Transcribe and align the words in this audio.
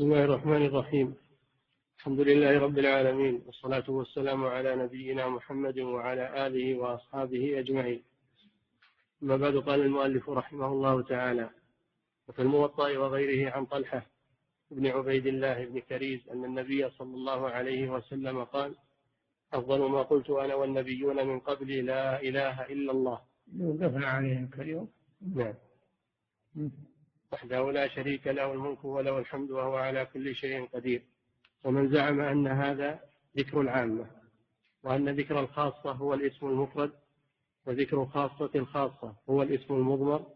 بسم 0.00 0.12
الله 0.12 0.24
الرحمن 0.24 0.66
الرحيم. 0.66 1.14
الحمد 1.98 2.20
لله 2.20 2.58
رب 2.58 2.78
العالمين 2.78 3.42
والصلاة 3.46 3.84
والسلام 3.88 4.44
على 4.44 4.76
نبينا 4.76 5.28
محمد 5.28 5.78
وعلى 5.78 6.46
آله 6.46 6.74
وأصحابه 6.74 7.58
أجمعين. 7.58 8.02
أما 9.22 9.36
بعد 9.36 9.56
قال 9.56 9.80
المؤلف 9.80 10.30
رحمه 10.30 10.66
الله 10.66 11.02
تعالى 11.02 11.50
وفي 12.28 12.42
الموطأ 12.42 12.98
وغيره 12.98 13.50
عن 13.50 13.66
طلحة 13.66 14.06
بن 14.70 14.86
عبيد 14.86 15.26
الله 15.26 15.64
بن 15.64 15.78
كريز 15.80 16.28
أن 16.28 16.44
النبي 16.44 16.90
صلى 16.90 17.14
الله 17.14 17.50
عليه 17.50 17.90
وسلم 17.92 18.44
قال 18.44 18.74
أفضل 19.52 19.80
ما 19.90 20.02
قلت 20.02 20.30
أنا 20.30 20.54
والنبيون 20.54 21.26
من 21.26 21.38
قبلي 21.40 21.82
لا 21.82 22.22
إله 22.22 22.62
إلا 22.72 22.92
الله. 22.92 23.20
وقفنا 23.60 24.06
عليهم 24.06 24.46
كاليوم. 24.46 24.88
نعم. 25.36 25.54
وحده 27.32 27.72
لا 27.72 27.88
شريك 27.88 28.26
له 28.26 28.52
الملك 28.52 28.84
وله 28.84 29.18
الحمد 29.18 29.50
وهو 29.50 29.76
على 29.76 30.06
كل 30.06 30.34
شيء 30.34 30.66
قدير. 30.66 31.02
ومن 31.64 31.90
زعم 31.90 32.20
أن 32.20 32.46
هذا 32.46 33.00
ذكر 33.36 33.60
العامة 33.60 34.06
وأن 34.82 35.08
ذكر 35.08 35.40
الخاصة 35.40 35.92
هو 35.92 36.14
الاسم 36.14 36.46
المفرد 36.46 36.92
وذكر 37.66 38.06
خاصة 38.06 38.50
الخاصة 38.54 39.16
هو 39.30 39.42
الاسم 39.42 39.74
المضمر 39.74 40.26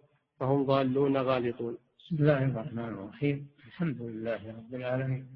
فهم 0.40 0.66
ضالون 0.66 1.16
غالطون. 1.16 1.78
بسم 1.98 2.16
الله 2.16 2.44
الرحمن 2.44 2.88
الرحيم. 2.88 3.48
الحمد 3.66 4.02
لله 4.02 4.48
رب 4.48 4.74
العالمين. 4.74 5.26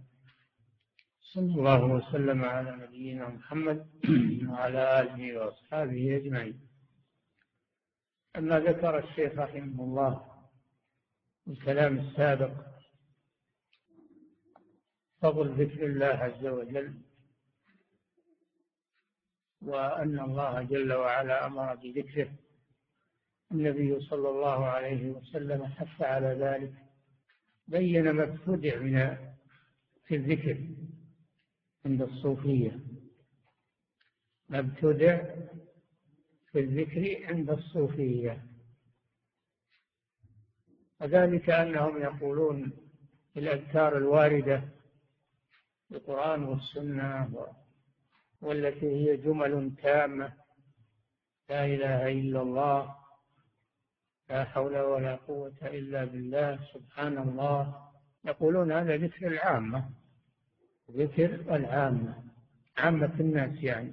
صلى 1.21 1.55
الله 1.55 1.85
وسلم 1.85 2.45
على 2.45 2.77
نبينا 2.77 3.29
محمد 3.29 3.87
وعلى 4.51 5.01
آله 5.01 5.39
وأصحابه 5.39 6.17
أجمعين. 6.17 6.61
أما 8.37 8.61
ذكر 8.61 8.99
الشيخ 8.99 9.33
رحمه 9.39 9.85
الله 9.85 10.38
الكلام 11.49 11.99
السابق 11.99 12.53
فضل 15.21 15.65
ذكر 15.65 15.87
الله 15.87 16.07
عز 16.07 16.47
وجل 16.47 16.95
وأن 19.63 20.21
الله 20.21 20.63
جل 20.63 20.93
وعلا 20.93 21.47
أمر 21.47 21.75
بذكره. 21.75 22.33
النبي 23.53 24.01
صلى 24.01 24.29
الله 24.29 24.65
عليه 24.65 25.11
وسلم 25.11 25.67
حث 25.67 26.03
على 26.03 26.27
ذلك 26.27 26.73
بين 27.69 28.11
ما 28.11 28.23
ابتدع 28.23 28.79
من 28.79 29.17
في 30.05 30.17
الذكر 30.17 30.59
عند 31.87 32.03
الصوفية. 32.03 32.81
ما 34.49 34.59
ابتدع 34.59 35.35
في 36.53 36.61
الذكر 36.61 37.27
عند 37.27 37.51
الصوفية. 37.51 38.48
وذلك 41.01 41.51
أنهم 41.51 42.03
يقولون 42.03 42.73
الأذكار 43.37 43.97
الواردة 43.97 44.63
في 45.89 45.95
القرآن 45.95 46.45
والسنة 46.45 47.31
والتي 48.41 48.87
هي 48.87 49.17
جمل 49.17 49.73
تامة. 49.83 50.33
لا 51.49 51.67
إله 51.67 52.09
إلا 52.13 52.43
الله 52.43 52.95
لا 54.31 54.45
حول 54.45 54.79
ولا 54.79 55.17
قوة 55.17 55.57
إلا 55.63 56.05
بالله 56.05 56.59
سبحان 56.75 57.19
الله. 57.19 57.89
يقولون 58.25 58.73
هذا 58.73 58.97
ذكر 58.97 59.27
العامة 59.27 59.91
ذكر 60.91 61.35
العامة 61.57 62.25
عامة 62.79 63.15
الناس 63.21 63.63
يعني. 63.63 63.93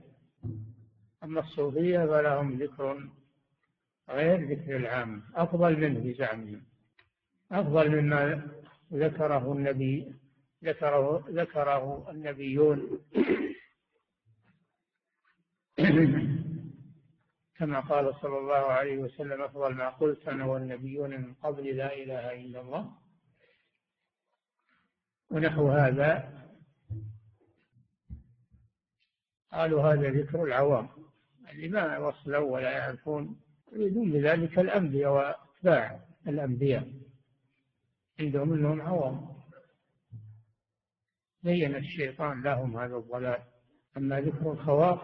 أما 1.23 1.39
الصوفية 1.39 2.06
فلهم 2.06 2.58
ذكر 2.58 3.09
غير 4.09 4.50
ذكر 4.52 4.76
العامة 4.76 5.22
أفضل 5.36 5.80
منه 5.80 6.00
بزعمهم. 6.00 6.61
أفضل 7.52 8.02
مما 8.02 8.52
ذكره 8.94 9.54
النبي 9.54 10.14
ذكره 10.64 11.26
ذكره 11.30 12.12
النبيون. 12.12 13.00
كما 17.56 17.80
قال 17.80 18.16
صلى 18.22 18.38
الله 18.38 18.54
عليه 18.55 18.98
وسلم 18.98 19.42
أفضل 19.42 19.73
ما 19.73 19.89
قلت 19.89 20.28
أنا 20.28 20.45
والنبيون 20.45 21.10
من 21.10 21.34
قبل 21.34 21.78
لا 21.78 21.94
إله 21.94 22.34
إلا 22.34 22.61
الله. 22.61 22.92
ونحو 25.32 25.70
هذا 25.70 26.32
قالوا 29.52 29.82
هذا 29.94 30.10
ذكر 30.10 30.44
العوام. 30.44 30.89
اللي 31.52 31.67
ما 31.67 31.98
وصلوا 31.98 32.52
ولا 32.52 32.72
يعرفون 32.72 33.42
يريدون 33.72 34.11
بذلك 34.11 34.60
الأنبياء 34.60 35.11
وأتباع 35.11 36.00
الأنبياء. 36.28 37.05
عندهم 38.20 38.53
أنهم 38.53 38.81
عوام. 38.81 39.36
بين 41.43 41.76
الشيطان 41.76 42.42
لهم 42.42 42.77
هذا 42.77 42.95
الضلال. 42.95 43.43
أما 43.98 44.21
ذكر 44.21 44.52
الخواص 44.52 44.99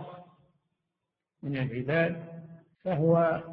من 1.44 1.57
العباد 1.57 2.44
فهو 2.83 3.44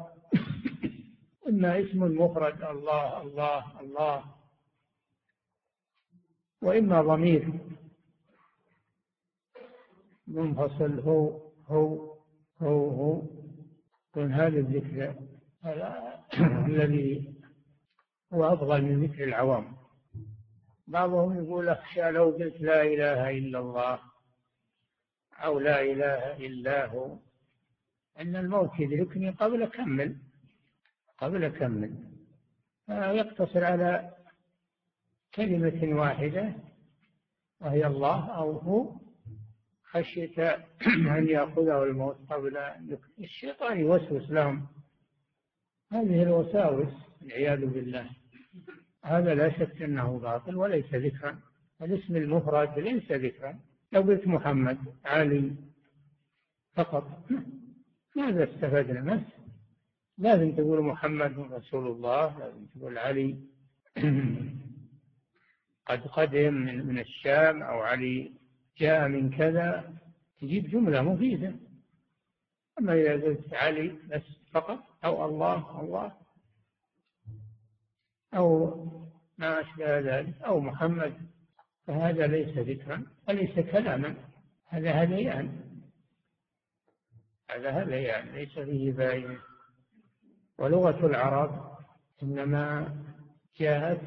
إما 1.49 1.79
اسم 1.79 2.03
مفرد 2.21 2.63
الله 2.63 3.21
الله 3.21 3.81
الله 3.81 4.23
وإما 6.61 7.01
ضمير. 7.01 7.53
منفصل 10.27 10.99
هو 10.99 11.41
هو 11.67 12.15
هو 12.61 12.89
هو. 12.89 13.21
من 14.15 14.33
هذا 14.33 14.59
الذكر. 14.59 15.15
الذي 16.67 17.38
هو 18.33 18.53
أفضل 18.53 18.81
من 18.81 19.03
ذكر 19.05 19.23
العوام. 19.23 19.77
بعضهم 20.87 21.37
يقول 21.37 21.69
أخشى 21.69 22.11
لو 22.11 22.29
قلت 22.29 22.61
لا 22.61 22.81
إله 22.81 23.29
إلا 23.29 23.59
الله 23.59 23.99
أو 25.33 25.59
لا 25.59 25.81
إله 25.81 26.37
إلا 26.37 26.85
هو. 26.85 27.17
أن 28.19 28.35
الموت 28.35 28.79
يدركني 28.79 29.29
قبل 29.29 29.63
أكمل 29.63 30.15
قبل 31.17 31.43
أكمل. 31.43 31.95
فيقتصر 32.85 33.65
على 33.65 34.13
كلمة 35.35 35.99
واحدة 36.01 36.53
وهي 37.61 37.87
الله 37.87 38.25
أو 38.35 38.57
هو. 38.57 38.95
خشية 39.83 40.65
أن 41.17 41.27
يأخذه 41.29 41.83
الموت 41.83 42.17
قبل 42.29 42.57
الشيطان 43.19 43.79
يوسوس 43.79 44.31
لهم. 44.31 44.67
هذه 45.91 46.23
الوساوس 46.23 47.08
والعياذ 47.21 47.65
بالله. 47.65 48.09
هذا 49.05 49.35
لا 49.35 49.49
شك 49.59 49.81
أنه 49.81 50.19
باطل 50.19 50.55
وليس 50.55 50.93
ذكرا. 50.93 51.39
الاسم 51.81 52.15
المفرد 52.15 52.79
ليس 52.79 53.11
ذكرا. 53.11 53.59
لو 53.91 54.01
قلت 54.01 54.27
محمد 54.27 54.77
علي 55.05 55.51
فقط. 56.75 57.29
ماذا 58.15 58.43
استفدنا؟ 58.43 59.15
بس. 59.15 59.21
لازم 60.17 60.51
تقول 60.51 60.81
محمد 60.81 61.39
رسول 61.51 61.87
الله 61.87 62.39
لازم 62.39 62.65
تقول 62.65 62.97
علي. 62.97 63.35
قد 65.87 66.01
قدم 66.07 66.53
من, 66.53 66.85
من 66.87 66.99
الشام 66.99 67.63
أو 67.63 67.79
علي. 67.79 68.31
جاء 68.77 69.07
من 69.07 69.29
كذا. 69.29 69.93
تجيب 70.41 70.69
جملة 70.69 71.01
مفيدة. 71.01 71.55
أما 72.79 72.93
إذا 72.93 73.13
قلت 73.13 73.53
علي 73.53 73.95
بس 74.09 74.21
فقط 74.51 74.79
أو 75.05 75.25
الله 75.25 75.81
الله. 75.81 76.11
أو 78.33 78.75
ما 79.37 79.61
أشبه 79.61 79.99
ذلك 79.99 80.41
أو 80.41 80.59
محمد 80.59 81.13
فهذا 81.87 82.27
ليس 82.27 82.57
ذكرا 82.57 83.05
وليس 83.27 83.59
كلاما؟ 83.59 84.15
هذا 84.67 84.91
هذيان. 84.91 85.61
هذا 87.51 87.69
هذيان 87.69 88.27
ليس 88.35 88.59
فيه 88.59 88.91
فائدة 88.91 89.37
ولغة 90.57 91.05
العرب 91.05 91.77
إنما 92.23 92.95
جاءت 93.59 94.01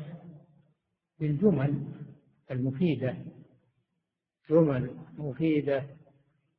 بالجمل 1.21 1.85
المفيدة. 2.51 3.17
جمل 4.51 4.97
مفيدة 5.19 5.87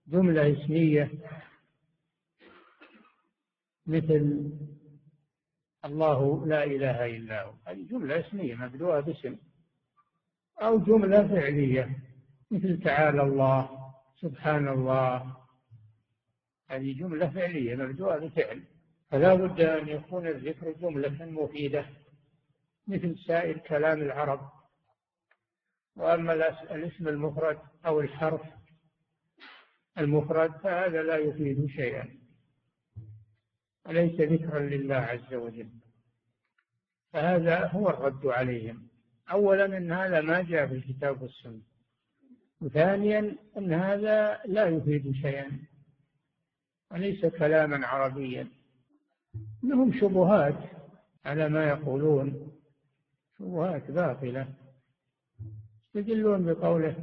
جملة 0.07 0.51
اسمية 0.53 1.11
مثل 3.87 4.51
الله 5.85 6.45
لا 6.45 6.63
إله 6.63 7.05
إلا 7.05 7.43
هو. 7.43 7.53
هذه 7.67 7.87
جملة 7.87 8.19
اسمية 8.19 8.55
مبدوءة 8.55 8.99
باسم. 8.99 9.37
أو 10.61 10.79
جملة 10.79 11.27
فعلية 11.27 11.99
مثل 12.51 12.83
تعالى 12.83 13.21
الله 13.21 13.69
سبحان 14.21 14.67
الله. 14.67 15.37
هذه 16.69 16.99
جملة 16.99 17.29
فعلية 17.29 17.75
مبدوءة 17.75 18.17
بفعل. 18.17 18.63
فلا 19.11 19.33
بد 19.33 19.61
أن 19.61 19.87
يكون 19.87 20.27
الذكر 20.27 20.71
جملة 20.71 21.25
مفيدة 21.25 21.85
مثل 22.87 23.17
سائر 23.27 23.57
كلام 23.57 24.01
العرب. 24.01 24.51
وأما 25.95 26.33
الاسم 26.71 27.07
المفرد 27.07 27.59
أو 27.85 27.99
الحرف 27.99 28.41
المفرد 29.97 30.51
فهذا 30.51 31.03
لا 31.03 31.17
يفيد 31.17 31.65
شيئا. 31.65 32.22
وليس 33.85 34.21
ذكرا 34.21 34.59
لله 34.59 34.95
عز 34.95 35.33
وجل؟ 35.33 35.69
فهذا 37.13 37.67
هو 37.67 37.89
الرد 37.89 38.25
عليهم. 38.25 38.87
أولا 39.31 39.77
أن 39.77 39.91
هذا 39.91 40.21
ما 40.21 40.41
جاء 40.41 40.67
في 40.67 40.73
الكتاب 40.73 41.21
والسنة. 41.21 41.61
وثانيا 42.61 43.35
أن 43.57 43.73
هذا 43.73 44.39
لا 44.45 44.65
يفيد 44.65 45.11
شيئا. 45.11 45.51
وليس 46.91 47.25
كلاما 47.25 47.87
عربيا. 47.87 48.47
لهم 49.63 49.93
شبهات 49.93 50.69
على 51.25 51.49
ما 51.49 51.67
يقولون. 51.69 52.51
شبهات 53.39 53.91
باطلة. 53.91 54.47
يدلون 55.95 56.45
بقوله 56.45 56.95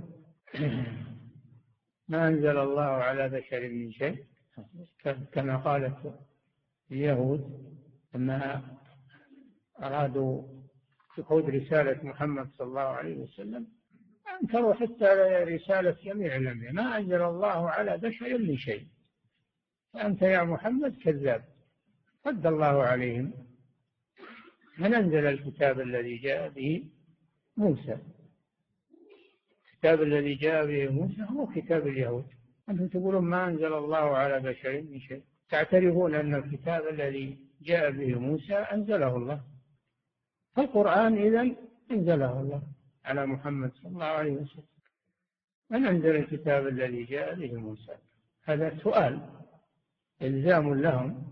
ما 2.09 2.29
أنزل 2.29 2.59
الله 2.59 2.82
على 2.82 3.29
بشر 3.29 3.69
من 3.69 3.93
شيء؟ 3.93 4.25
كما 5.32 5.56
قالت 5.56 6.15
اليهود 6.93 7.71
لما 8.15 8.63
أرادوا 9.83 10.43
دخول 11.19 11.55
رسالة 11.55 12.05
محمد 12.05 12.51
صلى 12.59 12.67
الله 12.67 12.81
عليه 12.81 13.17
وسلم 13.17 13.67
أنكروا 14.43 14.75
حتى 14.75 15.05
رسالة 15.55 15.97
جميع 16.05 16.37
الأنبياء. 16.37 16.73
ما 16.73 16.97
أنزل 16.97 17.23
الله 17.23 17.71
على 17.71 17.99
بشر 17.99 18.39
من 18.39 18.57
شيء. 18.57 18.87
فأنت 19.93 20.23
يا 20.23 20.43
محمد 20.43 20.97
كذاب. 20.97 21.45
رد 22.27 22.47
الله 22.47 22.83
عليهم. 22.83 23.33
من 24.79 24.95
أنزل 24.95 25.27
الكتاب 25.27 25.81
الذي 25.81 26.17
جاء 26.17 26.49
به؟ 26.49 26.85
موسى. 27.57 27.99
الكتاب 29.73 30.03
الذي 30.03 30.35
جاء 30.35 30.67
به 30.67 30.89
موسى 30.89 31.27
هو 31.31 31.47
كتاب 31.47 31.87
اليهود. 31.87 32.27
أنتم 32.69 32.89
تقولون 32.89 33.25
ما 33.25 33.49
أنزل 33.49 33.73
الله 33.73 34.17
على 34.17 34.41
بشر 34.41 34.83
من 34.83 35.01
شيء. 35.01 35.23
تعترفون 35.50 36.14
أن 36.14 36.35
الكتاب 36.35 36.88
الذي 36.88 37.38
جاء 37.62 37.91
به 37.91 38.14
موسى 38.14 38.55
أنزله 38.55 39.17
الله. 39.17 39.41
فالقرآن 40.56 41.19
إذا 41.19 41.55
أنزله 41.91 42.41
الله 42.41 42.62
على 43.05 43.26
محمد 43.26 43.73
صلى 43.75 43.88
الله 43.93 44.05
عليه 44.05 44.32
وسلم. 44.32 44.64
من 45.70 45.87
أنزل 45.87 46.17
الكتاب 46.17 46.67
الذي 46.67 47.05
جاء 47.05 47.35
به 47.35 47.55
موسى؟ 47.55 47.94
هذا 48.44 48.79
سؤال 48.79 49.20
إلزام 50.23 50.75
لهم. 50.75 51.31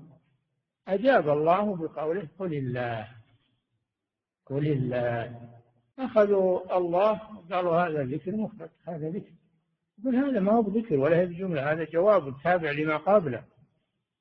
أجاب 0.88 1.28
الله 1.28 1.76
بقوله 1.76 2.28
قل 2.38 2.54
الله 2.54 3.08
قل 4.46 4.66
الله. 4.66 5.40
أخذوا 5.98 6.76
الله 6.76 7.20
قالوا 7.50 7.76
هذا 7.76 8.04
ذكر 8.04 8.36
مفرد 8.36 8.70
هذا 8.86 9.10
ذكر. 9.10 9.32
يقول 9.98 10.16
هذا 10.16 10.40
ما 10.40 10.52
هو 10.52 10.62
بذكر 10.62 10.96
ولا 10.96 11.16
هي 11.16 11.26
بجملة 11.26 11.72
هذا 11.72 11.84
جواب 11.84 12.34
تابع 12.44 12.70
لما 12.70 12.96
قبله 12.96 13.44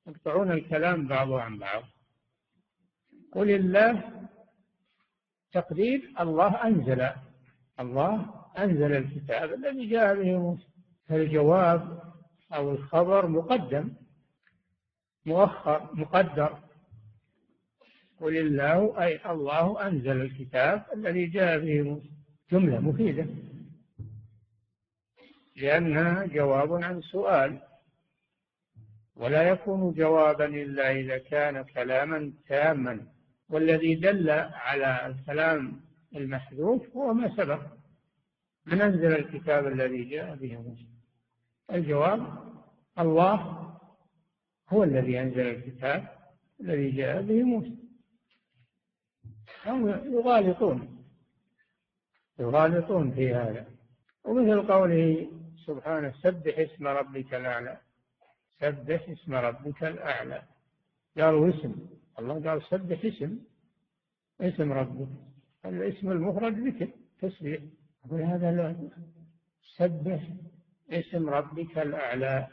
يقطعون 0.08 0.52
الكلام 0.52 1.06
بعضه 1.06 1.42
عن 1.42 1.58
بعض. 1.58 1.82
قل 3.32 3.50
الله 3.50 4.12
تقدير 5.52 6.12
الله 6.20 6.64
أنزل. 6.64 7.08
الله 7.80 8.34
أنزل 8.58 8.92
الكتاب 8.92 9.52
الذي 9.52 9.86
جاء 9.86 10.14
به 10.14 10.38
موسى. 10.38 10.66
فالجواب 11.06 12.02
أو 12.52 12.72
الخبر 12.72 13.26
مقدم. 13.26 13.92
مؤخر 15.26 15.94
مقدر. 15.94 16.58
قل 18.20 18.36
الله 18.36 19.02
أي 19.02 19.30
الله 19.30 19.88
أنزل 19.88 20.20
الكتاب 20.20 20.86
الذي 20.94 21.26
جاء 21.26 21.58
به 21.58 21.82
موسى. 21.82 22.10
جملة 22.52 22.80
مفيدة. 22.80 23.26
لأنها 25.56 26.26
جواب 26.26 26.72
عن 26.72 27.00
سؤال. 27.00 27.67
ولا 29.18 29.42
يكون 29.42 29.92
جوابا 29.92 30.44
إلا 30.44 30.92
إذا 30.92 31.18
كان 31.18 31.62
كلاما 31.62 32.32
تاما. 32.48 33.06
والذي 33.48 33.94
دل 33.94 34.30
على 34.30 35.06
الكلام 35.06 35.80
المحذوف 36.16 36.96
هو 36.96 37.14
ما 37.14 37.36
سبق. 37.36 37.60
من 38.66 38.80
أنزل 38.80 39.12
الكتاب 39.12 39.66
الذي 39.66 40.04
جاء 40.04 40.34
به 40.34 40.56
موسى؟ 40.56 40.86
الجواب 41.72 42.20
الله 42.98 43.38
هو 44.68 44.84
الذي 44.84 45.20
أنزل 45.20 45.40
الكتاب 45.40 46.08
الذي 46.60 46.90
جاء 46.90 47.22
به 47.22 47.42
موسى. 47.42 47.76
هم 49.66 49.88
يغالطون 49.88 51.04
يغالطون 52.38 53.10
في 53.10 53.34
هذا. 53.34 53.66
ومثل 54.24 54.66
قوله 54.66 55.30
سبحانه 55.66 56.12
سبح 56.22 56.58
اسم 56.58 56.86
ربك 56.86 57.34
الأعلى. 57.34 57.80
سبح 58.60 59.08
اسم 59.08 59.34
ربك 59.34 59.84
الأعلى. 59.84 60.42
قالوا 61.18 61.48
اسم. 61.48 61.74
الله 62.18 62.50
قال 62.50 62.62
سبح 62.62 63.04
اسم. 63.04 63.38
اسم 64.40 64.72
ربك. 64.72 65.08
الاسم 65.66 66.10
المفرد 66.10 66.58
ذكر 66.58 66.88
تسبيح. 67.20 67.62
يقول 68.06 68.22
هذا 68.22 68.52
لا. 68.52 68.90
سبح 69.76 70.28
اسم 70.90 71.28
ربك 71.28 71.78
الأعلى. 71.78 72.48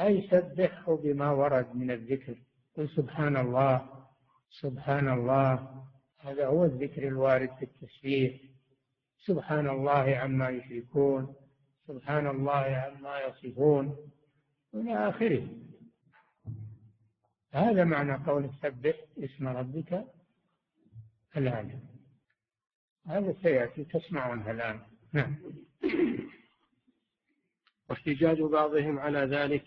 أي 0.00 0.28
سبحه 0.30 0.96
بما 0.96 1.30
ورد 1.30 1.76
من 1.76 1.90
الذكر. 1.90 2.34
قل 2.76 2.88
سبحان 2.88 3.36
الله. 3.36 4.06
سبحان 4.50 5.08
الله. 5.08 5.84
هذا 6.20 6.46
هو 6.46 6.64
الذكر 6.64 7.08
الوارد 7.08 7.50
في 7.58 7.64
التسبيح. 7.64 8.40
سبحان 9.24 9.68
الله 9.68 10.16
عما 10.16 10.48
يشركون. 10.48 11.34
سبحان 11.86 12.26
الله 12.26 12.50
عما 12.52 13.20
يصفون. 13.20 14.11
إلى 14.74 15.08
آخره 15.08 15.48
هذا 17.52 17.84
معنى 17.84 18.14
قول 18.14 18.50
سبح 18.62 18.94
اسم 19.18 19.48
ربك 19.48 20.04
الآن. 21.36 21.80
هذا 23.06 23.34
سيأتي 23.42 23.84
تسمعونها 23.84 24.50
الآن. 24.50 24.80
نعم. 25.12 25.36
واحتجاج 27.90 28.40
بعضهم 28.40 28.98
على 28.98 29.18
ذلك 29.18 29.64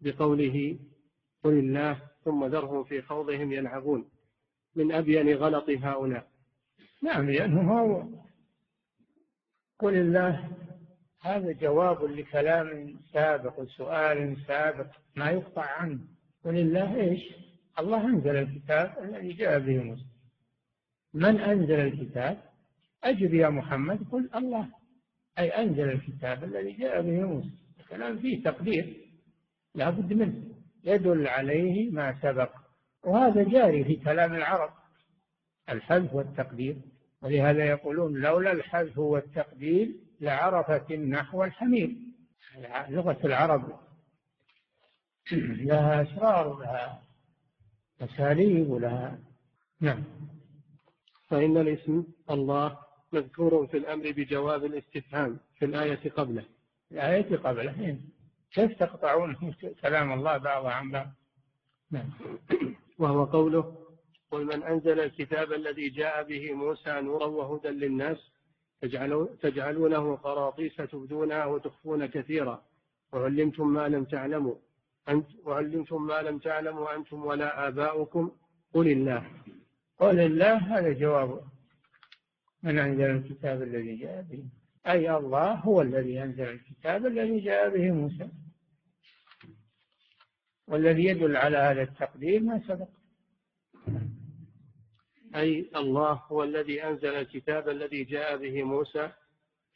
بقوله 0.00 0.78
قل 1.44 1.52
الله 1.52 2.00
ثم 2.24 2.44
ذرهم 2.44 2.84
في 2.84 3.02
خوضهم 3.02 3.52
يلعبون. 3.52 4.10
من 4.76 4.92
أبين 4.92 5.34
غلط 5.34 5.70
هؤلاء. 5.70 6.30
نعم 7.02 7.30
لأنه 7.30 7.72
هو 7.72 8.08
قل 9.78 9.94
الله 9.94 10.50
هذا 11.24 11.52
جواب 11.52 12.04
لكلام 12.04 12.96
سابق 13.12 13.60
وسؤال 13.60 14.36
سابق 14.46 14.86
ما 15.16 15.30
يقطع 15.30 15.64
عنه. 15.64 15.98
قل 16.44 16.56
الله 16.56 17.00
إيش؟ 17.00 17.22
الله 17.78 18.06
أنزل 18.06 18.36
الكتاب 18.36 18.94
الذي 19.02 19.32
جاء 19.32 19.58
به 19.58 19.82
موسى. 19.82 20.06
من 21.14 21.40
أنزل 21.40 21.80
الكتاب؟ 21.80 22.38
أجب 23.04 23.34
يا 23.34 23.48
محمد 23.48 23.98
قل 24.12 24.30
الله. 24.34 24.68
أي 25.38 25.48
أنزل 25.48 25.90
الكتاب 25.90 26.44
الذي 26.44 26.72
جاء 26.72 27.02
به 27.02 27.20
موسى. 27.26 27.50
الكلام 27.80 28.18
فيه 28.18 28.42
تقدير 28.42 28.96
لا 29.74 29.90
بد 29.90 30.12
منه. 30.12 30.42
يدل 30.84 31.26
عليه 31.26 31.90
ما 31.90 32.18
سبق. 32.22 32.50
وهذا 33.04 33.42
جاري 33.42 33.84
في 33.84 33.96
كلام 33.96 34.34
العرب 34.34 34.70
الحذف 35.68 36.14
والتقدير. 36.14 36.76
ولهذا 37.22 37.64
يقولون 37.64 38.20
لولا 38.20 38.52
الحذف 38.52 38.98
والتقدير 38.98 40.03
لعرفت 40.20 40.90
النحو 40.90 41.44
الحمير 41.44 41.96
لغة 42.88 43.18
العرب. 43.24 43.80
لها 45.68 46.02
أسرار 46.02 46.48
ولها 46.48 47.02
أساليب 48.00 48.70
ولها 48.70 49.18
نعم. 49.80 50.04
فإن 51.28 51.56
الاسم 51.56 52.04
الله 52.30 52.78
مذكور 53.12 53.66
في 53.66 53.76
الأمر 53.76 54.12
بجواب 54.12 54.64
الاستفهام 54.64 55.38
في 55.58 55.64
الآية 55.64 56.10
قبله. 56.10 56.44
الآية 56.92 57.36
قبله 57.36 57.80
إيه. 57.80 57.98
كيف 58.52 58.78
تقطعون 58.78 59.54
كلام 59.82 60.12
الله 60.12 60.36
بعض 60.36 60.66
عن 60.66 60.90
بعض؟ 60.90 61.06
نعم. 61.90 62.10
وهو 62.98 63.24
قوله 63.24 63.76
قل 64.30 64.44
من 64.44 64.62
أنزل 64.62 65.00
الكتاب 65.00 65.52
الذي 65.52 65.88
جاء 65.88 66.22
به 66.22 66.52
موسى 66.52 67.00
نورا 67.00 67.26
وهدى 67.26 67.68
للناس 67.68 68.33
تجعلونه 69.42 70.16
قراطيس 70.16 70.76
تبدونها 70.76 71.44
وتخفون 71.44 72.06
كثيرا. 72.06 72.64
وعلمتم 73.12 73.72
ما 73.72 73.88
لم 73.88 74.04
تعلموا. 74.04 74.54
أنت 75.08 75.26
وعلمتم 75.44 76.06
ما 76.06 76.22
لم 76.22 76.38
تعلموا 76.38 76.96
أنتم 76.96 77.24
ولا 77.24 77.68
آباؤكم. 77.68 78.30
قل 78.74 78.88
الله. 78.88 79.26
قل 79.98 80.20
الله 80.20 80.56
هذا 80.56 80.92
جواب 80.92 81.40
من 82.62 82.78
أنزل 82.78 83.10
الكتاب 83.10 83.62
الذي 83.62 83.96
جاء 83.96 84.22
به. 84.22 84.44
أي 84.86 85.16
الله 85.16 85.52
هو 85.52 85.82
الذي 85.82 86.22
أنزل 86.22 86.48
الكتاب 86.48 87.06
الذي 87.06 87.40
جاء 87.40 87.68
به 87.68 87.90
موسى. 87.90 88.28
والذي 90.68 91.04
يدل 91.04 91.36
على 91.36 91.56
هذا 91.56 91.82
التقدير 91.82 92.42
ما 92.42 92.60
سبق. 92.68 92.88
أي 95.34 95.70
الله 95.76 96.12
هو 96.12 96.44
الذي 96.44 96.84
أنزل 96.84 97.14
الكتاب 97.14 97.68
الذي 97.68 98.04
جاء 98.04 98.36
به 98.36 98.62
موسى 98.62 99.10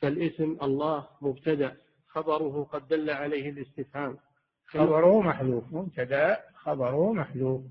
فالاسم 0.00 0.58
الله 0.62 1.08
مبتدأ 1.20 1.76
خبره 2.06 2.64
قد 2.72 2.88
دل 2.88 3.10
عليه 3.10 3.50
الاستفهام. 3.50 4.18
خبره 4.66 5.20
محذوف 5.20 5.64
مبتدأ 5.72 6.40
خبره 6.54 7.12
محذوف 7.12 7.62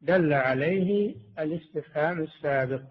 دل 0.00 0.32
عليه 0.32 1.16
الاستفهام 1.38 2.22
السابق. 2.22 2.82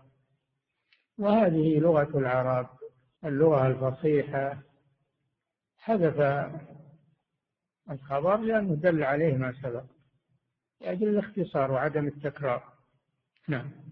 وهذه 1.17 1.79
لغة 1.79 2.17
العرب 2.17 2.69
اللغة 3.25 3.67
الفصيحة 3.67 4.57
حذف 5.77 6.49
الخبر 7.91 8.37
لأنه 8.37 8.75
دل 8.75 9.03
عليه 9.03 9.33
ما 9.37 9.53
سبق 9.61 9.83
لأجل 10.81 11.07
الاختصار 11.07 11.71
وعدم 11.71 12.07
التكرار. 12.07 12.73
نعم. 13.47 13.82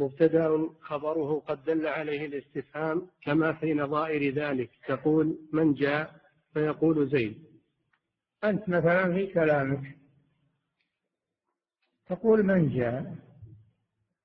مبتدأ 0.00 0.68
خبره 0.80 1.38
قد 1.38 1.64
دل 1.64 1.86
عليه 1.86 2.26
الاستفهام 2.26 3.06
كما 3.22 3.52
في 3.52 3.74
نظائر 3.74 4.34
ذلك. 4.34 4.70
تقول 4.88 5.38
من 5.52 5.74
جاء؟ 5.74 6.20
فيقول 6.54 7.08
زيد. 7.08 7.44
أنت 8.44 8.68
مثلا 8.68 9.12
في 9.14 9.26
كلامك 9.26 9.96
تقول 12.06 12.42
من 12.42 12.68
جاء؟ 12.76 13.14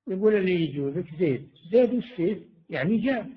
يقول 0.08 0.36
اللي 0.36 0.52
يجوزك 0.52 1.06
زيد. 1.20 1.50
زيد 1.72 1.94
وش 1.94 2.12
فيه؟ 2.16 2.42
يعني 2.70 2.98
جاء. 2.98 3.30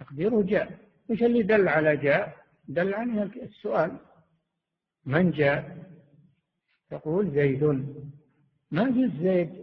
تقديره 0.00 0.42
جاء. 0.42 0.78
وش 1.08 1.22
اللي 1.22 1.42
دل 1.42 1.68
على 1.68 1.96
جاء؟ 1.96 2.36
دل 2.68 2.94
عليه 2.94 3.22
السؤال. 3.22 3.96
من 5.06 5.30
جاء؟ 5.30 5.90
تقول 6.90 7.30
زيد. 7.30 7.64
ما 8.70 8.82
قلت 8.82 9.12
زيد. 9.22 9.61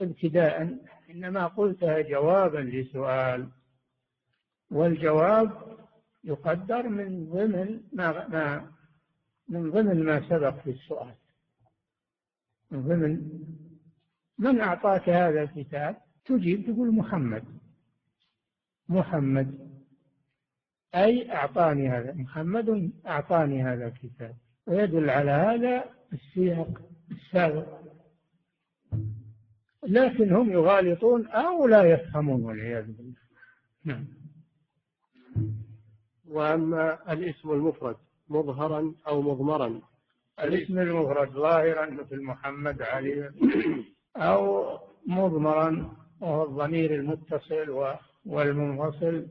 ابتداء 0.00 0.78
إنما 1.10 1.46
قلتها 1.46 2.00
جوابا 2.00 2.58
لسؤال 2.58 3.48
والجواب 4.70 5.50
يقدر 6.24 6.88
من 6.88 7.30
ضمن 7.30 7.80
ما, 7.92 8.28
ما 8.28 8.70
من 9.48 9.70
ضمن 9.70 10.04
ما 10.04 10.28
سبق 10.28 10.60
في 10.60 10.70
السؤال. 10.70 11.14
من 12.70 12.82
ضمن 12.82 13.30
من 14.38 14.60
أعطاك 14.60 15.08
هذا 15.08 15.42
الكتاب؟ 15.42 15.96
تجيب 16.24 16.66
تقول 16.66 16.94
محمد. 16.94 17.44
محمد. 18.88 19.74
أي 20.94 21.32
أعطاني 21.32 21.88
هذا؟ 21.88 22.12
محمد 22.12 22.92
أعطاني 23.06 23.62
هذا 23.62 23.86
الكتاب. 23.86 24.36
ويدل 24.66 25.10
على 25.10 25.30
هذا 25.30 25.84
السياق 26.12 26.80
السابق. 27.10 27.83
لكن 29.88 30.32
هم 30.32 30.52
يغالطون 30.52 31.26
أو 31.26 31.66
لا 31.66 31.82
يفهمون 31.82 32.44
والعياذ 32.44 32.86
بالله. 32.86 33.14
نعم. 33.84 34.04
وأما 36.28 37.12
الاسم 37.12 37.50
المفرد 37.50 37.96
مظهرا 38.28 38.94
أو 39.06 39.22
مضمرا؟ 39.22 39.80
الاسم 40.40 40.78
المفرد 40.78 41.30
ظاهرا 41.30 41.90
مثل 41.90 42.22
محمد 42.22 42.82
علي 42.82 43.30
أو 44.16 44.64
مضمرا 45.06 45.96
وهو 46.20 46.44
الضمير 46.44 46.94
المتصل 46.94 47.94
والمنفصل 48.26 49.26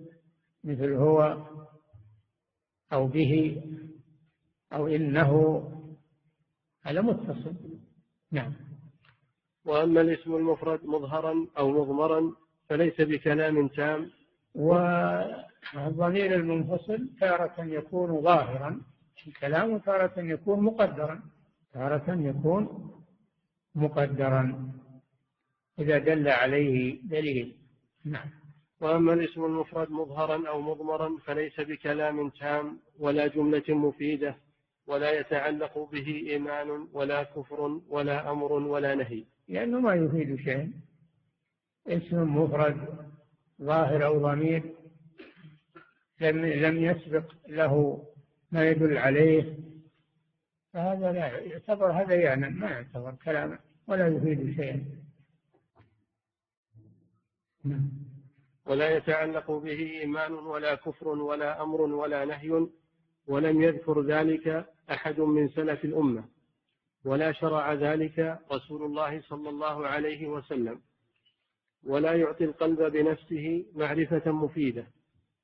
مثل 0.64 0.94
هو 0.94 1.48
أو 2.94 3.08
به 3.08 3.62
أو 4.74 4.88
إنه 4.88 5.64
هذا 6.82 7.02
متصل. 7.02 7.56
نعم. 8.32 8.54
وأما 9.66 10.02
الاسم 10.02 10.36
المفرد 10.36 10.86
مظهرا 10.86 11.48
أو 11.58 11.72
مضمرا 11.72 12.32
فليس 12.70 13.02
بكلام 13.02 13.68
تام. 13.68 14.10
والضمير 14.56 16.36
المنفصل 16.36 17.10
تارة 17.20 17.56
يكون 17.60 18.22
ظاهرا 18.22 18.82
الكلام 19.28 19.78
تارة 19.78 20.20
يكون 20.20 20.60
مقدرا 20.64 21.22
تارة 21.74 22.04
يكون 22.10 22.92
مقدرا. 23.76 24.72
إذا 25.80 25.98
دل 25.98 26.28
عليه 26.28 27.02
دليل. 27.04 27.56
نعم. 28.06 28.30
وأما 28.82 29.14
الاسم 29.14 29.46
المفرد 29.46 29.92
مظهرا 29.92 30.48
أو 30.48 30.62
مضمرا 30.62 31.18
فليس 31.26 31.60
بكلام 31.60 32.30
تام 32.30 32.80
ولا 33.00 33.28
جملة 33.28 33.64
مفيدة 33.70 34.36
ولا 34.88 35.20
يتعلق 35.20 35.90
به 35.92 36.08
إيمان 36.30 36.88
ولا 36.94 37.24
كفر 37.24 37.80
ولا 37.90 38.32
أمر 38.32 38.54
ولا 38.54 38.96
نهي. 38.96 39.24
لأنه 39.48 39.80
ما 39.80 39.94
يفيد 39.94 40.36
شيء. 40.36 40.72
اسم 41.88 42.38
مفرد 42.38 43.08
ظاهر 43.62 44.06
أو 44.06 44.20
ضمير 44.20 44.76
لم 46.22 46.46
لم 46.46 46.78
يسبق 46.78 47.34
له 47.48 48.06
ما 48.52 48.70
يدل 48.70 48.98
عليه. 48.98 49.58
فهذا 50.74 51.12
لا 51.12 51.40
يعتبر 51.40 51.92
هذا 51.92 52.16
يعني 52.16 52.50
ما 52.50 52.70
يعتبر 52.70 53.16
كلاما 53.26 53.60
ولا 53.88 54.08
يفيد 54.08 54.56
شيئا 54.56 54.86
ولا 58.66 58.98
يتعلق 58.98 59.52
به 59.52 60.00
إيمان 60.02 60.34
ولا 60.34 60.76
كفر 60.76 61.08
ولا 61.08 61.64
أمر 61.64 61.82
ولا 61.82 62.26
نهي 62.26 62.68
ولم 63.28 63.62
يذكر 63.62 64.02
ذلك 64.02 64.66
أحد 64.92 65.20
من 65.20 65.50
سلف 65.50 65.86
الأمة. 65.86 66.24
ولا 67.06 67.32
شرع 67.32 67.74
ذلك 67.74 68.40
رسول 68.52 68.84
الله 68.84 69.22
صلى 69.22 69.50
الله 69.50 69.88
عليه 69.88 70.28
وسلم. 70.28 70.82
ولا 71.84 72.14
يعطي 72.14 72.44
القلب 72.44 72.82
بنفسه 72.82 73.66
معرفة 73.76 74.32
مفيدة 74.32 74.88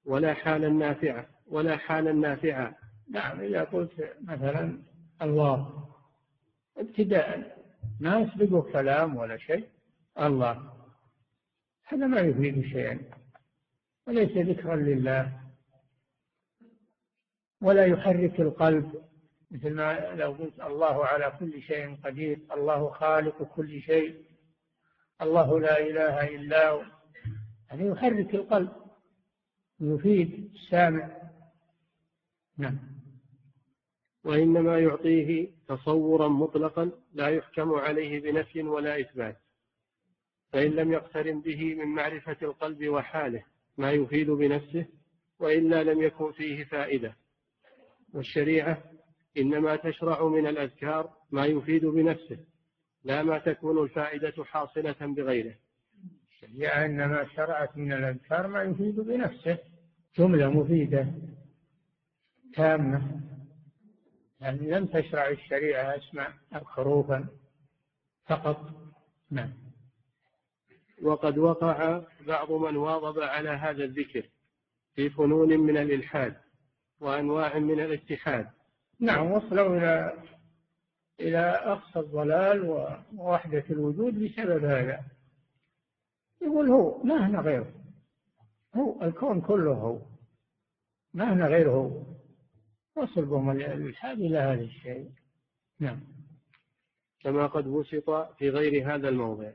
ولا 0.05 0.33
حالا 0.33 0.69
نافعة 0.69 1.29
ولا 1.47 1.77
حالا 1.77 2.11
نافعة. 2.11 2.77
نعم 3.09 3.39
إذا 3.41 3.63
قلت 3.63 4.17
مثلا 4.21 4.81
الله 5.21 5.87
ابتداء 6.77 7.57
ما 7.99 8.19
يسبقه 8.19 8.71
كلام 8.71 9.15
ولا 9.15 9.37
شيء 9.37 9.67
الله. 10.19 10.73
هذا 11.87 12.07
ما 12.07 12.19
يفيد 12.19 12.61
شيئا. 12.65 12.99
وليس 14.07 14.37
ذكرا 14.37 14.75
لله. 14.75 15.39
ولا 17.61 17.85
يحرك 17.85 18.39
القلب. 18.41 19.08
مثل 19.51 19.73
ما 19.73 20.13
لو 20.15 20.31
قلت 20.31 20.59
الله 20.59 21.05
على 21.05 21.33
كل 21.39 21.61
شيء 21.61 21.95
قدير 22.03 22.39
الله 22.51 22.89
خالق 22.89 23.43
كل 23.43 23.81
شيء 23.81 24.25
الله 25.21 25.59
لا 25.59 25.79
إله 25.79 26.35
إلا 26.35 26.69
هو. 26.69 26.83
يعني 27.69 27.87
يحرك 27.87 28.35
القلب 28.35 28.71
يفيد 29.79 30.51
السامع. 30.55 31.09
نعم. 32.57 32.79
وإنما 34.23 34.79
يعطيه 34.79 35.49
تصورا 35.67 36.27
مطلقا 36.27 36.91
لا 37.13 37.27
يحكم 37.27 37.73
عليه 37.73 38.19
بنفي 38.19 38.63
ولا 38.63 38.99
إثبات. 38.99 39.37
فإن 40.53 40.71
لم 40.71 40.91
يقترن 40.91 41.41
به 41.41 41.75
من 41.75 41.87
معرفة 41.87 42.37
القلب 42.41 42.87
وحاله 42.87 43.43
ما 43.77 43.91
يفيد 43.91 44.29
بنفسه 44.29 44.85
وإلا 45.39 45.83
لم 45.83 46.01
يكن 46.01 46.31
فيه 46.31 46.63
فائدة. 46.63 47.15
والشريعة 48.13 48.83
إنما 49.37 49.75
تشرع 49.75 50.27
من 50.27 50.47
الأذكار 50.47 51.13
ما 51.31 51.45
يفيد 51.45 51.85
بنفسه 51.85 52.37
لا 53.03 53.23
ما 53.23 53.37
تكون 53.37 53.83
الفائدة 53.83 54.43
حاصلة 54.43 54.95
بغيره. 55.01 55.55
الشريعة 56.31 56.85
إنما 56.85 57.27
شرعت 57.35 57.77
من 57.77 57.93
الأذكار 57.93 58.47
ما 58.47 58.63
يفيد 58.63 58.99
بنفسه. 58.99 59.57
جملة 60.17 60.49
مفيدة 60.49 61.07
تامة. 62.53 63.21
يعني 64.41 64.71
لم 64.71 64.85
تشرع 64.85 65.27
الشريعة 65.29 65.97
أسمع 65.97 66.33
حروفا 66.51 67.27
فقط. 68.25 68.71
نعم. 69.31 69.53
وقد 71.01 71.37
وقع 71.37 72.01
بعض 72.27 72.51
من 72.51 72.75
واظب 72.77 73.19
على 73.19 73.49
هذا 73.49 73.83
الذكر 73.83 74.23
في 74.95 75.09
فنون 75.09 75.59
من 75.59 75.77
الإلحاد 75.77 76.35
وأنواع 76.99 77.59
من 77.59 77.79
الاتحاد. 77.79 78.49
نعم. 78.99 79.31
وصلوا 79.31 79.77
إلى 79.77 80.13
إلى 81.19 81.39
أقصى 81.39 81.99
الضلال 81.99 82.61
ووحدة 83.15 83.63
الوجود 83.69 84.23
بسبب 84.23 84.65
هذا. 84.65 85.03
يقول 86.41 86.69
هو 86.69 87.03
ما 87.03 87.27
هنا 87.27 87.39
غيره. 87.39 87.71
هو 88.75 89.01
الكون 89.01 89.41
كله 89.41 89.73
هو. 89.73 89.99
ما 91.13 91.33
هنا 91.33 91.47
غيره 91.47 91.71
هو. 91.71 92.03
وصل 92.95 93.25
بهم 93.25 93.49
الإلحاد 93.49 94.19
إلى 94.19 94.37
هذا 94.37 94.61
الشيء. 94.61 95.11
نعم. 95.79 95.99
كما 97.19 97.47
قد 97.47 97.67
بسط 97.67 98.09
في 98.37 98.49
غير 98.49 98.95
هذا 98.95 99.09
الموضع. 99.09 99.51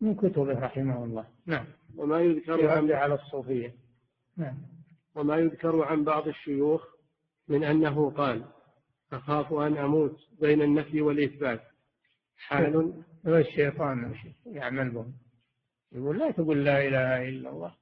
من 0.00 0.14
كتبه 0.14 0.58
رحمه 0.60 1.04
الله. 1.04 1.26
نعم. 1.46 1.66
وما 1.96 2.20
يذكر 2.20 2.68
عن 2.68 2.92
على 2.92 3.14
الصوفية. 3.14 3.74
نعم. 4.36 4.58
وما 5.14 5.36
يذكر 5.36 5.84
عن 5.84 6.04
بعض 6.04 6.28
الشيوخ 6.28 6.94
من 7.48 7.64
أنه 7.64 8.10
قال 8.10 8.44
أخاف 9.12 9.52
أن 9.52 9.76
أموت 9.76 10.28
بين 10.40 10.62
النفي 10.62 11.00
والإثبات. 11.00 11.62
حال. 12.36 13.02
الشيطان 13.26 14.14
يعمل 14.46 14.90
بهم 14.90 15.14
يقول 15.92 16.18
لا 16.18 16.30
تقول 16.30 16.64
لا 16.64 16.88
إله 16.88 17.28
إلا 17.28 17.50
الله. 17.50 17.74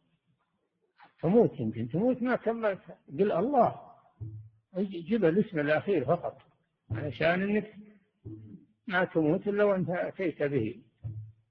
تموت 1.22 1.60
يمكن. 1.60 1.88
تموت 1.88 2.22
ما 2.22 2.36
كملت 2.36 2.80
قل 3.18 3.32
الله. 3.32 3.80
جيب 4.78 5.24
الاسم 5.24 5.58
الأخير 5.58 6.04
فقط. 6.04 6.38
علشان 6.90 7.42
أنك 7.42 7.74
ما 8.86 9.04
تموت 9.04 9.48
إلا 9.48 9.64
وأنت 9.64 9.90
أتيت 9.90 10.42
به. 10.42 10.82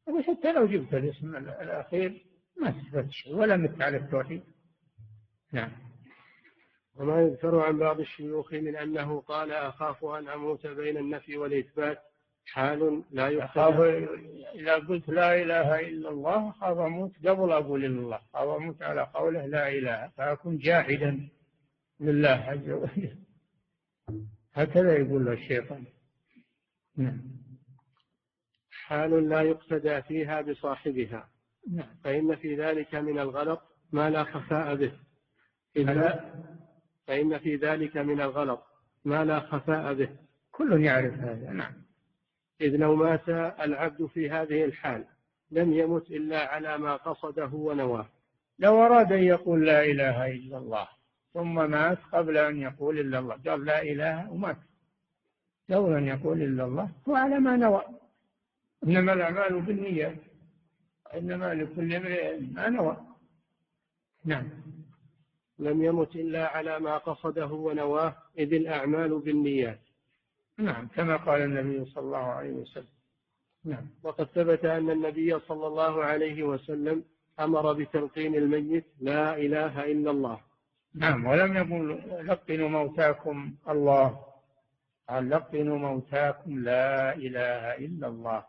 وحتى 0.07 0.53
لو 0.53 0.65
جبت 0.65 0.93
الاسم 0.93 1.35
الأخير 1.35 2.25
ما 2.61 2.69
استفدت 2.69 3.11
شيء. 3.11 3.35
ولا 3.35 3.57
مت 3.57 3.81
على 3.81 3.97
التوحيد. 3.97 4.41
نعم. 5.51 5.71
وما 6.95 7.21
يذكر 7.21 7.60
عن 7.60 7.77
بعض 7.77 8.00
الشيوخ 8.00 8.53
من 8.53 8.75
أنه 8.75 9.21
قال 9.21 9.51
أخاف 9.51 10.05
أن 10.05 10.27
أموت 10.27 10.67
بين 10.67 10.98
النفي 10.98 11.38
والإثبات 11.38 12.01
حال 12.45 13.03
لا 13.12 13.45
أخاف 13.45 13.79
إذا 14.55 14.75
قلت 14.75 15.10
لا 15.10 15.41
إله 15.41 15.79
إلا 15.79 16.10
الله 16.10 16.50
أخاف 16.50 16.77
أموت 16.77 17.12
قبل 17.27 17.51
أقول 17.51 17.86
إلا 17.86 18.00
الله. 18.00 18.19
أو 18.36 18.57
أموت 18.57 18.81
على 18.81 19.01
قوله 19.01 19.45
لا 19.45 19.69
إله 19.69 20.07
فأكون 20.17 20.57
جاحدا 20.57 21.29
لله 22.00 22.29
عز 22.29 22.69
وجل. 22.69 23.17
هكذا 24.53 24.98
يقول 24.98 25.25
له 25.25 25.33
الشيطان. 25.33 25.86
نعم. 26.98 27.21
حال 28.69 29.29
لا 29.29 29.41
يقتدى 29.41 30.01
فيها 30.01 30.41
بصاحبها. 30.41 31.29
نعم. 31.71 31.95
فإن 32.03 32.36
في 32.36 32.55
ذلك 32.55 32.95
من 32.95 33.19
الغلط 33.19 33.62
ما 33.91 34.10
لا 34.10 34.24
خفاء 34.24 34.75
به. 34.75 34.91
إلا؟ 35.77 36.33
فإن 37.11 37.37
في 37.37 37.55
ذلك 37.55 37.97
من 37.97 38.21
الغلط 38.21 38.63
ما 39.05 39.25
لا 39.25 39.39
خفاء 39.39 39.93
به. 39.93 40.09
كل 40.51 40.83
يعرف 40.83 41.13
هذا 41.13 41.51
نعم. 41.51 41.73
إذ 42.61 42.75
لو 42.75 42.95
مات 42.95 43.29
العبد 43.59 44.05
في 44.05 44.29
هذه 44.29 44.65
الحال 44.65 45.05
لم 45.51 45.73
يمت 45.73 46.11
إلا 46.11 46.47
على 46.47 46.77
ما 46.77 46.95
قصده 46.95 47.49
ونواه. 47.53 48.05
لو 48.59 48.85
أراد 48.85 49.11
أن 49.11 49.23
يقول 49.23 49.65
لا 49.65 49.83
إله 49.83 50.31
إلا 50.31 50.57
الله 50.57 50.87
ثم 51.33 51.71
مات 51.71 51.97
قبل 52.11 52.37
أن 52.37 52.57
يقول 52.57 52.99
إلا 52.99 53.19
الله. 53.19 53.35
قال 53.47 53.65
لا 53.65 53.81
إله 53.81 54.31
ومات. 54.31 54.57
قبل 55.71 55.93
أن 55.93 56.07
يقول 56.07 56.41
إلا 56.41 56.65
الله 56.65 56.89
هو 57.09 57.15
على 57.15 57.39
ما 57.39 57.55
نوى. 57.55 57.83
إنما 58.83 59.13
الأعمال 59.13 59.61
بالنيات. 59.61 60.17
إنما 61.13 61.53
لكل 61.53 61.93
امرئ 61.93 62.39
ما 62.39 62.69
نوى. 62.69 62.97
نعم. 64.25 64.70
لم 65.61 65.83
يمت 65.83 66.15
إلا 66.15 66.47
على 66.47 66.79
ما 66.79 66.97
قصده 66.97 67.45
ونواه 67.45 68.15
إذ 68.37 68.53
الأعمال 68.53 69.19
بالنيات. 69.19 69.79
نعم 70.57 70.87
كما 70.87 71.15
قال 71.15 71.41
النبي 71.41 71.85
صلى 71.85 72.03
الله 72.03 72.17
عليه 72.17 72.51
وسلم. 72.51 72.95
نعم. 73.65 73.87
وقد 74.03 74.25
ثبت 74.25 74.65
أن 74.65 74.89
النبي 74.89 75.39
صلى 75.39 75.67
الله 75.67 76.03
عليه 76.03 76.43
وسلم 76.43 77.03
أمر 77.39 77.73
بتلقين 77.73 78.35
الميت 78.35 78.85
لا 78.99 79.37
إله 79.37 79.91
إلا 79.91 80.11
الله. 80.11 80.39
نعم 80.95 81.25
ولم 81.25 81.55
يقل 81.55 82.01
لقنوا 82.27 82.69
موتاكم 82.69 83.53
الله. 83.69 84.19
قال 85.09 85.29
لقنوا 85.29 85.77
موتاكم 85.77 86.59
لا 86.59 87.15
إله 87.15 87.75
إلا 87.85 88.07
الله. 88.07 88.45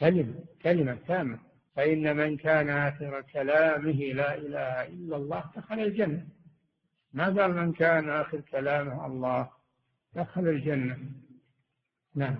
كلمة 0.00 0.34
كلمة 0.62 0.98
تامة. 1.08 1.38
فإن 1.76 2.16
من 2.16 2.36
كان 2.36 2.68
آخر 2.70 3.20
كلامه 3.32 4.12
لا 4.12 4.34
إله 4.34 4.86
إلا 4.86 5.16
الله 5.16 5.44
دخل 5.56 5.80
الجنة. 5.80 6.26
ما 7.12 7.24
قال 7.24 7.54
من 7.54 7.72
كان 7.72 8.10
آخر 8.10 8.40
كلامه 8.40 9.06
الله 9.06 9.50
دخل 10.14 10.48
الجنة. 10.48 10.98
نعم. 12.14 12.36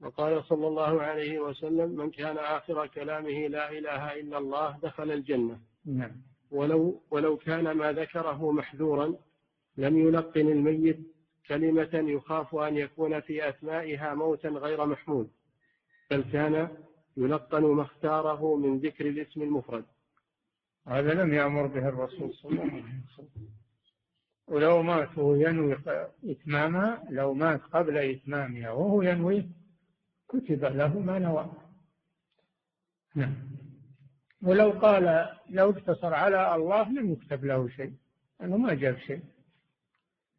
وقال 0.00 0.44
صلى 0.44 0.66
الله 0.66 1.02
عليه 1.02 1.38
وسلم 1.38 1.90
من 1.90 2.10
كان 2.10 2.38
آخر 2.38 2.86
كلامه 2.86 3.46
لا 3.48 3.70
إله 3.70 4.20
إلا 4.20 4.38
الله 4.38 4.78
دخل 4.82 5.10
الجنة. 5.10 5.60
نعم. 5.86 6.12
ولو 6.50 7.02
ولو 7.10 7.36
كان 7.36 7.72
ما 7.72 7.92
ذكره 7.92 8.52
محذورا 8.52 9.14
لم 9.76 9.98
يلقن 9.98 10.48
الميت 10.48 10.98
كلمة 11.48 11.90
يخاف 11.92 12.54
أن 12.54 12.76
يكون 12.76 13.20
في 13.20 13.48
أثنائها 13.48 14.14
موتا 14.14 14.48
غير 14.48 14.86
محمود 14.86 15.30
بل 16.10 16.24
كان 16.32 16.68
يلقن 17.18 17.62
ما 17.62 17.82
اختاره 17.82 18.56
من 18.56 18.78
ذكر 18.78 19.08
الاسم 19.08 19.42
المفرد. 19.42 19.84
هذا 20.86 21.14
لم 21.14 21.34
يأمر 21.34 21.66
به 21.66 21.88
الرسول 21.88 22.34
صلى 22.34 22.50
الله 22.52 22.62
عليه 22.62 23.00
وسلم. 23.12 23.48
ولو 24.48 24.82
مات 24.82 25.18
وهو 25.18 25.34
ينوي 25.34 25.76
إتمامها 26.24 27.04
لو 27.10 27.34
مات 27.34 27.62
قبل 27.62 27.98
إتمامها 27.98 28.70
وهو 28.70 29.02
ينوي 29.02 29.48
كتب 30.28 30.64
له 30.64 30.98
ما 30.98 31.18
نوى. 31.18 31.52
نعم. 33.14 33.34
ولو 34.42 34.70
قال 34.70 35.04
لو 35.50 35.70
اقتصر 35.70 36.14
على 36.14 36.54
الله 36.54 36.92
لم 36.92 37.12
يكتب 37.12 37.44
له 37.44 37.68
شيء 37.68 37.92
لأنه 38.40 38.56
ما 38.56 38.74
جاب 38.74 38.98
شيء. 38.98 39.22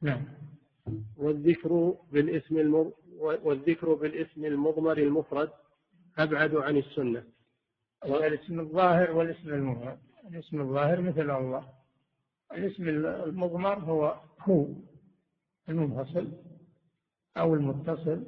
نعم. 0.01 0.23
والذكر 1.17 1.97
بالاسم 2.11 2.55
والذكر 3.19 3.93
بالاسم 3.93 4.45
المضمر 4.45 4.97
المفرد 4.97 5.49
أبعد 6.19 6.55
عن 6.55 6.77
السنة. 6.77 7.23
والاسم 8.05 8.59
الظاهر 8.59 9.11
والاسم 9.11 9.49
المفرد 9.49 9.99
الاسم 10.27 10.61
الظاهر 10.61 11.01
مثل 11.01 11.31
الله. 11.31 11.69
الاسم 12.51 12.89
المضمر 12.89 13.79
هو 13.79 14.15
هو 14.39 14.67
المنفصل 15.69 16.31
أو 17.37 17.53
المتصل 17.53 18.23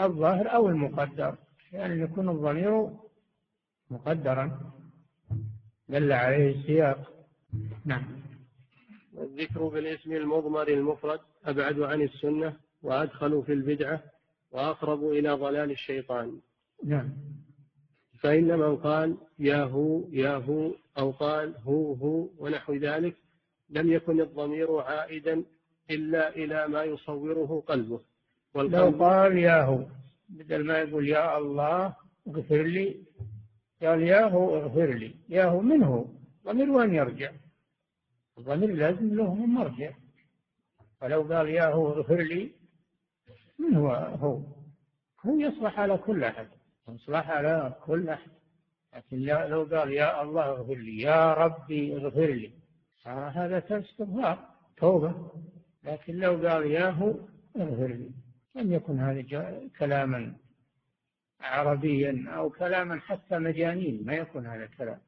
الظاهر 0.00 0.54
أو 0.54 0.68
المقدر. 0.68 1.36
يعني 1.72 2.00
يكون 2.00 2.28
الضمير 2.28 2.90
مقدرا. 3.90 4.72
دل 5.88 6.12
عليه 6.12 6.60
السياق. 6.60 7.26
نعم. 7.84 8.22
والذكر 9.14 9.68
بالاسم 9.68 10.12
المضمر 10.12 10.68
المفرد 10.68 11.20
أبعد 11.44 11.80
عن 11.80 12.02
السنة 12.02 12.56
وأدخل 12.82 13.42
في 13.42 13.52
البدعة 13.52 14.02
وأقرب 14.50 15.04
إلى 15.04 15.32
ضلال 15.32 15.70
الشيطان. 15.70 16.40
نعم. 16.84 17.08
فإن 18.20 18.58
من 18.58 18.76
قال 18.76 19.16
يا 19.38 19.62
هو 19.62 20.00
يا 20.10 20.36
هو 20.36 20.74
أو 20.98 21.10
قال 21.10 21.54
هو 21.66 21.92
هو 21.92 22.28
ونحو 22.38 22.74
ذلك 22.74 23.16
لم 23.70 23.92
يكن 23.92 24.20
الضمير 24.20 24.78
عائدا 24.78 25.44
إلا 25.90 26.36
إلى 26.36 26.68
ما 26.68 26.84
يصوره 26.84 27.62
قلبه. 27.66 28.00
لو 28.54 28.90
قال 29.04 29.38
يا 29.38 29.62
هو 29.62 29.86
بدل 30.28 30.64
ما 30.64 30.78
يقول 30.78 31.08
يا 31.08 31.38
الله 31.38 31.96
اغفر 32.28 32.62
لي 32.62 32.96
قال 33.82 34.02
يا 34.02 34.24
هو 34.28 34.56
اغفر 34.56 34.94
لي. 34.94 35.14
يا 35.28 35.44
هو 35.44 35.60
من 35.60 35.82
هو؟ 35.82 36.04
ضمير 36.44 36.70
وين 36.70 36.94
يرجع؟ 36.94 37.32
الضمير 38.38 38.74
لازم 38.74 39.14
له 39.14 39.34
من 39.34 39.46
مرجع. 39.46 39.92
ولو 41.02 41.22
قال 41.22 41.48
يا 41.48 41.66
هو 41.66 41.88
اغفر 41.92 42.20
لي 42.22 42.50
من 43.58 43.74
هو؟ 43.74 43.88
هو. 43.94 44.40
هو 45.26 45.38
يصلح 45.38 45.80
على 45.80 45.96
كل 45.96 46.24
أحد 46.24 46.48
يصلح 46.88 47.30
على 47.30 47.74
كل 47.84 48.08
أحد. 48.08 48.30
لكن 48.96 49.18
لو 49.22 49.64
قال 49.64 49.92
يا 49.92 50.22
الله 50.22 50.44
اغفر 50.44 50.74
لي 50.74 51.00
يا 51.00 51.34
ربي 51.34 51.96
اغفر 51.96 52.26
لي. 52.26 52.50
هذا 53.06 53.58
استغفار 53.70 54.48
توبة. 54.76 55.30
لكن 55.84 56.16
لو 56.16 56.48
قال 56.48 56.66
ياهو 56.66 57.14
اغفر 57.56 57.86
لي. 57.86 58.10
لم 58.54 58.72
يكن 58.72 58.98
هذا 58.98 59.22
كلاما 59.78 60.34
عربيا 61.40 62.24
أو 62.28 62.50
كلاما 62.50 63.00
حتى 63.00 63.38
مجانين 63.38 64.04
ما 64.06 64.14
يكون 64.14 64.46
هذا 64.46 64.66
كلام 64.66 64.98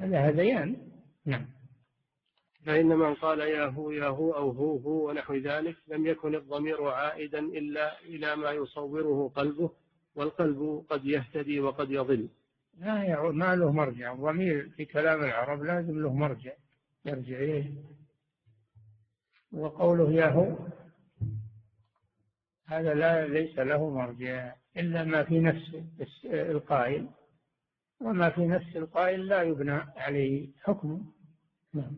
هذا 0.00 0.18
هذيان. 0.20 0.76
نعم. 1.24 1.46
فإن 2.66 2.86
من 2.86 3.14
قال 3.14 3.40
يا 3.40 3.66
هو 3.66 3.90
يا 3.90 4.06
هو 4.06 4.32
أو 4.32 4.50
هو 4.50 4.76
هو 4.76 5.08
ونحو 5.08 5.34
ذلك 5.34 5.76
لم 5.88 6.06
يكن 6.06 6.34
الضمير 6.34 6.88
عائدا 6.88 7.38
إلا 7.38 8.00
إلى 8.00 8.36
ما 8.36 8.50
يصوره 8.50 9.28
قلبه. 9.36 9.70
والقلب 10.16 10.84
قد 10.90 11.04
يهتدي 11.04 11.60
وقد 11.60 11.90
يضل. 11.90 12.28
لا 12.78 13.30
ما 13.30 13.56
له 13.56 13.72
مرجع. 13.72 14.12
الضمير 14.12 14.68
في 14.68 14.84
كلام 14.84 15.24
العرب 15.24 15.62
لازم 15.62 16.02
له 16.02 16.12
مرجع. 16.12 16.52
يرجع 17.04 17.36
إليه. 17.36 17.72
وقوله 19.52 20.12
ياهو 20.12 20.56
هذا 22.66 22.94
لا 22.94 23.26
ليس 23.26 23.58
له 23.58 23.90
مرجع 23.90 24.54
إلا 24.76 25.04
ما 25.04 25.24
في 25.24 25.40
نفس 25.40 25.76
القائل. 26.24 27.08
وما 28.00 28.30
في 28.30 28.46
نفس 28.46 28.76
القائل 28.76 29.26
لا 29.26 29.42
يبنى 29.42 29.72
عليه 29.96 30.48
حكم. 30.62 31.12
نعم. 31.74 31.96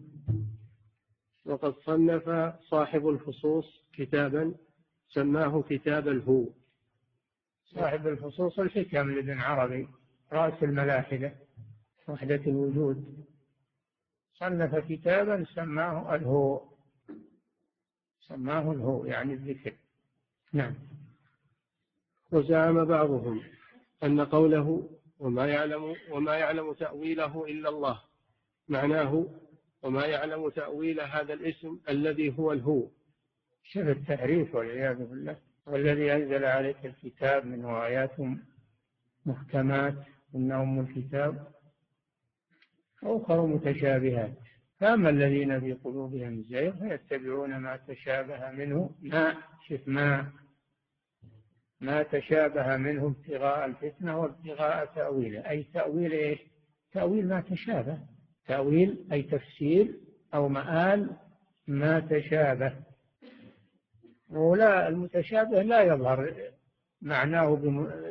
وقد 1.44 1.74
صنف 1.74 2.54
صاحب 2.62 3.08
الفصوص 3.08 3.84
كتابا 3.92 4.54
سماه 5.08 5.62
كتاب 5.68 6.08
الهو. 6.08 6.46
صاحب 7.74 8.06
الفصوص 8.06 8.58
الحكم 8.58 9.10
لابن 9.10 9.38
عربي؟ 9.38 9.88
رأس 10.32 10.62
الملاحدة 10.62 11.32
وحدة 12.08 12.40
الوجود. 12.46 13.24
صنف 14.34 14.74
كتابا 14.74 15.46
سماه 15.54 16.14
الهو. 16.14 16.62
سماه 18.20 18.72
الهو 18.72 19.04
يعني 19.04 19.32
الذكر. 19.32 19.72
نعم. 20.52 20.74
وزعم 22.32 22.84
بعضهم 22.84 23.42
أن 24.02 24.20
قوله 24.20 24.90
وما 25.18 25.46
يعلم 25.46 25.96
وما 26.10 26.36
يعلم 26.36 26.72
تأويله 26.72 27.46
إلا 27.46 27.68
الله 27.68 28.02
معناه 28.68 29.26
وما 29.82 30.06
يعلم 30.06 30.48
تأويل 30.48 31.00
هذا 31.00 31.32
الاسم 31.34 31.80
الذي 31.88 32.38
هو 32.38 32.52
الهو. 32.52 32.88
شبه 33.62 33.92
التحريف 33.92 34.54
والعياذ 34.54 34.96
بالله. 34.96 35.47
والذي 35.70 36.12
أنزل 36.12 36.44
عليك 36.44 36.86
الكتاب 36.86 37.46
منه 37.46 37.84
آيات 37.84 38.16
محكمات 39.26 39.94
إن 40.34 40.52
أم 40.52 40.80
الكتاب 40.80 41.48
وأخر 43.02 43.46
متشابهات. 43.46 44.38
فأما 44.80 45.10
الذين 45.10 45.60
في 45.60 45.72
قلوبهم 45.72 46.42
زيغ 46.42 46.72
فيتبعون 46.72 47.56
ما 47.56 47.76
تشابه 47.76 48.50
منه 48.50 48.90
ما 49.02 49.36
شف 49.68 49.88
ما 49.88 50.32
ما 51.80 52.02
تشابه 52.02 52.76
منه 52.76 53.06
ابتغاء 53.06 53.66
الفتنة 53.66 54.20
وابتغاء 54.20 54.86
تأويله 54.86 55.50
أي 55.50 55.62
تأويل 55.62 56.12
إيش؟ 56.12 56.38
تأويل 56.92 57.28
ما 57.28 57.40
تشابه. 57.40 57.98
تأويل 58.46 59.08
أي 59.12 59.22
تفسير 59.22 59.94
أو 60.34 60.48
مآل 60.48 61.16
ما 61.66 62.00
تشابه. 62.00 62.87
ولا 64.30 64.88
المتشابه 64.88 65.62
لا 65.62 65.82
يظهر 65.82 66.52
معناه 67.02 67.54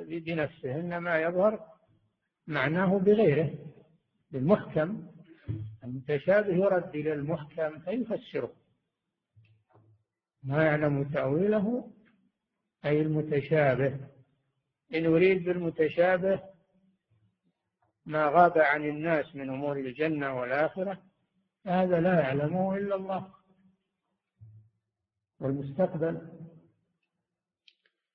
بنفسه 0.08 0.76
إنما 0.80 1.22
يظهر 1.22 1.68
معناه 2.48 2.98
بغيره 2.98 3.54
بالمحكم. 4.32 5.08
المتشابه 5.84 6.54
يرد 6.54 6.96
إلى 6.96 7.14
المحكم 7.14 7.80
فيفسره. 7.80 8.54
ما 10.44 10.64
يعلم 10.64 11.04
تأويله 11.04 11.92
أي 12.86 13.02
المتشابه. 13.02 14.00
إن 14.94 15.06
أريد 15.06 15.44
بالمتشابه 15.44 16.44
ما 18.06 18.28
غاب 18.28 18.58
عن 18.58 18.86
الناس 18.86 19.36
من 19.36 19.50
أمور 19.50 19.78
الجنة 19.78 20.40
والآخرة 20.40 21.02
هذا 21.66 22.00
لا 22.00 22.20
يعلمه 22.20 22.78
إلا 22.78 22.96
الله. 22.96 23.38
والمستقبل. 25.40 26.22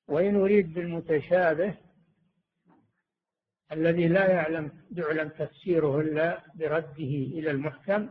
وإن 0.08 0.37
أريد 0.37 0.74
بالمتشابه 0.74 1.74
الذي 3.72 4.08
لا 4.08 4.30
يعلم 4.30 4.70
يعلم 4.96 5.28
تفسيره 5.28 6.00
إلا 6.00 6.42
برده 6.54 7.12
إلى 7.38 7.50
المحكم 7.50 8.08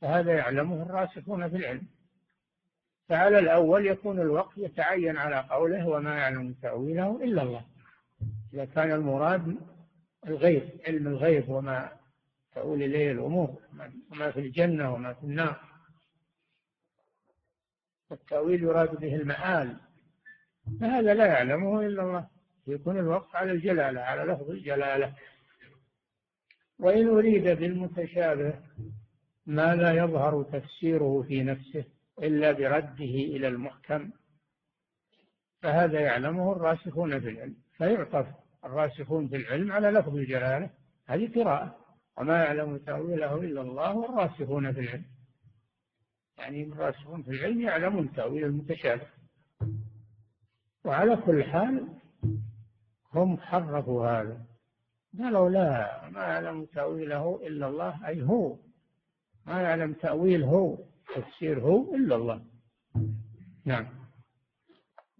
فهذا 0.00 0.32
يعلمه 0.32 0.82
الراسخون 0.82 1.48
في 1.48 1.56
العلم. 1.56 1.86
فعلى 3.08 3.38
الأول 3.38 3.86
يكون 3.86 4.20
الوقت 4.20 4.58
يتعين 4.58 5.16
على 5.16 5.46
قوله 5.50 5.88
وما 5.88 6.14
يعلم 6.14 6.52
تأويله 6.52 7.24
إلا 7.24 7.42
الله. 7.42 7.64
إذا 8.54 8.64
كان 8.64 8.92
المراد 8.92 9.56
الغيب 10.26 10.70
علم 10.86 11.06
الغيب 11.06 11.48
وما 11.48 11.92
تؤول 12.54 12.82
إليه 12.82 13.12
الأمور 13.12 13.62
وما 14.12 14.30
في 14.30 14.40
الجنة 14.40 14.94
وما 14.94 15.12
في 15.12 15.24
النار. 15.24 15.60
التأويل 18.12 18.62
يراد 18.62 19.00
به 19.00 19.16
المآل. 19.16 19.76
فهذا 20.80 21.14
لا 21.14 21.26
يعلمه 21.26 21.86
إلا 21.86 22.02
الله. 22.02 22.26
يكون 22.66 22.98
الوقف 22.98 23.36
على 23.36 23.52
الجلالة 23.52 24.00
على 24.00 24.32
لفظ 24.32 24.50
الجلالة. 24.50 25.14
وإن 26.78 27.08
أريد 27.08 27.48
بالمتشابه 27.48 28.54
ما 29.46 29.76
لا 29.76 29.92
يظهر 29.92 30.42
تفسيره 30.42 31.24
في 31.28 31.42
نفسه 31.42 31.84
إلا 32.22 32.52
برده 32.52 33.04
إلى 33.04 33.48
المحكم 33.48 34.10
فهذا 35.62 36.00
يعلمه 36.00 36.52
الراسخون 36.52 37.20
في 37.20 37.28
العلم. 37.28 37.56
فيعطف 37.78 38.26
الراسخون 38.64 39.28
في 39.28 39.36
العلم 39.36 39.72
على 39.72 39.90
لفظ 39.90 40.16
الجلالة. 40.16 40.70
هذه 41.06 41.42
قراءة. 41.42 41.78
وما 42.18 42.44
يعلم 42.44 42.76
تأويله 42.76 43.36
إلا 43.36 43.60
الله 43.60 43.96
والراسخون 43.96 44.72
في 44.72 44.80
العلم. 44.80 45.04
يعني 46.38 46.62
الراسخون 46.62 47.22
في 47.22 47.30
العلم 47.30 47.60
يعلمون 47.60 48.12
تأويل 48.12 48.44
المتشابه. 48.44 49.06
وعلى 50.84 51.16
كل 51.16 51.44
حال 51.44 51.88
هم 53.14 53.38
حرفوا 53.38 54.06
هذا. 54.08 54.46
قالوا 55.18 55.50
لا 55.50 56.08
ما 56.08 56.20
يعلم 56.20 56.64
تأويله 56.64 57.40
إلا 57.46 57.68
الله. 57.68 58.08
أي 58.08 58.22
هو 58.22 58.56
ما 59.46 59.62
يعلم 59.62 59.92
تأويل 59.92 60.42
هو 60.42 60.78
تفسير 61.14 61.60
هو 61.60 61.94
إلا 61.94 62.16
الله. 62.16 62.44
نعم. 63.64 63.86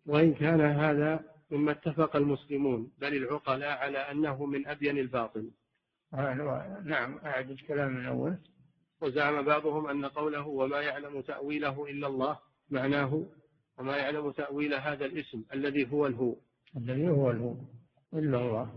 وإن 0.07 0.35
كان 0.35 0.61
هذا 0.61 1.25
مما 1.51 1.73
اتفق 1.73 2.17
المسلمون 2.17 2.93
بل 2.99 3.17
العقلاء 3.17 3.79
على 3.79 3.99
أنه 3.99 4.47
من 4.47 4.67
أبين 4.69 4.99
الباطل. 4.99 5.51
نعم 6.85 7.19
أعد 7.19 7.51
الكلام 7.51 7.93
من 7.93 8.07
أول 8.07 8.39
وزعم 9.01 9.45
بعضهم 9.45 9.87
أن 9.87 10.07
قوله 10.07 10.47
وما 10.47 10.81
يعلم 10.81 11.21
تأويله 11.21 11.87
إلا 11.91 12.07
الله 12.07 12.39
معناه 12.71 13.27
وما 13.79 13.97
يعلم 13.97 14.31
تأويل 14.31 14.75
هذا 14.75 15.05
الاسم 15.05 15.45
الذي 15.55 15.93
هو 15.93 16.07
الهو. 16.07 16.37
الذي 16.77 17.09
هو 17.09 17.31
الهو. 17.31 17.55
إلا 18.15 18.39
الله. 18.39 18.73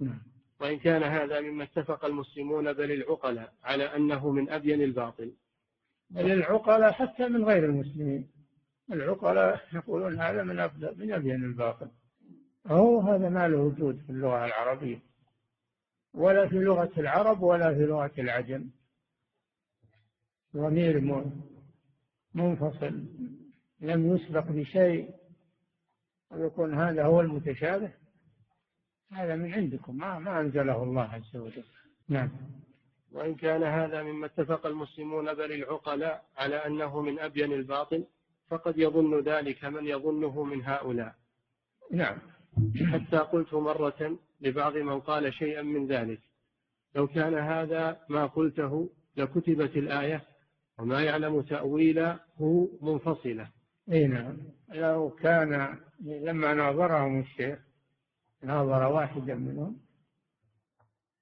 نعم. 0.00 0.22
وإن 0.60 0.78
كان 0.78 1.02
هذا 1.02 1.40
مما 1.40 1.64
اتفق 1.64 2.04
المسلمون 2.04 2.72
بل 2.72 2.92
العقلاء 2.92 3.52
على 3.64 3.84
أنه 3.84 4.30
من 4.30 4.50
أبين 4.50 4.82
الباطل. 4.82 5.32
بل 6.10 6.32
العقلاء 6.32 6.92
حتى 6.92 7.28
من 7.28 7.44
غير 7.44 7.64
المسلمين. 7.64 8.30
العقلاء 8.92 9.60
يقولون 9.72 10.20
هذا 10.20 10.42
من 10.42 10.56
من 10.96 11.12
أبين 11.12 11.44
الباطل. 11.44 11.88
هو 12.66 13.00
هذا 13.00 13.28
ما 13.28 13.48
له 13.48 13.58
وجود 13.58 14.02
في 14.06 14.10
اللغة 14.10 14.44
العربية. 14.44 15.02
ولا 16.14 16.48
في 16.48 16.56
لغة 16.56 16.90
العرب 16.98 17.42
ولا 17.42 17.74
في 17.74 17.86
لغة 17.86 18.12
العجم. 18.18 18.70
ضمير 20.56 21.24
منفصل 22.34 23.04
لم 23.80 24.16
يسبق 24.16 24.44
بشيء 24.48 25.10
ويكون 26.30 26.74
هذا 26.74 27.04
هو 27.04 27.20
المتشابه 27.20 27.90
هذا 29.12 29.36
من 29.36 29.52
عندكم 29.52 29.96
ما, 29.96 30.18
ما 30.18 30.40
أنزله 30.40 30.82
الله 30.82 31.02
عز 31.02 31.36
وجل. 31.36 31.64
نعم. 32.08 32.30
وإن 33.12 33.34
كان 33.34 33.62
هذا 33.62 34.02
مما 34.02 34.26
اتفق 34.26 34.66
المسلمون 34.66 35.34
بل 35.34 35.52
العقلاء 35.52 36.24
على 36.36 36.56
أنه 36.56 37.02
من 37.02 37.18
أبين 37.18 37.52
الباطل 37.52 38.04
فقد 38.50 38.78
يظن 38.78 39.20
ذلك 39.20 39.64
من 39.64 39.86
يظنه 39.86 40.44
من 40.44 40.64
هؤلاء. 40.64 41.14
نعم. 41.90 42.18
حتى 42.92 43.16
قلت 43.16 43.54
مرة 43.54 44.18
لبعض 44.40 44.76
من 44.76 45.00
قال 45.00 45.34
شيئا 45.34 45.62
من 45.62 45.86
ذلك 45.86 46.20
لو 46.94 47.06
كان 47.06 47.34
هذا 47.34 48.00
ما 48.08 48.26
قلته 48.26 48.90
لكتبت 49.16 49.76
الآية 49.76 50.24
وما 50.78 51.02
يعلم 51.02 51.40
تأويله 51.40 52.20
منفصلة. 52.82 53.48
إي 53.92 54.06
نعم. 54.06 54.36
لو 54.68 55.10
كان 55.10 55.78
لما 56.00 56.54
ناظرهم 56.54 57.20
الشيخ 57.20 57.58
ناظر 58.42 58.92
واحدا 58.92 59.34
منهم 59.34 59.80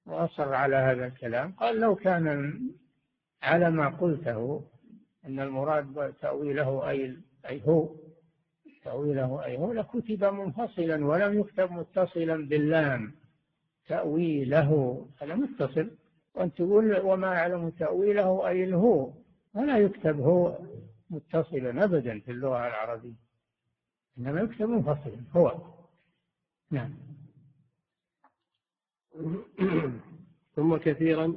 وأصر 0.05 0.53
على 0.53 0.75
هذا 0.75 1.07
الكلام 1.07 1.51
قال 1.51 1.79
لو 1.79 1.95
كان 1.95 2.59
على 3.43 3.71
ما 3.71 3.89
قلته 3.89 4.63
أن 5.25 5.39
المراد 5.39 6.13
تأويله 6.21 6.89
أي 6.89 7.17
أي 7.49 7.61
هو 7.67 7.95
تأويله 8.83 9.45
أي 9.45 9.57
هو 9.57 9.73
لكتب 9.73 10.23
منفصلا 10.23 11.05
ولم 11.05 11.39
يكتب 11.39 11.71
متصلا 11.71 12.47
باللام. 12.47 13.13
تأويله 13.87 15.05
هذا 15.21 15.35
متصل. 15.35 15.91
وأنت 16.35 16.57
تقول 16.57 16.99
وما 17.01 17.33
يعلم 17.33 17.69
تأويله 17.69 18.47
أي 18.47 18.63
الهو 18.63 19.13
ولا 19.55 19.77
يكتب 19.77 20.19
هو 20.19 20.57
متصلا 21.09 21.83
أبدا 21.83 22.19
في 22.19 22.31
اللغة 22.31 22.67
العربية 22.67 23.23
إنما 24.17 24.41
يكتب 24.41 24.69
منفصلا 24.69 25.21
هو. 25.35 25.61
نعم. 26.71 26.93
ثم 30.55 30.77
كثيرا 30.77 31.35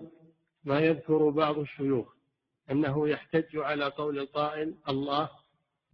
ما 0.64 0.80
يذكر 0.80 1.30
بعض 1.30 1.58
الشيوخ 1.58 2.16
أنه 2.70 3.08
يحتج 3.08 3.56
على 3.56 3.84
قول 3.84 4.18
القائل 4.18 4.74
الله 4.88 5.30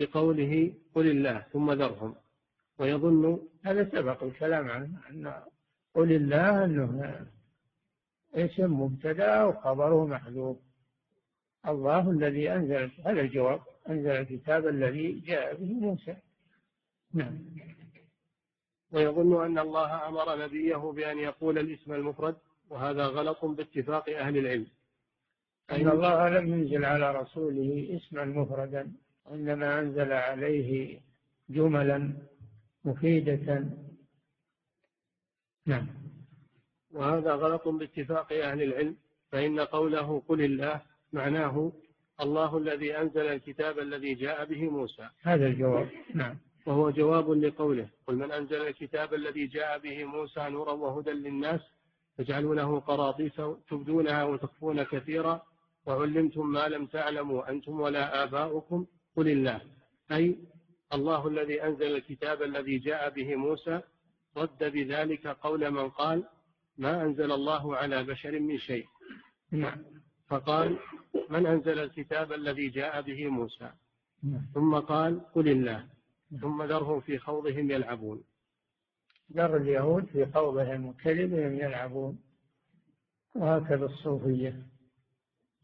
بقوله 0.00 0.74
قل 0.94 1.10
الله 1.10 1.46
ثم 1.52 1.72
ذرهم 1.72 2.14
ويظن 2.78 3.48
هذا 3.64 3.90
سبق 3.90 4.22
الكلام 4.22 4.70
عنه 4.70 5.00
أن 5.10 5.42
قل 5.94 6.12
الله 6.12 6.64
أنه 6.64 7.26
اسم 8.34 8.80
مبتدأ 8.80 9.44
وخبره 9.44 10.06
محذوف. 10.06 10.56
الله 11.68 12.10
الذي 12.10 12.52
أنزل 12.52 12.90
هذا 13.06 13.20
الجواب 13.20 13.60
أنزل 13.88 14.10
الكتاب 14.10 14.66
الذي 14.66 15.12
جاء 15.12 15.54
به 15.54 15.72
موسى. 15.72 16.16
نعم. 17.14 17.38
ويظن 18.92 19.44
أن 19.44 19.58
الله 19.58 20.08
أمر 20.08 20.44
نبيه 20.44 20.76
بأن 20.76 21.18
يقول 21.18 21.58
الاسم 21.58 21.92
المفرد 21.92 22.36
وهذا 22.70 23.06
غلط 23.06 23.44
باتفاق 23.44 24.08
أهل 24.08 24.36
العلم. 24.38 24.66
أن 25.70 25.88
الله 25.88 26.28
لم 26.28 26.46
ينزل 26.52 26.84
على 26.84 27.12
رسوله 27.20 28.00
اسما 28.00 28.24
مفردا 28.24 28.92
إنما 29.30 29.78
أنزل 29.78 30.12
عليه 30.12 31.00
جملا 31.48 32.12
مفيدة. 32.84 33.64
نعم. 35.66 35.86
وهذا 36.90 37.32
غلط 37.34 37.68
باتفاق 37.68 38.32
أهل 38.32 38.62
العلم 38.62 38.96
فإن 39.30 39.60
قوله 39.60 40.22
قل 40.28 40.44
الله 40.44 40.91
معناه 41.12 41.72
الله 42.20 42.58
الذي 42.58 42.98
أنزل 42.98 43.26
الكتاب 43.26 43.78
الذي 43.78 44.14
جاء 44.14 44.44
به 44.44 44.68
موسى. 44.70 45.08
هذا 45.22 45.46
الجواب. 45.46 45.88
نعم. 46.14 46.38
وهو 46.66 46.90
جواب 46.90 47.30
لقوله 47.30 47.88
قل 48.06 48.14
من 48.14 48.32
أنزل 48.32 48.66
الكتاب 48.66 49.14
الذي 49.14 49.46
جاء 49.46 49.78
به 49.78 50.04
موسى 50.04 50.48
نورا 50.48 50.72
وهدى 50.72 51.10
للناس 51.10 51.60
تجعلونه 52.18 52.80
قراطيس 52.80 53.42
تبدونها 53.70 54.24
وتخفون 54.24 54.82
كثيرا 54.82 55.42
وعلمتم 55.86 56.52
ما 56.52 56.68
لم 56.68 56.86
تعلموا 56.86 57.50
أنتم 57.50 57.80
ولا 57.80 58.24
آباؤكم 58.24 58.86
قل 59.16 59.28
الله. 59.28 59.60
أي 60.12 60.38
الله 60.92 61.28
الذي 61.28 61.62
أنزل 61.62 61.96
الكتاب 61.96 62.42
الذي 62.42 62.78
جاء 62.78 63.10
به 63.10 63.36
موسى 63.36 63.80
رد 64.36 64.72
بذلك 64.72 65.26
قول 65.26 65.70
من 65.70 65.88
قال 65.90 66.24
ما 66.78 67.02
أنزل 67.02 67.32
الله 67.32 67.76
على 67.76 68.04
بشر 68.04 68.40
من 68.40 68.58
شيء. 68.58 68.86
نعم. 69.50 70.01
فقال 70.32 70.78
من 71.30 71.46
أنزل 71.46 71.78
الكتاب 71.78 72.32
الذي 72.32 72.68
جاء 72.68 73.02
به 73.02 73.28
موسى؟ 73.28 73.70
نعم. 74.22 74.42
ثم 74.54 74.78
قال 74.78 75.32
قل 75.34 75.48
الله. 75.48 75.86
ثم 76.40 76.62
ذرهم 76.62 77.00
في 77.00 77.18
خوضهم 77.18 77.70
يلعبون. 77.70 78.24
ذر 79.32 79.56
اليهود 79.56 80.06
في 80.06 80.26
خوضهم 80.26 80.86
وكذبهم 80.86 81.54
يلعبون. 81.54 82.18
وهكذا 83.34 83.84
الصوفية. 83.84 84.62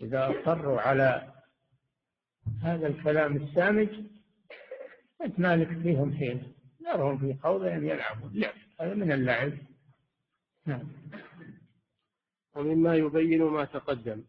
إذا 0.00 0.31
أصروا 0.31 0.81
على 0.81 1.33
هذا 2.62 2.87
الكلام 2.87 3.37
السامج 3.37 3.88
مالك 5.38 5.68
فيهم 5.83 6.14
حين 6.14 6.52
ذرهم 6.83 7.18
في 7.18 7.35
خوضهم 7.42 7.85
يلعبون. 7.85 8.31
لعب 8.35 8.54
هذا 8.81 8.94
من 8.94 9.12
اللعب. 9.12 9.52
نعم. 10.66 10.88
ومما 12.54 12.96
يبين 12.96 13.42
ما 13.42 13.64
تقدم. 13.64 14.22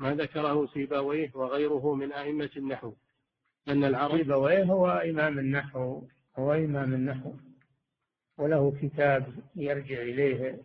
ما 0.00 0.14
ذكره 0.14 0.66
سيباويه 0.66 1.30
وغيره 1.34 1.94
من 1.94 2.12
أئمة 2.12 2.50
النحو. 2.56 2.92
أن 3.68 3.84
العرب 3.84 4.16
سيبويه 4.16 4.64
هو 4.64 4.86
إمام 4.90 5.38
النحو 5.38 6.02
هو 6.38 6.52
إمام 6.52 6.94
النحو. 6.94 7.32
وله 8.38 8.76
كتاب 8.82 9.26
يرجع 9.56 10.02
إليه 10.02 10.62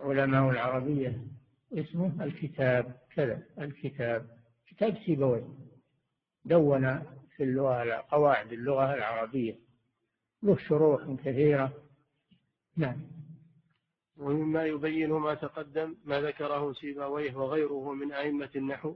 علماء 0.00 0.50
العربية 0.50 1.18
اسمه 1.72 2.24
الكتاب 2.24 2.96
كذا 3.14 3.42
الكتاب 3.58 4.26
كتاب 4.66 4.96
سيبويه 5.06 5.48
دون 6.44 7.02
في 7.36 7.42
اللغة 7.42 8.04
قواعد 8.10 8.52
اللغة 8.52 8.94
العربية. 8.94 9.58
له 10.42 10.56
شروح 10.56 11.02
كثيرة. 11.24 11.72
نعم. 12.76 13.23
ومما 14.16 14.66
يبين 14.66 15.10
ما 15.10 15.34
تقدم 15.34 15.96
ما 16.04 16.20
ذكره 16.20 16.72
سيبويه 16.72 17.34
وغيره 17.36 17.92
من 17.92 18.12
أئمة 18.12 18.50
النحو 18.56 18.94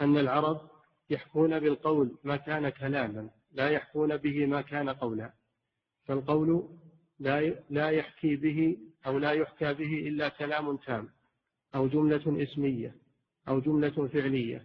أن 0.00 0.16
العرب 0.18 0.60
يحكون 1.10 1.60
بالقول 1.60 2.18
ما 2.24 2.36
كان 2.36 2.68
كلاما 2.68 3.30
لا 3.52 3.68
يحكون 3.68 4.16
به 4.16 4.46
ما 4.46 4.60
كان 4.60 4.90
قولا. 4.90 5.32
فالقول 6.04 6.68
لا 7.18 7.54
لا 7.70 7.90
يحكي 7.90 8.36
به 8.36 8.76
أو 9.06 9.18
لا 9.18 9.32
يحكى 9.32 9.74
به 9.74 10.08
إلا 10.08 10.28
كلام 10.28 10.76
تام 10.76 11.08
أو 11.74 11.88
جملة 11.88 12.42
اسمية 12.42 12.94
أو 13.48 13.60
جملة 13.60 14.08
فعلية. 14.08 14.64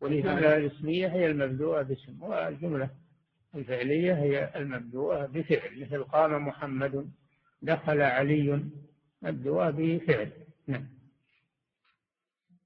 والجملة 0.00 0.56
الاسمية 0.56 1.06
هي 1.06 1.30
المبدوءة 1.30 1.82
باسم 1.82 2.22
والجملة 2.22 2.90
الفعلية 3.54 4.14
هي 4.14 4.52
المبدوءة 4.56 5.26
بفعل 5.26 5.80
مثل 5.80 6.04
قام 6.04 6.46
محمد 6.46 7.10
دخل 7.62 8.00
علي 8.00 8.64
مبدوءة 9.22 9.70
بفعل. 9.70 10.32
نعم. 10.66 10.88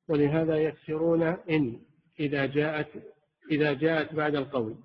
ولهذا 0.09 0.57
يكسرون 0.57 1.23
إن 1.23 1.81
إذا 2.21 2.47
جاءت 2.47 2.89
إذا 3.51 3.73
جاءت 3.73 4.15
بعد 4.15 4.35
القول. 4.35 4.77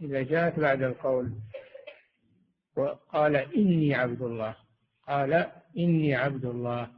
إذا 0.00 0.22
جاءت 0.22 0.60
بعد 0.60 0.82
القول. 0.82 1.32
وقال 2.76 3.36
إني 3.36 3.94
عبد 3.94 4.22
الله. 4.22 4.56
قال 5.08 5.32
إني 5.76 6.14
عبد 6.14 6.44
الله. 6.44 6.90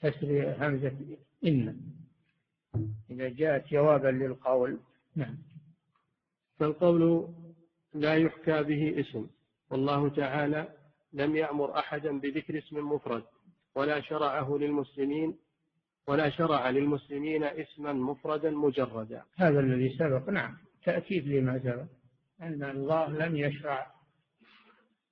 كسر 0.00 0.54
همزة 0.58 1.16
إن. 1.44 1.80
إذا 3.10 3.28
جاءت 3.28 3.68
جوابا 3.68 4.08
للقول. 4.08 4.80
نعم. 5.16 5.38
فالقول 6.58 7.28
لا 7.94 8.14
يحكى 8.14 8.62
به 8.62 9.00
اسم. 9.00 9.26
والله 9.70 10.08
تعالى 10.08 10.81
لم 11.12 11.36
يأمر 11.36 11.78
أحدا 11.78 12.20
بذكر 12.20 12.58
اسم 12.58 12.92
مفرد 12.92 13.22
ولا 13.74 14.00
شرعه 14.00 14.56
للمسلمين 14.56 15.38
ولا 16.06 16.30
شرع 16.30 16.70
للمسلمين 16.70 17.44
اسما 17.44 17.92
مفردا 17.92 18.50
مجردا. 18.50 19.22
هذا 19.36 19.60
الذي 19.60 19.96
سبق. 19.98 20.28
نعم 20.28 20.56
تأكيد 20.84 21.28
لما 21.28 21.58
سبق 21.58 21.84
أن 22.42 22.64
الله 22.64 23.08
لم 23.08 23.36
يشرع 23.36 23.86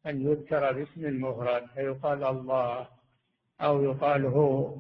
أن 0.07 0.23
يذكر 0.23 0.73
باسم 0.73 1.21
مفرد 1.25 1.67
فيقال 1.75 2.25
الله 2.25 2.89
أو 3.61 3.83
يقال 3.83 4.27
هو. 4.27 4.77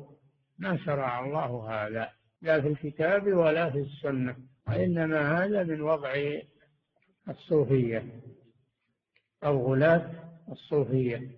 ما 0.61 0.77
شرع 0.77 1.25
الله 1.25 1.71
هذا 1.71 2.11
لا 2.43 2.61
في 2.61 2.69
الكتاب 2.69 3.27
ولا 3.27 3.71
في 3.71 3.79
السنة 3.79 4.37
وإنما 4.69 5.45
هذا 5.45 5.63
من 5.63 5.81
وضع 5.81 6.15
الصوفية 7.29 8.07
أو 9.45 9.73
غلاة 9.73 10.30
الصوفية. 10.51 11.31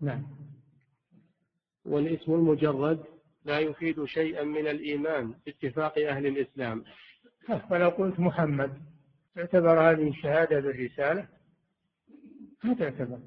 نعم. 0.00 0.26
والاسم 1.84 2.34
المجرد 2.34 3.04
لا 3.44 3.58
يفيد 3.58 4.04
شيئا 4.04 4.44
من 4.44 4.66
الإيمان 4.66 5.34
باتفاق 5.46 5.98
أهل 5.98 6.26
الإسلام. 6.26 6.84
فلو 7.70 7.88
قلت 7.88 8.20
محمد 8.20 8.82
تعتبر 9.34 9.90
هذه 9.90 10.12
شهادة 10.22 10.60
بالرسالة؟ 10.60 11.28
ما 12.64 12.74
تعتبر. 12.74 13.18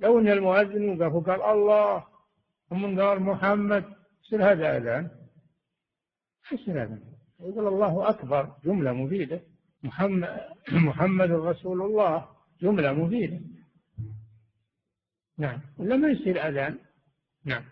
لو 0.00 0.18
أن 0.18 0.28
المؤذن 0.28 1.02
وقف 1.02 1.14
وقال 1.14 1.42
الله 1.42 2.04
ومن 2.70 3.00
قال 3.00 3.22
محمد 3.22 3.84
يصير 4.24 4.52
هذا 4.52 4.76
أذان؟ 4.76 5.10
يصير 6.52 6.82
أذان. 6.82 7.02
يقول 7.40 7.66
الله 7.68 8.08
أكبر 8.08 8.56
جملة 8.64 8.92
مفيدة. 8.92 9.40
محمد 9.82 10.40
محمد 10.72 11.30
رسول 11.30 11.82
الله 11.82 12.28
جملة 12.62 12.92
مفيدة. 12.92 13.40
نعم. 15.38 15.60
ولا 15.78 15.96
ما 15.96 16.08
يصير 16.08 16.48
أذان. 16.48 16.78
نعم. 17.44 17.64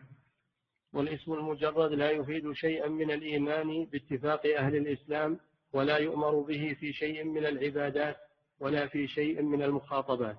والاسم 0.93 1.33
المجرد 1.33 1.93
لا 1.93 2.11
يفيد 2.11 2.53
شيئا 2.53 2.89
من 2.89 3.11
الإيمان 3.11 3.85
باتفاق 3.85 4.47
أهل 4.59 4.77
الإسلام 4.77 5.39
ولا 5.73 5.97
يؤمر 5.97 6.41
به 6.41 6.77
في 6.81 6.93
شيء 6.93 7.25
من 7.25 7.47
العبادات 7.47 8.17
ولا 8.61 8.87
في 8.87 9.09
شيء 9.09 9.43
من 9.43 9.63
المخاطبات. 9.63 10.37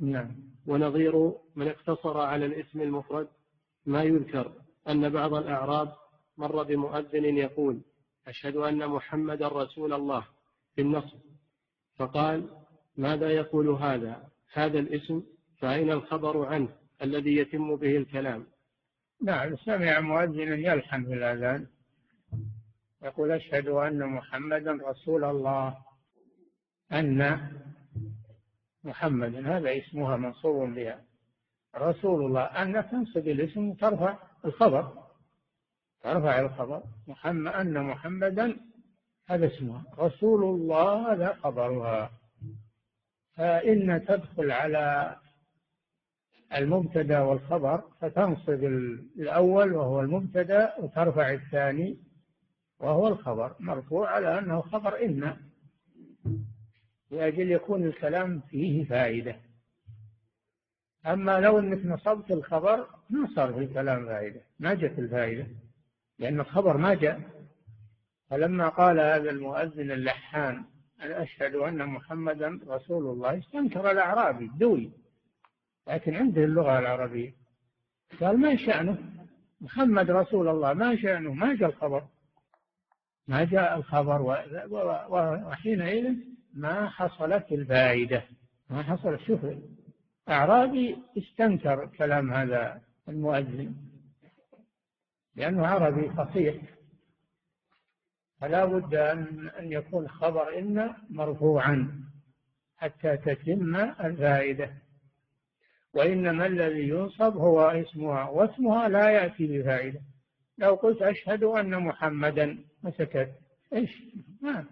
نعم. 0.00 0.36
ونظير 0.66 1.32
من 1.56 1.68
اقتصر 1.68 2.18
على 2.18 2.46
الاسم 2.46 2.80
المفرد. 2.80 3.28
ما 3.86 4.02
يذكر 4.02 4.52
أن 4.88 5.08
بعض 5.08 5.34
الأعراب 5.34 5.92
مر 6.36 6.62
بمؤذن 6.62 7.24
يقول 7.24 7.80
أشهد 8.26 8.56
أن 8.56 8.88
محمدا 8.88 9.48
رسول 9.48 9.92
الله 9.92 10.26
في 10.74 10.80
النصر. 10.80 11.16
فقال 11.96 12.48
ماذا 12.96 13.30
يقول 13.30 13.68
هذا؟ 13.68 14.28
هذا 14.52 14.78
الاسم 14.78 15.22
فأين 15.60 15.90
الخبر 15.92 16.46
عنه 16.46 16.68
الذي 17.02 17.36
يتم 17.36 17.76
به 17.76 17.96
الكلام؟ 17.96 18.46
نعم 19.22 19.56
سمع 19.56 20.00
مؤذن 20.00 20.58
يلحن 20.58 21.04
في 21.04 21.14
الأذان. 21.14 21.66
يقول 23.02 23.30
أشهد 23.30 23.68
أن 23.68 24.06
محمدا 24.06 24.72
رسول 24.72 25.24
الله. 25.24 25.78
أن 26.92 27.50
محمدا 28.84 29.56
هذا 29.56 29.78
اسمها 29.78 30.16
منصوب 30.16 30.74
بها. 30.74 31.04
رسول 31.76 32.24
الله 32.24 32.42
أن 32.42 32.90
تنصب 32.90 33.28
الاسم 33.28 33.72
ترفع 33.72 34.18
الخبر. 34.44 34.92
ترفع 36.02 36.40
الخبر. 36.40 36.82
محمد 37.06 37.52
أن 37.52 37.82
محمدا 37.84 38.56
هذا 39.28 39.46
اسمها. 39.46 39.84
رسول 39.98 40.44
الله 40.44 41.12
هذا 41.12 41.32
خبرها. 41.32 42.10
فإن 43.36 44.04
تدخل 44.08 44.50
على 44.50 45.16
المبتدا 46.54 47.20
والخبر 47.20 47.82
فتنصب 48.00 48.64
الأول 49.18 49.72
وهو 49.72 50.00
المبتدا 50.00 50.74
وترفع 50.78 51.32
الثاني 51.32 51.98
وهو 52.80 53.08
الخبر. 53.08 53.56
مرفوع 53.60 54.10
على 54.10 54.38
أنه 54.38 54.60
خبر 54.60 55.04
إن 55.04 55.36
لأجل 57.10 57.52
يكون 57.52 57.84
الكلام 57.84 58.40
فيه 58.40 58.84
فائدة. 58.84 59.36
أما 61.06 61.40
لو 61.40 61.58
أنك 61.58 61.86
نصبت 61.86 62.30
الخبر 62.30 62.86
ما 63.10 63.28
صار 63.34 63.52
في 63.52 63.58
الكلام 63.58 64.06
فائدة 64.06 64.40
ما 64.58 64.74
جت 64.74 64.98
الفائدة 64.98 65.46
لأن 66.18 66.40
الخبر 66.40 66.76
ما 66.76 66.94
جاء. 66.94 67.20
فلما 68.30 68.68
قال 68.68 69.00
هذا 69.00 69.30
المؤذن 69.30 69.90
اللحان 69.90 70.64
أنا 71.02 71.22
أشهد 71.22 71.54
أن 71.54 71.86
محمدا 71.86 72.60
رسول 72.68 73.06
الله 73.06 73.38
استنكر 73.38 73.90
الأعرابي 73.90 74.44
الدوي 74.44 74.90
لكن 75.88 76.14
عنده 76.14 76.44
اللغة 76.44 76.78
العربية. 76.78 77.32
قال 78.20 78.40
ما 78.40 78.56
شأنه؟ 78.56 78.98
محمد 79.60 80.10
رسول 80.10 80.48
الله 80.48 80.72
ما 80.72 80.96
شأنه؟ 80.96 81.32
ما 81.32 81.54
جاء 81.54 81.68
الخبر. 81.68 82.04
ما 83.28 83.44
جاء 83.44 83.76
الخبر 83.76 84.22
وحينئذ 85.46 86.14
ما 86.54 86.88
حصلت 86.88 87.52
الفائدة 87.52 88.22
ما 88.70 88.82
حصل 88.82 89.20
شوف 89.20 89.40
أعرابي 90.28 90.98
استنكر 91.18 91.86
كلام 91.86 92.32
هذا 92.32 92.80
المؤذن 93.08 93.74
لأنه 95.36 95.66
عربي 95.66 96.10
فصيح. 96.10 96.56
فلا 98.40 98.64
بد 98.64 98.94
أن 98.94 99.72
يكون 99.72 100.08
خبر 100.08 100.58
إن 100.58 100.94
مرفوعا 101.10 102.04
حتى 102.76 103.16
تتم 103.16 103.76
الفائدة. 103.76 104.70
وإنما 105.94 106.46
الذي 106.46 106.88
ينصب 106.88 107.36
هو 107.36 107.60
اسمها 107.60 108.28
واسمها 108.28 108.88
لا 108.88 109.10
يأتي 109.10 109.46
بفائدة. 109.46 110.00
لو 110.58 110.74
قلت 110.74 111.02
أشهد 111.02 111.44
أن 111.44 111.82
محمدا 111.82 112.64
مسكت. 112.82 113.30
إيش؟ 113.72 114.02
ما. 114.42 114.64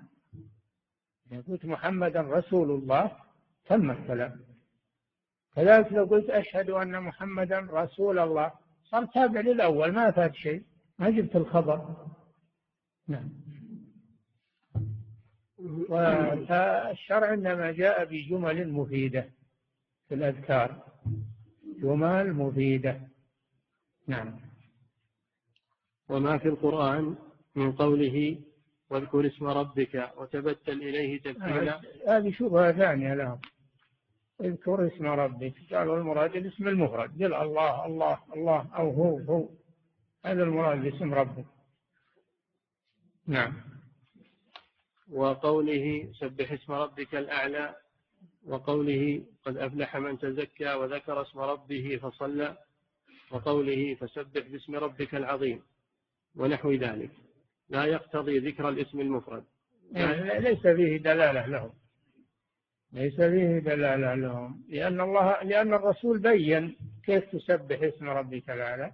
إذا 1.33 1.43
قلت 1.49 1.65
محمدا 1.65 2.21
رسول 2.21 2.71
الله 2.71 3.13
تم 3.67 3.91
الكلام. 3.91 4.41
كذلك 5.57 5.93
لو 5.93 6.05
قلت 6.05 6.31
أشهد 6.31 6.71
أن 6.71 7.03
محمدا 7.03 7.59
رسول 7.71 8.19
الله 8.19 8.53
صار 8.85 9.05
تابع 9.05 9.41
للأول 9.41 9.93
ما 9.93 10.11
فات 10.11 10.35
شيء. 10.35 10.63
ما 10.99 11.11
جبت 11.11 11.37
الخبر. 11.37 12.07
نعم. 13.09 13.29
والشرع 15.89 17.35
إنما 17.35 17.73
جاء 17.73 18.05
بجمل 18.05 18.73
مفيدة 18.73 19.31
في 20.09 20.15
الأذكار. 20.15 20.85
جمل 21.83 22.33
مفيدة. 22.33 23.01
نعم. 24.07 24.41
وما 26.09 26.39
في 26.39 26.49
القرآن 26.49 27.17
من 27.55 27.73
قوله 27.73 28.39
واذكر 28.91 29.27
اسم 29.27 29.45
ربك 29.47 30.13
وتبتل 30.17 30.83
إليه 30.83 31.21
تبتيلا. 31.21 31.81
هذه 32.09 32.31
شبهة 32.31 32.73
ثانية 32.73 33.15
لهم. 33.15 33.41
اذكر 34.41 34.87
اسم 34.87 35.07
ربك. 35.07 35.55
قالوا 35.75 35.97
المراد 35.99 36.37
الاسم 36.37 36.69
المفرد. 36.69 37.23
قل 37.23 37.35
الله 37.35 37.87
الله 37.87 38.19
الله 38.35 38.67
أو 38.77 38.91
هو 38.91 39.19
هو. 39.19 39.49
هذا 40.25 40.43
المراد 40.43 40.83
باسم 40.83 41.15
ربك. 41.15 41.47
نعم. 43.27 43.55
وقوله 45.11 46.13
سبح 46.21 46.53
اسم 46.53 46.73
ربك 46.73 47.15
الأعلى 47.15 47.77
وقوله 48.49 49.23
قد 49.45 49.57
أفلح 49.57 49.97
من 49.97 50.19
تزكى 50.19 50.75
وذكر 50.75 51.23
اسم 51.23 51.39
ربه 51.39 51.99
فصلى 52.03 52.57
وقوله 53.31 53.95
فسبح 53.95 54.49
باسم 54.49 54.75
ربك 54.75 55.15
العظيم 55.15 55.63
ونحو 56.37 56.73
ذلك. 56.73 57.11
لا 57.69 57.85
يقتضي 57.85 58.39
ذكر 58.39 58.69
الاسم 58.69 59.01
المفرد. 59.01 59.45
يعني 59.93 60.41
ليس 60.41 60.61
فيه 60.61 60.97
دلالة 60.97 61.47
لهم. 61.47 61.71
ليس 62.93 63.17
فيه 63.17 63.59
دلالة 63.59 64.15
لهم. 64.15 64.65
لأن 64.69 65.01
الله 65.01 65.43
لأن 65.43 65.75
الرسول 65.75 66.19
بين 66.19 66.77
كيف 67.05 67.25
تسبح 67.37 67.83
اسم 67.83 68.09
ربك 68.09 68.51
الأعلى. 68.51 68.93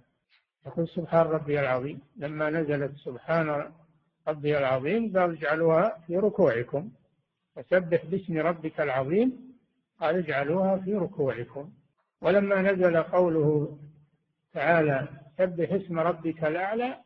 يقول 0.65 0.87
سبحان 0.87 1.27
ربي 1.27 1.59
العظيم. 1.59 2.01
لما 2.17 2.49
نزلت 2.49 2.95
سبحان 2.95 3.71
ربي 4.27 4.57
العظيم 4.57 5.17
قال 5.17 5.37
اجعلوها 5.37 6.03
في 6.07 6.17
ركوعكم. 6.17 6.91
فسبح 7.55 8.05
باسم 8.05 8.37
ربك 8.37 8.81
العظيم 8.81 9.44
قال 10.01 10.15
اجعلوها 10.15 10.77
في 10.77 10.95
ركوعكم. 10.95 11.73
ولما 12.21 12.61
نزل 12.61 12.97
قوله 13.03 13.79
تعالى 14.53 15.07
سبح 15.37 15.71
اسم 15.71 15.99
ربك 15.99 16.43
الأعلى 16.43 16.97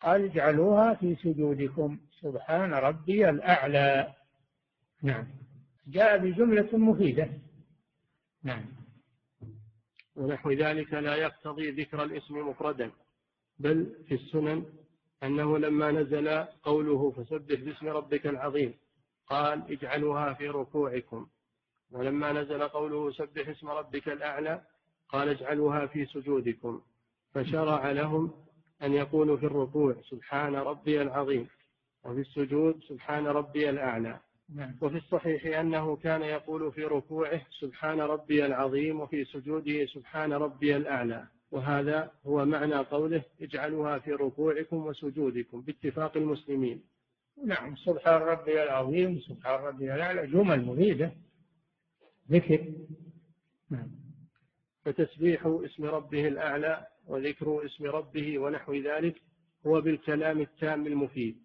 قال 0.00 0.24
اجعلوها 0.24 0.94
في 0.94 1.14
سجودكم. 1.14 1.98
سبحان 2.20 2.74
ربي 2.74 3.30
الأعلى. 3.30 4.14
نعم. 5.02 5.26
جاء 5.86 6.18
بجملة 6.18 6.76
مفيدة. 6.76 7.28
نعم. 8.42 8.64
ونحو 10.16 10.50
ذلك 10.50 10.92
لا 10.92 11.14
يقتضي 11.14 11.70
ذكر 11.70 12.04
الاسم 12.04 12.48
مفردا 12.48 12.90
بل 13.58 13.96
في 14.08 14.14
السنن 14.14 14.64
أنه 15.22 15.58
لما 15.58 15.90
نزل 15.90 16.28
قوله 16.62 17.10
فسبح 17.10 17.60
باسم 17.60 17.88
ربك 17.88 18.26
العظيم 18.26 18.74
قال 19.26 19.72
اجعلوها 19.72 20.32
في 20.32 20.48
ركوعكم. 20.48 21.26
ولما 21.94 22.32
نزل 22.32 22.62
قوله 22.62 23.12
سبح 23.12 23.48
اسم 23.48 23.68
ربك 23.68 24.08
الأعلى 24.08 24.60
قال 25.08 25.28
اجعلوها 25.28 25.86
في 25.86 26.06
سجودكم 26.06 26.80
فشرع 27.34 27.90
لهم 27.90 28.32
أن 28.82 28.92
يقولوا 28.92 29.36
في 29.36 29.46
الركوع 29.46 29.96
سبحان 30.10 30.54
ربي 30.54 31.02
العظيم 31.02 31.48
وفي 32.04 32.20
السجود 32.20 32.80
سبحان 32.88 33.26
ربي 33.26 33.70
الأعلى. 33.70 34.18
نعم. 34.54 34.74
وفي 34.80 34.96
الصحيح 34.96 35.58
أنه 35.58 35.96
كان 35.96 36.22
يقول 36.22 36.72
في 36.72 36.84
ركوعه 36.84 37.40
سبحان 37.60 38.00
ربي 38.00 38.46
العظيم 38.46 39.00
وفي 39.00 39.24
سجوده 39.24 39.86
سبحان 39.86 40.32
ربي 40.32 40.76
الأعلى. 40.76 41.26
وهذا 41.50 42.10
هو 42.26 42.44
معنى 42.44 42.74
قوله 42.74 43.22
اجعلوها 43.42 43.98
في 43.98 44.12
ركوعكم 44.12 44.86
وسجودكم 44.86 45.60
باتفاق 45.60 46.16
المسلمين. 46.16 46.82
نعم 47.44 47.76
سبحان 47.76 48.22
ربي 48.22 48.62
العظيم 48.62 49.20
سبحان 49.20 49.64
ربي 49.64 49.94
الأعلى 49.94 50.26
جمل 50.26 50.64
مفيدة. 50.64 51.12
ذكر. 52.30 52.74
نعم. 53.70 53.90
فتسبيح 54.84 55.46
اسم 55.46 55.84
ربه 55.84 56.28
الأعلى 56.28 56.86
وذكر 57.06 57.66
اسم 57.66 57.84
ربه 57.84 58.38
ونحو 58.38 58.74
ذلك 58.74 59.22
هو 59.66 59.80
بالكلام 59.80 60.40
التام 60.40 60.86
المفيد. 60.86 61.38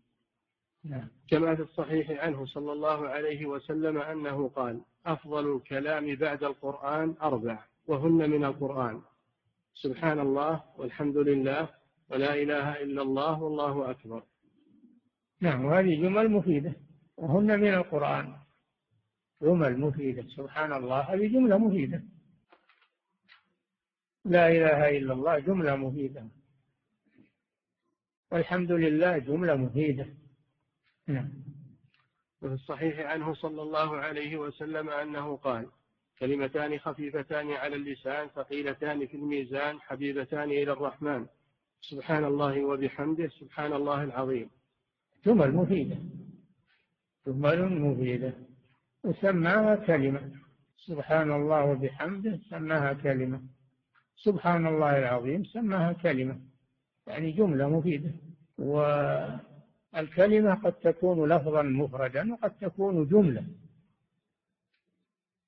نعم. 0.84 1.08
كما 1.30 1.56
في 1.56 1.62
الصحيح 1.62 2.24
عنه 2.24 2.46
صلى 2.46 2.72
الله 2.72 3.08
عليه 3.08 3.46
وسلم 3.46 3.98
أنه 3.98 4.48
قال 4.50 4.82
أفضل 5.06 5.56
الكلام 5.56 6.16
بعد 6.16 6.44
القرآن 6.44 7.16
أربع 7.22 7.64
وهن 7.88 8.30
من 8.30 8.46
القرآن. 8.46 9.02
سبحان 9.74 10.20
الله 10.20 10.64
والحمد 10.78 11.18
لله 11.18 11.70
ولا 12.10 12.34
إله 12.34 12.82
إلا 12.82 13.02
الله 13.02 13.44
والله 13.44 13.92
أكبر. 13.92 14.24
نعم 15.42 15.66
وهذه 15.66 16.02
جمل 16.02 16.32
مفيدة. 16.32 16.74
وهن 17.18 17.60
من 17.60 17.74
القرآن. 17.74 18.36
جمل 19.42 19.80
مفيدة 19.80 20.24
سبحان 20.28 20.74
الله. 20.74 21.00
هذه 21.00 21.28
جملة 21.28 21.58
مفيدة. 21.58 22.04
لا 24.26 24.48
إله 24.48 24.98
إلا 24.98 25.14
الله 25.14 25.40
جملة 25.40 25.76
مفيدة. 25.76 26.28
والحمد 28.32 28.72
لله 28.72 29.18
جملة 29.18 29.56
مفيدة. 29.56 30.08
نعم. 31.08 31.30
وفي 32.42 32.54
الصحيح 32.54 33.00
عنه 33.00 33.34
صلى 33.34 33.62
الله 33.62 33.98
عليه 33.98 34.38
وسلم 34.38 34.90
أنه 34.90 35.38
قال 35.38 35.68
كلمتان 36.20 36.80
خفيفتان 36.80 37.52
على 37.52 37.76
اللسان 37.76 38.28
ثقيلتان 38.28 39.08
في 39.08 39.18
الميزان 39.18 39.82
حبيبتان 39.82 40.50
إلى 40.50 40.72
الرحمن. 40.72 41.28
سبحان 41.82 42.26
الله 42.26 42.66
وبحمده 42.66 43.30
سبحان 43.40 43.74
الله 43.74 44.04
العظيم. 44.04 44.50
جمل 45.26 45.52
مفيدة. 45.52 45.98
جمل 47.28 47.82
مفيدة. 47.82 48.49
وسماها 49.04 49.76
كلمة. 49.76 50.32
سبحان 50.78 51.32
الله 51.32 51.66
وبحمده 51.66 52.40
سماها 52.50 52.94
كلمة. 52.94 53.42
سبحان 54.16 54.68
الله 54.68 55.00
العظيم 55.00 55.44
سماها 55.44 55.94
كلمة. 55.94 56.40
يعني 57.08 57.32
جملة 57.32 57.70
مفيدة. 57.70 58.12
والكلمة 58.58 60.54
قد 60.56 60.74
تكون 60.74 61.30
لفظا 61.30 61.62
مفردا 61.62 62.34
وقد 62.34 62.58
تكون 62.58 63.08
جملة. 63.08 63.46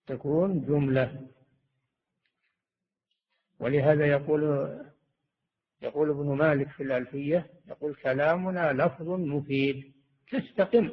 تكون 0.07 0.65
جملة. 0.65 1.27
ولهذا 3.59 4.05
يقول 4.05 4.41
يقول 5.81 6.09
ابن 6.09 6.25
مالك 6.25 6.67
في 6.69 6.83
الألفية 6.83 7.49
يقول 7.67 7.95
كلامنا 7.95 8.73
لفظ 8.73 9.09
مفيد. 9.09 9.91
تستقم 10.31 10.89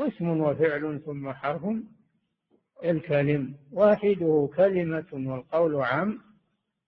واسم 0.00 0.40
وفعل 0.40 1.00
ثم 1.06 1.32
حرف 1.32 1.62
الكلم. 2.84 3.54
واحدة 3.72 4.50
كلمة 4.56 5.06
والقول 5.12 5.76
عام 5.76 6.18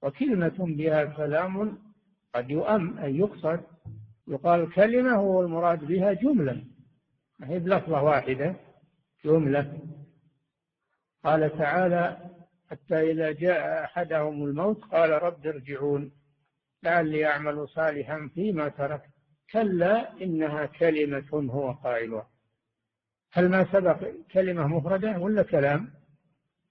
وكلمة 0.03 0.55
بها 0.59 1.05
كلام 1.05 1.79
قد 2.35 2.51
يؤم 2.51 2.99
أي 2.99 3.19
يقصد. 3.19 3.61
يقال 4.29 4.73
كلمة 4.73 5.15
هو 5.17 5.43
المراد 5.43 5.85
بها 5.85 6.13
جملة. 6.13 6.65
ما 7.39 7.49
هي 7.49 7.59
بلفظة 7.59 8.03
واحدة 8.03 8.55
جملة. 9.25 9.79
قال 11.25 11.59
تعالى 11.59 12.31
حتى 12.71 13.11
إذا 13.11 13.33
جاء 13.33 13.85
أحدهم 13.85 14.45
الموت 14.45 14.85
قال 14.85 15.11
رب 15.23 15.47
ارجعون 15.47 16.13
لعلي 16.83 17.27
أعمل 17.27 17.69
صالحا 17.69 18.31
فيما 18.35 18.69
ترك 18.69 19.03
كلا 19.53 20.23
إنها 20.23 20.67
كلمة 20.67 21.51
هو 21.53 21.73
قائلها. 21.73 22.32
هل 23.33 23.49
ما 23.49 23.73
سبق 23.73 24.05
كلمة 24.33 24.67
مفردة 24.67 25.19
ولا 25.19 25.43
كلام؟ 25.43 25.91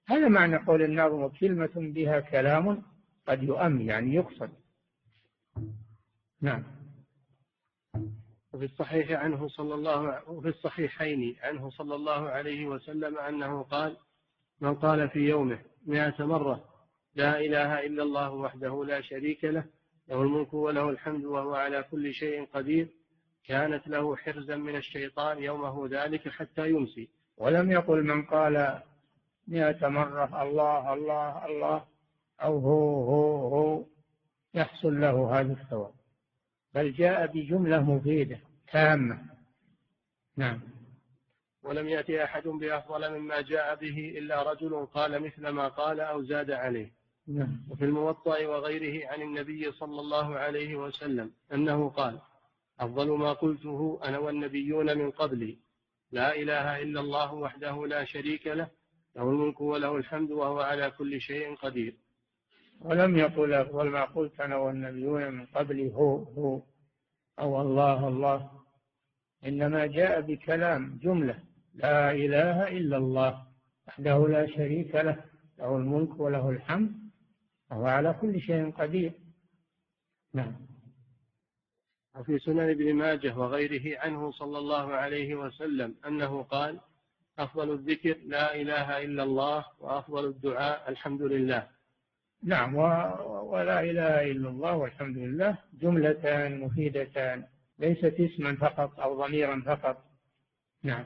هذا 0.08 0.28
معنى 0.28 0.58
قول 0.58 0.82
الناظم 0.82 1.28
كلمة 1.28 1.72
بها 1.76 2.20
كلام 2.20 2.84
قد 3.28 3.44
يؤم 3.44 3.82
يعني 3.82 4.16
يقصد. 4.16 4.50
نعم. 6.42 6.64
وفي 8.54 8.66
الصحيح 8.66 9.12
عنه 9.12 9.48
صلى 9.48 9.74
الله 9.74 10.30
وفي 10.30 10.48
الصحيحين 10.48 11.36
عنه 11.42 11.70
صلى 11.70 11.96
الله 11.96 12.30
عليه 12.30 12.66
وسلم 12.66 13.18
أنه 13.18 13.64
قال 13.64 13.98
من 14.62 14.76
قال 14.76 15.10
في 15.10 15.20
يومه 15.20 15.60
مائة 15.86 16.26
مرة 16.26 16.64
لا 17.16 17.40
إله 17.40 17.86
إلا 17.86 18.04
الله 18.04 18.32
وحده 18.32 18.86
لا 18.86 19.02
شريك 19.02 19.44
له 19.44 19.66
له 20.08 20.22
الملك 20.22 20.54
وله 20.54 20.90
الحمد 20.90 21.26
وهو 21.26 21.56
على 21.56 21.84
كل 21.92 22.14
شيء 22.14 22.46
قدير 22.54 22.88
كانت 23.48 23.88
له 23.88 24.16
حرزا 24.16 24.56
من 24.56 24.76
الشيطان 24.76 25.44
يومه 25.44 25.88
ذلك 25.92 26.30
حتى 26.30 26.70
يمسي. 26.70 27.10
ولم 27.38 27.72
يقل 27.72 28.04
من 28.04 28.24
قال 28.24 28.82
مئة 29.48 29.88
مرة 29.88 30.44
الله 30.44 30.94
الله 30.94 31.46
الله 31.46 31.86
أو 32.42 32.60
هو 32.60 33.04
هو 33.04 33.48
هو 33.48 33.84
يحصل 34.54 35.02
له 35.02 35.40
هذا 35.40 35.54
الثواب. 35.54 35.94
بل 36.76 36.94
جاء 36.94 37.28
بجملة 37.28 37.82
مفيدة 37.82 38.40
تامة. 38.72 39.20
نعم. 40.38 40.60
ولم 41.64 41.90
يأتي 41.90 42.24
أحد 42.24 42.48
بأفضل 42.48 43.20
مما 43.20 43.42
جاء 43.42 43.76
به 43.76 44.14
إلا 44.18 44.52
رجل 44.52 44.86
قال 44.86 45.24
مثل 45.24 45.48
ما 45.48 45.68
قال 45.68 46.00
أو 46.00 46.24
زاد 46.24 46.52
عليه. 46.52 46.92
نعم. 47.28 47.62
وفي 47.70 47.86
الموطأ 47.86 48.48
وغيره 48.48 49.08
عن 49.08 49.22
النبي 49.22 49.72
صلى 49.72 50.00
الله 50.00 50.36
عليه 50.36 50.76
وسلم 50.76 51.32
أنه 51.54 51.90
قال 51.90 52.20
أفضل 52.82 53.10
ما 53.18 53.34
قلته 53.34 54.00
أنا 54.04 54.18
والنبيون 54.18 54.98
من 54.98 55.12
قبلي. 55.12 55.58
لا 56.12 56.36
إله 56.36 56.82
إلا 56.82 57.00
الله 57.00 57.34
وحده 57.34 57.88
لا 57.88 58.06
شريك 58.06 58.48
له 58.48 58.70
له 59.16 59.30
الملك 59.30 59.62
وله 59.62 59.96
الحمد 59.96 60.32
وهو 60.32 60.60
على 60.60 60.92
كل 60.92 61.22
شيء 61.22 61.56
قدير. 61.56 61.96
ولم 62.82 63.18
يقل 63.18 63.54
أفضل 63.54 63.90
ما 63.90 64.06
قلت 64.06 64.40
أنا 64.42 64.56
والنبيون 64.56 65.34
من 65.34 65.46
قبلي 65.46 65.94
هو 65.94 66.24
هو 66.24 66.62
أو 67.40 67.62
الله 67.62 68.08
الله. 68.08 68.52
إنما 69.46 69.86
جاء 69.86 70.22
بكلام 70.22 71.00
جملة. 71.04 71.40
لا 71.74 72.12
إله 72.12 72.68
إلا 72.68 72.98
الله 72.98 73.48
وحده 73.88 74.28
لا 74.28 74.48
شريك 74.48 74.96
له 74.96 75.24
له 75.60 75.78
الملك 75.78 76.20
وله 76.20 76.50
الحمد 76.50 76.92
وهو 77.72 77.86
على 77.86 78.14
كل 78.22 78.42
شيء 78.42 78.72
قدير. 78.72 79.14
نعم. 80.34 80.71
وفي 82.16 82.40
سنن 82.40 82.70
ابن 82.70 82.94
ماجه 82.94 83.38
وغيره 83.38 84.00
عنه 84.00 84.32
صلى 84.32 84.58
الله 84.58 84.94
عليه 84.94 85.36
وسلم 85.36 85.96
أنه 86.08 86.44
قال 86.44 86.80
أفضل 87.40 87.72
الذكر 87.72 88.18
لا 88.26 88.56
إله 88.56 89.04
إلا 89.04 89.24
الله 89.24 89.66
وأفضل 89.80 90.26
الدعاء 90.26 90.90
الحمد 90.90 91.22
لله. 91.22 91.68
نعم. 92.44 92.76
ولا 92.76 93.80
إله 93.82 94.32
إلا 94.32 94.50
الله 94.50 94.76
والحمد 94.76 95.18
لله 95.18 95.58
جملتان 95.74 96.60
مفيدتان 96.60 97.44
ليست 97.80 98.16
اسما 98.20 98.56
فقط 98.56 99.00
أو 99.00 99.26
ضميرا 99.26 99.62
فقط. 99.66 100.06
نعم. 100.84 101.06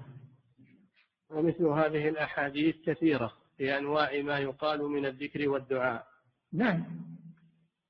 ومثل 1.29 1.65
هذه 1.65 2.09
الأحاديث 2.09 2.75
كثيرة 2.85 3.33
في 3.57 3.77
أنواع 3.77 4.21
ما 4.21 4.39
يقال 4.39 4.81
من 4.81 5.05
الذكر 5.05 5.49
والدعاء. 5.49 6.07
نعم. 6.53 6.85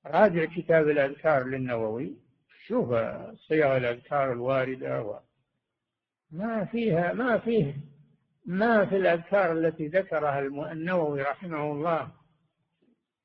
راجع 0.05 0.45
كتاب 0.45 0.89
الأذكار 0.89 1.47
للنووي. 1.47 2.24
شوف 2.67 2.89
صيغ 3.47 3.77
الأذكار 3.77 4.31
الواردة 4.31 5.01
و 5.03 5.19
ما 6.31 6.65
فيها 6.65 7.13
ما 7.13 7.37
فيه 7.37 7.75
ما 8.45 8.85
في 8.85 8.97
الأذكار 8.97 9.51
التي 9.51 9.87
ذكرها 9.87 10.39
النووي 10.71 11.21
رحمه 11.21 11.71
الله 11.71 12.11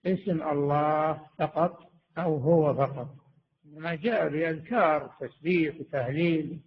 اسم 0.07 0.43
الله 0.43 1.26
فقط 1.38 1.93
أو 2.18 2.36
هو 2.36 2.74
فقط. 2.74 3.14
ما 3.64 3.95
جاء 3.95 4.28
بأذكار 4.28 5.14
تسبيح 5.20 5.80
وتهليل 5.80 6.61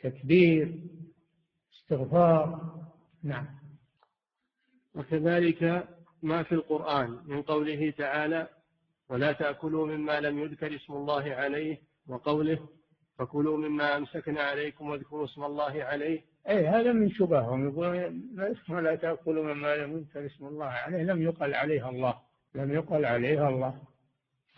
تكبير 0.00 0.80
استغفار. 1.74 2.74
نعم. 3.22 3.46
وكذلك 4.94 5.88
ما 6.22 6.42
في 6.42 6.52
القرآن 6.52 7.18
من 7.26 7.42
قوله 7.42 7.90
تعالى 7.90 8.48
ولا 9.08 9.32
تأكلوا 9.32 9.86
مما 9.86 10.20
لم 10.20 10.38
يذكر 10.38 10.74
اسم 10.74 10.92
الله 10.92 11.34
عليه 11.34 11.85
وقوله 12.08 12.58
فكلوا 13.18 13.56
مما 13.56 13.96
أمسكنا 13.96 14.40
عليكم 14.42 14.90
واذكروا 14.90 15.24
اسم 15.24 15.44
الله 15.44 15.84
عليه. 15.84 16.24
أي 16.48 16.66
هذا 16.66 16.92
من 16.92 17.10
شبههم. 17.10 17.68
يقولون 17.68 18.24
ولا 18.70 18.94
تأكلوا 18.94 19.54
مما 19.54 19.76
لم 19.76 19.96
يذكر 19.96 20.26
اسم 20.26 20.46
الله 20.46 20.66
عليه. 20.66 21.02
لم 21.02 21.22
يقل 21.22 21.54
عليها 21.54 21.90
الله. 21.90 22.18
لم 22.54 22.72
يقل 22.72 23.04
عليها 23.04 23.48
الله. 23.48 23.74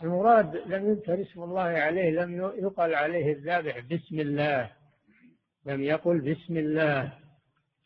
المراد 0.03 0.55
لم 0.55 0.89
يذكر 0.89 1.21
اسم 1.21 1.43
الله 1.43 1.61
عليه 1.61 2.09
لم 2.09 2.51
يقل 2.57 2.95
عليه 2.95 3.33
الذابح 3.33 3.79
بسم 3.79 4.19
الله. 4.19 4.71
لم 5.65 5.83
يقل 5.83 6.21
بسم 6.21 6.57
الله. 6.57 7.13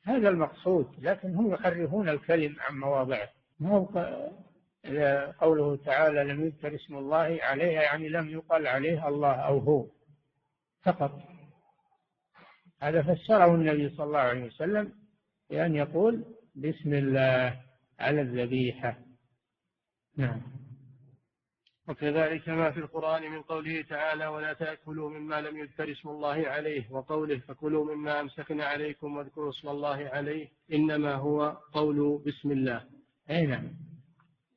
هذا 0.03 0.29
المقصود. 0.29 0.87
لكن 1.01 1.35
هم 1.35 1.53
يحرفون 1.53 2.09
الكلم 2.09 2.55
عن 2.59 2.79
مواضعه. 2.79 3.29
ما 3.59 3.87
قوله 5.39 5.75
تعالى 5.75 6.23
لم 6.23 6.45
يذكر 6.45 6.75
اسم 6.75 6.95
الله 6.97 7.39
عليها 7.41 7.81
يعني 7.81 8.09
لم 8.09 8.29
يقل 8.29 8.67
عليه 8.67 9.07
الله 9.07 9.33
أو 9.33 9.57
هو 9.57 9.87
فقط. 10.81 11.21
هذا 12.81 13.01
فسره 13.01 13.55
النبي 13.55 13.89
صلى 13.89 14.05
الله 14.05 14.19
عليه 14.19 14.45
وسلم 14.45 14.93
بأن 15.49 15.75
يقول 15.75 16.25
بسم 16.55 16.93
الله 16.93 17.61
على 17.99 18.21
الذبيحة. 18.21 18.97
نعم. 20.17 20.41
وكذلك 21.87 22.49
ما 22.49 22.71
في 22.71 22.79
القرآن 22.79 23.31
من 23.31 23.41
قوله 23.41 23.81
تعالى 23.81 24.27
ولا 24.27 24.53
تأكلوا 24.53 25.09
مما 25.09 25.41
لم 25.41 25.57
يذكر 25.57 25.91
اسم 25.91 26.09
الله 26.09 26.47
عليه 26.47 26.91
وقوله 26.91 27.39
فكلوا 27.39 27.95
مما 27.95 28.19
أمسكنا 28.21 28.65
عليكم 28.65 29.17
واذكروا 29.17 29.49
اسم 29.49 29.69
الله 29.69 30.09
عليه 30.13 30.47
إنما 30.73 31.15
هو 31.15 31.49
قول 31.73 32.23
بسم 32.25 32.51
الله. 32.51 32.85
أي 33.29 33.45
نعم. 33.45 33.92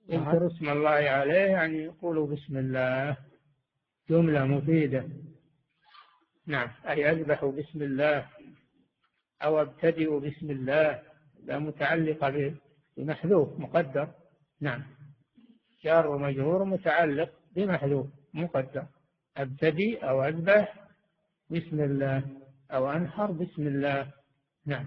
يذكر 0.08 0.46
اسم 0.46 0.68
الله 0.68 0.90
عليه 0.90 1.34
يعني 1.34 1.78
يقولوا 1.78 2.26
بسم 2.26 2.56
الله. 2.56 3.16
جملة 4.10 4.44
مفيدة. 4.44 5.08
نعم. 6.46 6.68
أي 6.88 7.10
أذبح 7.10 7.44
بسم 7.44 7.82
الله 7.82 8.28
أو 9.42 9.60
أبتدئ 9.60 10.18
بسم 10.18 10.50
الله. 10.50 11.02
لا 11.44 11.58
متعلقة 11.58 12.54
بمحذوف 12.96 13.58
مقدر. 13.58 14.08
نعم. 14.60 14.82
جار 15.82 16.06
ومجرور 16.06 16.64
متعلق 16.64 17.32
بمحذوف 17.54 18.06
مقدر. 18.34 18.86
أبتدي 19.36 19.98
أو 19.98 20.24
أذبح 20.24 20.88
بسم 21.50 21.80
الله 21.80 22.22
أو 22.70 22.90
أنحر 22.90 23.32
بسم 23.32 23.66
الله. 23.66 24.12
نعم. 24.66 24.86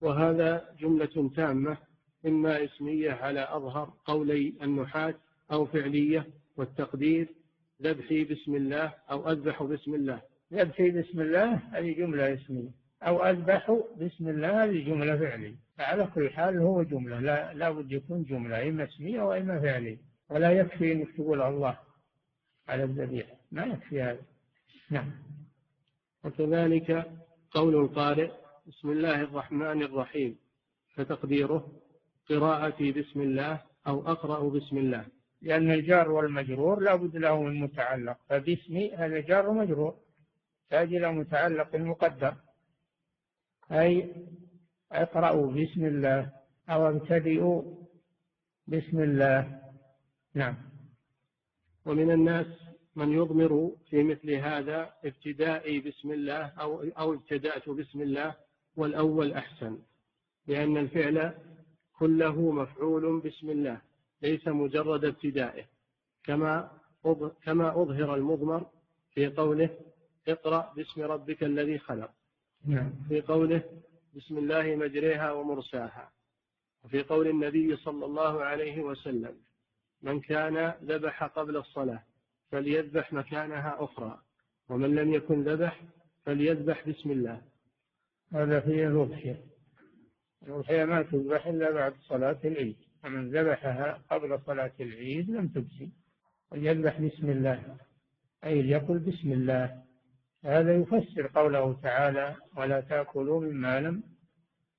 وهذا 0.00 0.74
جملة 0.78 1.30
تامة. 1.36 1.89
إما 2.26 2.64
إسمية 2.64 3.12
على 3.12 3.48
أظهر 3.50 3.92
قولي 4.04 4.54
النحاة 4.62 5.14
أو 5.52 5.66
فعلية 5.66 6.26
والتقدير 6.56 7.28
ذبحي 7.82 8.24
بسم 8.24 8.54
الله 8.54 8.94
أو 9.10 9.30
أذبح 9.30 9.62
بسم 9.62 9.94
الله. 9.94 10.22
ذبحي 10.52 10.90
بسم 10.90 11.20
الله 11.20 11.54
هذه 11.54 11.92
جملة 11.92 12.34
اسمية. 12.34 12.70
أو 13.02 13.24
أذبح 13.24 13.80
بسم 14.00 14.28
الله 14.28 14.64
هذه 14.64 14.84
جملة 14.84 15.16
فعلية. 15.16 15.54
فعلى 15.78 16.08
كل 16.14 16.30
حال 16.30 16.58
هو 16.58 16.82
جملة. 16.82 17.20
لا, 17.20 17.54
لا 17.54 17.70
بد 17.70 17.92
يكون 17.92 18.22
جملة 18.24 18.68
إما 18.68 18.84
اسمية 18.84 19.22
وإما 19.22 19.60
فعلية. 19.60 19.98
ولا 20.30 20.50
يكفي 20.50 20.92
أنك 20.92 21.08
تقول 21.16 21.42
الله 21.42 21.78
على 22.68 22.84
الذبيحة. 22.84 23.36
ما 23.52 23.64
يكفي 23.64 24.02
هذا. 24.02 24.22
نعم. 24.90 25.10
وكذلك 26.24 27.10
قول 27.50 27.74
القارئ 27.74 28.30
بسم 28.66 28.90
الله 28.90 29.20
الرحمن 29.20 29.82
الرحيم 29.82 30.38
فتقديره 30.94 31.79
قراءتي 32.30 32.92
بسم 32.92 33.20
الله 33.20 33.60
أو 33.86 33.96
أقرأ 34.12 34.48
بسم 34.48 34.78
الله. 34.78 35.04
لأن 35.42 35.70
الجار 35.70 36.10
والمجرور 36.10 36.80
لا 36.80 36.94
بد 36.94 37.16
له 37.16 37.42
من 37.42 37.60
متعلق. 37.60 38.16
فباسمي 38.28 38.94
هذا 38.94 39.20
جار 39.20 39.48
ومجرور. 39.48 39.94
تأتي 40.70 40.96
إلى 40.96 41.12
متعلق 41.12 41.74
المقدر. 41.74 42.34
أي 43.72 44.14
اقرأوا 44.92 45.52
بسم 45.52 45.84
الله 45.84 46.32
أو 46.68 46.88
ابتدئوا 46.88 47.62
بسم 48.66 49.02
الله. 49.02 49.60
نعم. 50.34 50.56
ومن 51.86 52.10
الناس 52.10 52.46
من 52.96 53.12
يضمر 53.12 53.72
في 53.90 54.02
مثل 54.02 54.30
هذا 54.30 54.92
ابتدائي 55.04 55.80
بسم 55.80 56.12
الله 56.12 56.42
أو 56.60 56.82
أو 56.82 57.14
ابتدأت 57.14 57.68
بسم 57.68 58.02
الله 58.02 58.34
والأول 58.76 59.32
أحسن. 59.32 59.78
لأن 60.46 60.76
الفعل 60.76 61.34
كله 62.00 62.52
مفعول 62.52 63.20
بسم 63.20 63.50
الله 63.50 63.80
ليس 64.22 64.48
مجرد 64.48 65.04
ابتدائه. 65.04 65.64
كما 66.24 66.70
كما 67.44 67.82
أظهر 67.82 68.14
المضمر 68.14 68.66
في 69.14 69.26
قوله 69.26 69.70
اقرأ 70.28 70.72
باسم 70.76 71.02
ربك 71.02 71.42
الذي 71.42 71.78
خلق 71.78 72.10
نعم. 72.66 72.92
في 73.08 73.20
قوله 73.20 73.62
بسم 74.16 74.38
الله 74.38 74.76
مجريها 74.76 75.32
ومرساها 75.32 76.10
وفي 76.84 77.02
قول 77.02 77.26
النبي 77.28 77.76
صلى 77.76 78.04
الله 78.04 78.44
عليه 78.44 78.82
وسلم 78.82 79.36
من 80.02 80.20
كان 80.20 80.74
ذبح 80.84 81.24
قبل 81.24 81.56
الصلاة 81.56 82.02
فليذبح 82.50 83.12
مكانها 83.12 83.76
أخرى 83.84 84.20
ومن 84.68 84.94
لم 84.94 85.14
يكن 85.14 85.42
ذبح 85.42 85.80
فليذبح 86.24 86.88
بسم 86.88 87.10
الله 87.10 87.42
هذا 88.32 88.60
فيه 88.60 88.88
الأضحية 88.88 89.49
ما 90.48 91.02
تذبح 91.02 91.46
إلا 91.46 91.70
بعد 91.70 91.94
صلاة 92.00 92.38
العيد. 92.44 92.76
فمن 93.02 93.30
ذبحها 93.30 94.02
قبل 94.10 94.40
صلاة 94.46 94.72
العيد 94.80 95.30
لم 95.30 95.48
تجزي 95.48 95.88
وليذبح 96.52 97.00
بسم 97.00 97.30
الله. 97.30 97.76
أي 98.44 98.62
ليقل 98.62 98.98
بسم 98.98 99.32
الله. 99.32 99.82
هذا 100.44 100.74
يفسر 100.74 101.26
قوله 101.26 101.80
تعالى 101.82 102.36
ولا 102.56 102.80
تأكلوا 102.80 103.40
مما 103.40 103.80
لم 103.80 104.02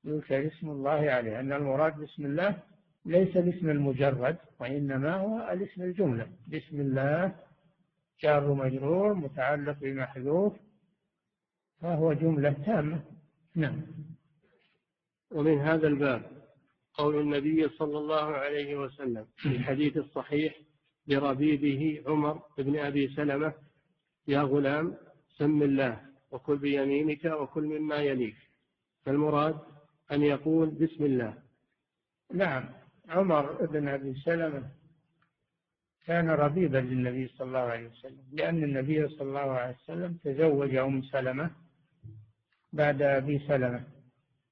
يذكر 0.05 0.47
اسم 0.47 0.70
الله 0.70 1.12
عليه. 1.12 1.39
أن 1.39 1.53
المراد 1.53 1.95
بسم 1.95 2.26
الله 2.26 2.64
ليس 3.05 3.38
الاسم 3.38 3.70
المجرد 3.70 4.38
وإنما 4.59 5.16
هو 5.16 5.51
الاسم 5.51 5.82
الجملة. 5.82 6.28
بسم 6.47 6.82
الله 6.82 7.36
جار 8.22 8.53
مجرور 8.53 9.14
متعلق 9.14 9.78
بمحذوف 9.82 10.53
فهو 11.82 12.14
جملة 12.14 12.51
تامة. 12.66 12.99
نعم. 13.55 13.82
ومن 15.32 15.60
هذا 15.60 15.88
الباب 15.88 16.32
قول 16.94 17.22
النبي 17.22 17.70
صلى 17.70 17.98
الله 17.98 18.24
عليه 18.24 18.76
وسلم 18.76 19.26
في 19.36 19.46
الحديث 19.46 19.98
الصحيح 19.98 20.56
لربيبه 21.08 22.04
عمر 22.08 22.42
بن 22.58 22.80
أبي 22.80 23.08
سلمة 23.08 23.54
يا 24.28 24.42
غلام 24.42 24.98
سم 25.38 25.64
الله 25.64 26.02
وكل 26.32 26.58
بيمينك 26.58 27.26
وكل 27.26 27.64
مما 27.64 27.96
يليك. 27.96 28.36
فالمراد 29.06 29.60
أن 30.12 30.22
يقول 30.22 30.70
بسم 30.70 31.06
الله. 31.06 31.34
نعم 32.34 32.70
عمر 33.10 33.66
بن 33.66 33.88
أبي 33.88 34.14
سلمة 34.14 34.70
كان 36.06 36.30
ربيبا 36.30 36.78
للنبي 36.78 37.28
صلى 37.28 37.48
الله 37.48 37.60
عليه 37.60 37.88
وسلم 37.88 38.24
لأن 38.32 38.64
النبي 38.64 39.08
صلى 39.08 39.28
الله 39.28 39.52
عليه 39.52 39.76
وسلم 39.84 40.18
تزوج 40.24 40.76
أم 40.76 41.02
سلمة 41.02 41.52
بعد 42.74 43.02
أبي 43.02 43.40
سلمة. 43.40 43.84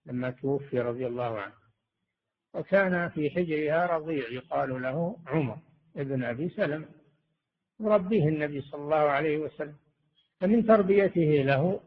لما 0.05 0.29
توفي 0.29 0.79
رضي 0.79 1.07
الله 1.07 1.39
عنه. 1.39 1.53
وكان 2.53 3.09
في 3.09 3.29
حجرها 3.29 3.85
رضيع 3.85 4.29
يقال 4.29 4.81
له 4.81 5.17
عمر 5.27 5.57
ابن 5.95 6.23
أبي 6.23 6.49
سلمة. 6.49 6.85
يربيه 7.79 8.27
النبي 8.27 8.61
صلى 8.61 8.81
الله 8.81 8.97
عليه 8.97 9.37
وسلم. 9.37 9.75
فمن 10.39 10.65
تربيته 10.65 11.43
له 11.43 11.79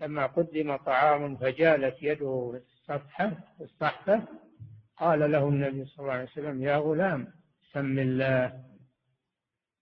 لما 0.00 0.26
قدم 0.26 0.76
طعام 0.76 1.36
فجالت 1.36 1.96
يده 2.02 2.62
الصفحة 2.62 3.32
الصحفة 3.60 4.28
قال 4.96 5.32
له 5.32 5.48
النبي 5.48 5.84
صلى 5.84 5.98
الله 6.02 6.12
عليه 6.12 6.24
وسلم 6.24 6.62
يا 6.62 6.76
غلام 6.76 7.32
سم 7.72 7.98
الله 7.98 8.64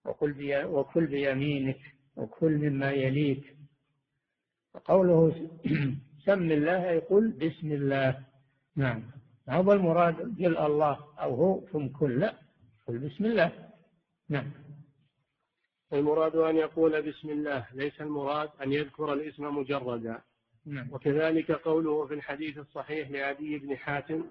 وكل, 0.04 0.32
بي 0.32 0.64
وكل 0.64 1.06
بيمينك 1.06 1.80
وكل 2.16 2.52
مما 2.52 2.90
يليك. 2.90 3.56
وقوله 4.74 5.50
سم 6.24 6.52
الله 6.52 6.90
يقول 6.90 7.28
بسم 7.28 7.72
الله. 7.72 8.24
نعم. 8.76 9.02
هذا 9.48 9.72
المراد 9.72 10.14
قل 10.38 10.56
الله 10.58 10.98
أو 11.18 11.34
هو 11.34 11.66
ثم 11.72 11.88
كل 11.88 12.20
لا 12.20 12.34
قل 12.86 12.98
بسم 12.98 13.24
الله. 13.24 13.52
نعم. 14.28 14.50
المراد 15.92 16.36
أن 16.36 16.56
يقول 16.56 17.02
بسم 17.02 17.30
الله 17.30 17.66
ليس 17.74 18.00
المراد 18.00 18.50
أن 18.62 18.72
يذكر 18.72 19.12
الاسم 19.12 19.58
مجردا. 19.58 20.20
نعم. 20.66 20.92
وكذلك 20.92 21.52
قوله 21.52 22.06
في 22.06 22.14
الحديث 22.14 22.58
الصحيح 22.58 23.10
لعدي 23.10 23.58
بن 23.58 23.76
حاتم 23.76 24.24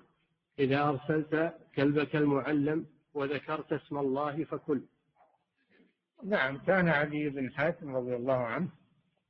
إذا 0.60 0.90
أرسلت 0.90 1.54
كلبك 1.76 2.16
المعلم 2.16 2.86
وذكرت 3.14 3.74
اسم 3.74 3.98
الله 3.98 4.44
فكل. 4.44 4.82
نعم. 6.24 6.58
كان 6.58 6.88
عدي 6.88 7.30
بن 7.30 7.52
حاتم 7.54 7.96
رضي 7.96 8.16
الله 8.16 8.38
عنه 8.38 8.70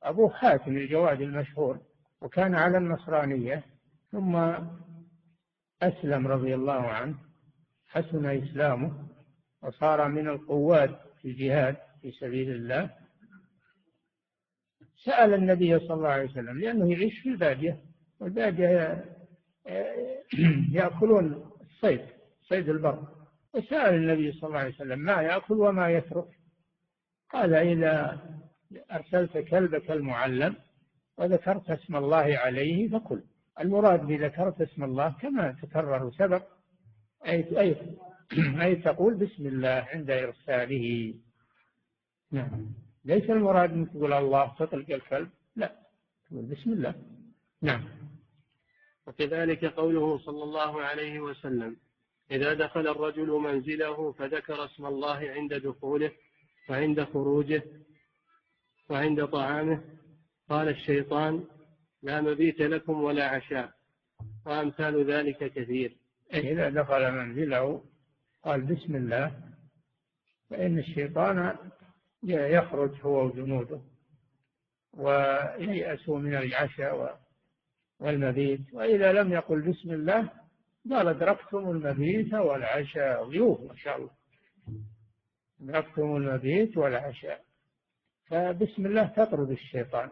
أبو 0.03 0.29
حاتم 0.29 0.77
الجواد 0.77 1.21
المشهور. 1.21 1.79
وكان 2.21 2.55
على 2.55 2.77
النصرانية 2.77 3.63
ثم 4.11 4.35
أسلم 5.81 6.27
رضي 6.27 6.55
الله 6.55 6.87
عنه 6.87 7.15
حسن 7.87 8.25
إسلامه 8.25 9.07
وصار 9.63 10.07
من 10.07 10.27
القوات 10.27 10.99
في 11.21 11.27
الجهاد 11.27 11.77
في 12.01 12.11
سبيل 12.11 12.51
الله. 12.51 12.89
سأل 15.03 15.33
النبي 15.33 15.79
صلى 15.79 15.93
الله 15.93 16.09
عليه 16.09 16.29
وسلم 16.29 16.59
لأنه 16.59 16.91
يعيش 16.91 17.19
في 17.19 17.29
البادية 17.29 17.83
والبادية 18.19 19.05
يأكلون 20.77 21.51
الصيد 21.61 22.01
صيد 22.41 22.69
البر. 22.69 23.07
وسأل 23.53 23.95
النبي 23.95 24.31
صلى 24.31 24.47
الله 24.47 24.59
عليه 24.59 24.73
وسلم 24.75 24.99
ما 24.99 25.21
يأكل 25.21 25.53
وما 25.53 25.89
يترك؟ 25.91 26.27
قال 27.29 27.53
إذا 27.53 28.21
أرسلت 28.91 29.37
كلبك 29.37 29.91
المعلم 29.91 30.55
وذكرت 31.17 31.69
اسم 31.69 31.95
الله 31.95 32.37
عليه 32.37 32.89
فكل 32.89 33.21
المراد 33.59 34.07
بذكرت 34.07 34.61
اسم 34.61 34.83
الله 34.83 35.15
كما 35.21 35.55
تكرر 35.61 36.11
سبق 36.11 36.43
أي 37.25 37.59
أي 37.59 37.97
أي 38.61 38.75
تقول 38.75 39.13
بسم 39.13 39.47
الله 39.47 39.87
عند 39.93 40.09
إرساله. 40.09 41.13
نعم. 42.31 42.65
ليس 43.05 43.29
المراد 43.29 43.71
أن 43.71 43.89
تقول 43.89 44.13
الله 44.13 44.55
تطلق 44.59 44.89
الكلب 44.91 45.29
لا. 45.55 45.75
تقول 46.29 46.45
بسم 46.45 46.73
الله. 46.73 46.95
نعم. 47.61 47.83
وكذلك 49.07 49.65
قوله 49.65 50.17
صلى 50.17 50.43
الله 50.43 50.81
عليه 50.81 51.19
وسلم 51.19 51.77
إذا 52.31 52.53
دخل 52.53 52.87
الرجل 52.87 53.29
منزله 53.29 54.11
فذكر 54.11 54.65
اسم 54.65 54.85
الله 54.85 55.19
عند 55.29 55.53
دخوله 55.53 56.11
وعند 56.69 57.03
خروجه 57.03 57.63
وعند 58.89 59.25
طعامه 59.25 59.81
قال 60.49 60.69
الشيطان 60.69 61.43
لا 62.01 62.21
مبيت 62.21 62.61
لكم 62.61 63.03
ولا 63.03 63.29
عشاء. 63.29 63.71
وأمثال 64.45 65.11
ذلك 65.11 65.53
كثير. 65.53 65.97
إذا 66.33 66.69
دخل 66.69 67.11
منزله 67.11 67.83
قال 68.43 68.61
بسم 68.61 68.95
الله 68.95 69.31
فإن 70.49 70.79
الشيطان 70.79 71.55
يخرج 72.23 73.01
هو 73.01 73.25
وجنوده 73.25 73.81
وييأسوا 74.93 76.19
من 76.19 76.35
العشاء 76.35 77.19
والمبيت. 77.99 78.61
وإذا 78.73 79.13
لم 79.13 79.31
يقل 79.31 79.61
بسم 79.61 79.91
الله 79.91 80.29
قال 80.91 81.07
أدركتم 81.07 81.71
المبيت 81.71 82.33
والعشاء. 82.33 83.23
ضيوف 83.23 83.61
ما 83.61 83.75
شاء 83.75 83.97
الله. 83.97 84.11
أدركتم 85.61 86.15
المبيت 86.15 86.77
والعشاء. 86.77 87.43
فبسم 88.25 88.85
الله 88.85 89.05
تطرد 89.05 89.51
الشيطان. 89.51 90.11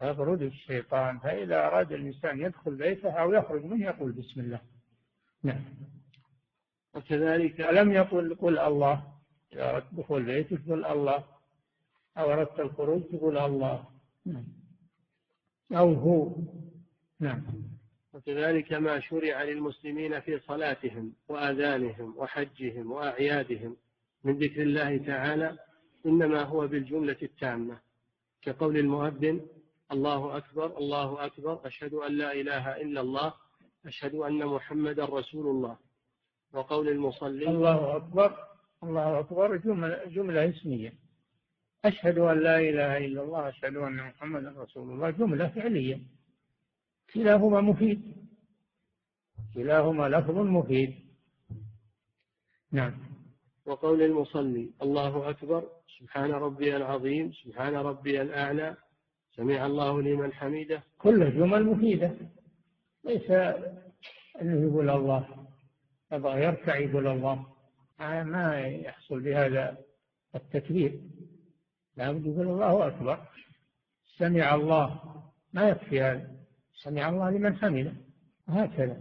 تطرد 0.00 0.42
الشيطان. 0.42 1.18
فإذا 1.18 1.66
أراد 1.66 1.92
الإنسان 1.92 2.40
يدخل 2.40 2.74
بيته 2.74 3.10
أو 3.10 3.32
يخرج 3.32 3.64
منه 3.64 3.84
يقول 3.84 4.12
بسم 4.12 4.40
الله. 4.40 4.60
نعم. 5.42 5.64
وكذلك 6.94 7.60
لم 7.60 7.92
يقل 7.92 8.34
قل 8.34 8.58
الله. 8.58 9.12
إذا 9.52 9.70
أردت 9.70 9.94
دخول 9.94 10.22
بيتك 10.22 10.60
قل 10.68 10.84
الله. 10.84 11.24
أو 12.18 12.32
أردت 12.32 12.60
الخروج 12.60 13.02
تقول 13.02 13.38
الله. 13.38 13.84
نعم. 14.26 14.44
أو 15.72 15.92
هو. 15.92 16.36
نعم. 17.20 17.42
وكذلك 18.12 18.72
ما 18.72 19.00
شرع 19.00 19.42
للمسلمين 19.42 20.20
في 20.20 20.38
صلاتهم 20.38 21.12
وآذانهم 21.28 22.14
وحجهم 22.16 22.92
وأعيادهم 22.92 23.76
من 24.24 24.38
ذكر 24.38 24.62
الله 24.62 24.96
تعالى 24.98 25.58
إنما 26.06 26.42
هو 26.42 26.66
بالجملة 26.66 27.16
التامة. 27.22 27.78
كقول 28.42 28.76
المؤذن 28.76 29.46
الله 29.92 30.36
أكبر 30.36 30.78
الله 30.78 31.24
أكبر. 31.26 31.66
أشهد 31.66 31.94
أن 31.94 32.12
لا 32.12 32.32
إله 32.32 32.76
إلا 32.76 33.00
الله. 33.00 33.34
أشهد 33.86 34.14
أن 34.14 34.46
محمدا 34.46 35.04
رسول 35.04 35.46
الله. 35.46 35.78
وقول 36.52 36.88
المصلي 36.88 37.48
الله 37.48 37.96
أكبر 37.96 38.36
الله 38.82 39.20
أكبر 39.20 39.56
جملة, 39.56 40.04
جملة 40.04 40.48
اسمية. 40.48 40.92
أشهد 41.84 42.18
أن 42.18 42.40
لا 42.40 42.58
إله 42.58 42.96
إلا 42.96 43.22
الله 43.22 43.48
أشهد 43.48 43.76
أن 43.76 43.96
محمدا 43.96 44.50
رسول 44.50 44.90
الله 44.90 45.10
جملة 45.10 45.48
فعلية. 45.48 46.00
كلاهما 47.14 47.60
مفيد. 47.60 48.16
كلاهما 49.54 50.08
لفظ 50.08 50.36
مفيد. 50.38 50.94
نعم. 52.72 52.94
وقول 53.66 54.02
المصلي 54.02 54.70
الله 54.82 55.30
أكبر. 55.30 55.68
سبحان 55.98 56.30
ربي 56.30 56.76
العظيم 56.76 57.32
سبحان 57.32 57.74
ربي 57.74 58.22
الأعلى. 58.22 58.76
سمع 59.38 59.66
الله 59.66 60.02
لمن 60.02 60.32
حميده 60.32 60.82
كلها 60.98 61.30
جمل 61.30 61.64
مفيدة. 61.64 62.14
ليس 63.04 63.30
أنه 64.42 64.62
يقول 64.62 64.90
الله 64.90 65.46
يبغى 66.12 66.44
يركع 66.44 66.76
يقول 66.76 67.06
الله. 67.06 67.46
ما 68.00 68.66
يحصل 68.66 69.20
بهذا 69.20 69.78
التكبير. 70.34 71.00
لابد 71.96 72.26
يقول 72.26 72.46
الله 72.46 72.86
أكبر. 72.86 73.18
سمع 74.16 74.54
الله. 74.54 75.00
ما 75.52 75.68
يكفي 75.68 76.00
هذا. 76.00 76.30
سمع 76.82 77.08
الله 77.08 77.30
لمن 77.30 77.56
حمده. 77.56 77.92
وهكذا 78.48 79.00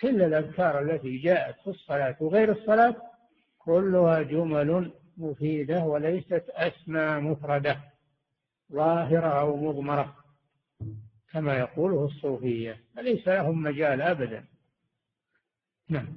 كل 0.00 0.22
الأذكار 0.22 0.80
التي 0.80 1.18
جاءت 1.18 1.60
في 1.60 1.70
الصلاة 1.70 2.16
وغير 2.20 2.52
الصلاة 2.52 2.96
كلها 3.58 4.22
جمل 4.22 4.92
مفيدة 5.16 5.84
وليست 5.84 6.44
أسماء 6.50 7.20
مفردة. 7.20 7.91
ظاهرة 8.72 9.40
أو 9.40 9.56
مضمرة 9.56 10.16
كما 11.32 11.58
يقوله 11.58 12.04
الصوفية. 12.04 12.80
فليس 12.96 13.28
لهم 13.28 13.62
مجال 13.62 14.02
أبدا؟ 14.02 14.44
نعم. 15.88 16.08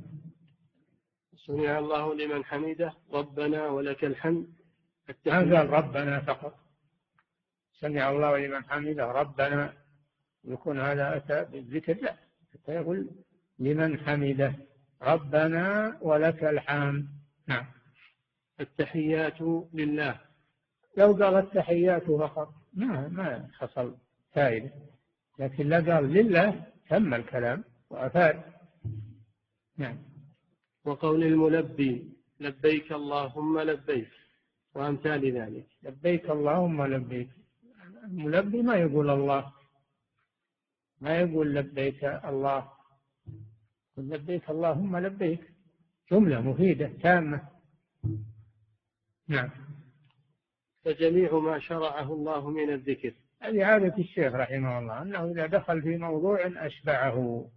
سمع 1.36 1.80
الله 1.80 2.16
لمن 2.16 2.45
حمده. 2.45 2.93
ربنا 3.12 3.68
ولك 3.68 4.06
الحمد. 4.06 4.47
ما 5.26 5.34
قال 5.34 5.70
ربنا 5.70 6.20
فقط؟ 6.20 6.60
سمع 7.74 8.10
الله 8.10 8.38
لمن 8.38 8.64
حمده. 8.64 9.06
ربنا. 9.06 9.74
يكون 10.43 10.80
هذا 10.80 11.18
أتى 11.18 11.45
بالذكر. 11.51 11.93
لا. 12.01 12.16
حتى 12.53 12.72
يقول 12.72 13.10
لمن 13.60 13.99
حمده. 13.99 14.53
ربنا 15.01 15.97
ولك 16.01 16.43
الحمد. 16.43 17.08
نعم. 17.47 17.66
التحيات 18.60 19.41
لله. 19.74 20.24
لو 20.97 21.13
قال 21.13 21.35
التحيات 21.35 22.03
فقط 22.03 22.53
ما 22.73 23.07
ما 23.07 23.49
حصل 23.53 23.95
فائدة. 24.31 24.71
لكن 25.39 25.69
لا 25.69 25.95
قال 25.95 26.13
لله 26.13 26.63
تم 26.89 27.13
الكلام 27.13 27.63
وأفاد. 27.89 28.43
نعم. 29.77 29.97
وقول 30.85 31.23
الملبي 31.23 32.13
لبيك 32.39 32.91
اللهم 32.91 33.59
لبيك 33.59 34.11
وأمثال 34.75 35.31
ذلك. 35.31 35.67
لبيك 35.83 36.29
اللهم 36.29 36.85
لبيك. 36.85 37.29
الملبي 38.03 38.61
ما 38.61 38.75
يقول 38.75 39.09
الله. 39.09 39.53
ما 41.01 41.17
يقول 41.17 41.55
لبيك 41.55 42.03
الله. 42.03 42.71
لبيك 43.97 44.49
اللهم 44.49 44.97
لبيك. 44.97 45.43
جملة 46.11 46.41
مفيدة 46.41 46.87
تامة. 47.01 47.41
نعم. 49.27 49.64
فجميع 50.86 51.39
ما 51.39 51.59
شرعه 51.59 52.13
الله 52.13 52.49
من 52.49 52.69
الذكر. 52.69 53.13
هذه 53.41 53.65
عادة 53.65 53.97
الشيخ 53.97 54.33
رحمه 54.33 54.79
الله 54.79 55.01
أنه 55.01 55.31
إذا 55.31 55.45
دخل 55.45 55.81
في 55.81 55.97
موضوع 55.97 56.39
أشبعه 56.55 57.47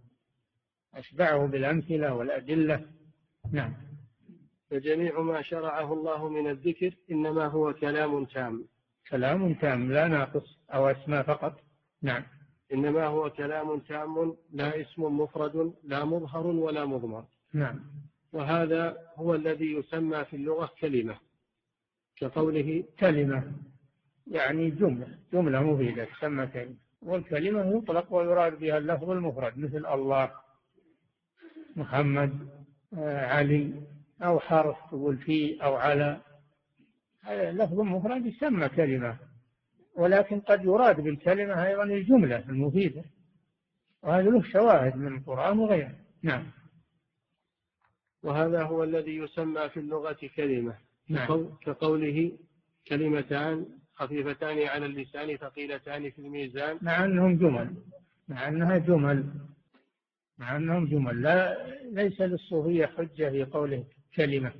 أشبعه 0.95 1.45
بالأمثلة 1.45 2.13
والأدلة. 2.13 2.85
نعم. 3.51 3.73
فجميع 4.69 5.19
ما 5.19 5.41
شرعه 5.41 5.93
الله 5.93 6.29
من 6.29 6.49
الذكر 6.49 6.93
إنما 7.11 7.45
هو 7.45 7.73
كلام 7.73 8.25
تام. 8.25 8.65
كلام 9.09 9.53
تام 9.53 9.91
لا 9.91 10.07
ناقص 10.07 10.57
أو 10.73 10.87
أسماء 10.87 11.23
فقط. 11.23 11.59
نعم. 12.01 12.23
إنما 12.73 13.05
هو 13.05 13.29
كلام 13.29 13.79
تام 13.79 14.35
لا 14.53 14.81
اسم 14.81 15.03
مفرد 15.03 15.73
لا 15.83 16.05
مظهر 16.05 16.47
ولا 16.47 16.85
مضمر. 16.85 17.25
نعم. 17.53 17.79
وهذا 18.33 18.97
هو 19.15 19.35
الذي 19.35 19.73
يسمى 19.73 20.25
في 20.25 20.35
اللغة 20.35 20.69
كلمة. 20.81 21.28
كقوله 22.19 22.83
كلمة 22.99 23.51
يعني 24.27 24.69
جملة 24.69 25.07
جملة 25.33 25.63
مفيدة 25.63 26.05
تسمى 26.05 26.47
كلمة. 26.47 26.75
والكلمة 27.01 27.77
يطلق 27.77 28.13
ويراد 28.13 28.59
بها 28.59 28.77
اللفظ 28.77 29.09
المفرد 29.09 29.57
مثل 29.57 29.85
الله 29.85 30.31
محمد 31.75 32.49
آه، 32.97 33.25
علي 33.25 33.73
أو 34.21 34.39
حرف 34.39 34.77
تقول 34.87 35.17
في 35.17 35.63
أو 35.63 35.75
على. 35.75 36.21
هذا 37.21 37.51
لفظ 37.51 37.79
مفرد 37.79 38.25
يسمى 38.25 38.69
كلمة 38.69 39.17
ولكن 39.95 40.39
قد 40.39 40.65
يراد 40.65 41.01
بالكلمة 41.01 41.67
أيضا 41.67 41.83
الجملة 41.83 42.49
المفيدة. 42.49 43.03
وهذا 44.03 44.29
له 44.29 44.41
شواهد 44.41 44.95
من 44.95 45.17
القرآن 45.17 45.59
وغيره. 45.59 45.95
نعم. 46.23 46.51
وهذا 48.23 48.63
هو 48.63 48.83
الذي 48.83 49.17
يسمى 49.17 49.69
في 49.69 49.79
اللغة 49.79 50.17
كلمة. 50.35 50.88
نعم. 51.09 51.49
كقوله 51.61 52.31
كلمتان 52.87 53.65
خفيفتان 53.95 54.67
على 54.67 54.85
اللسان 54.85 55.37
ثقيلتان 55.37 56.09
في 56.11 56.19
الميزان. 56.19 56.77
مع 56.81 57.05
أنهم 57.05 57.37
جمل. 57.37 57.75
مع 58.27 58.47
أنها 58.47 58.77
جمل. 58.77 59.25
مع 60.37 60.55
أنهم 60.55 60.85
جمل. 60.85 61.21
لا 61.21 61.67
ليس 61.91 62.21
للصوفية 62.21 62.85
حجة 62.85 63.29
في 63.29 63.43
قوله 63.43 63.83
كلمة 64.15 64.53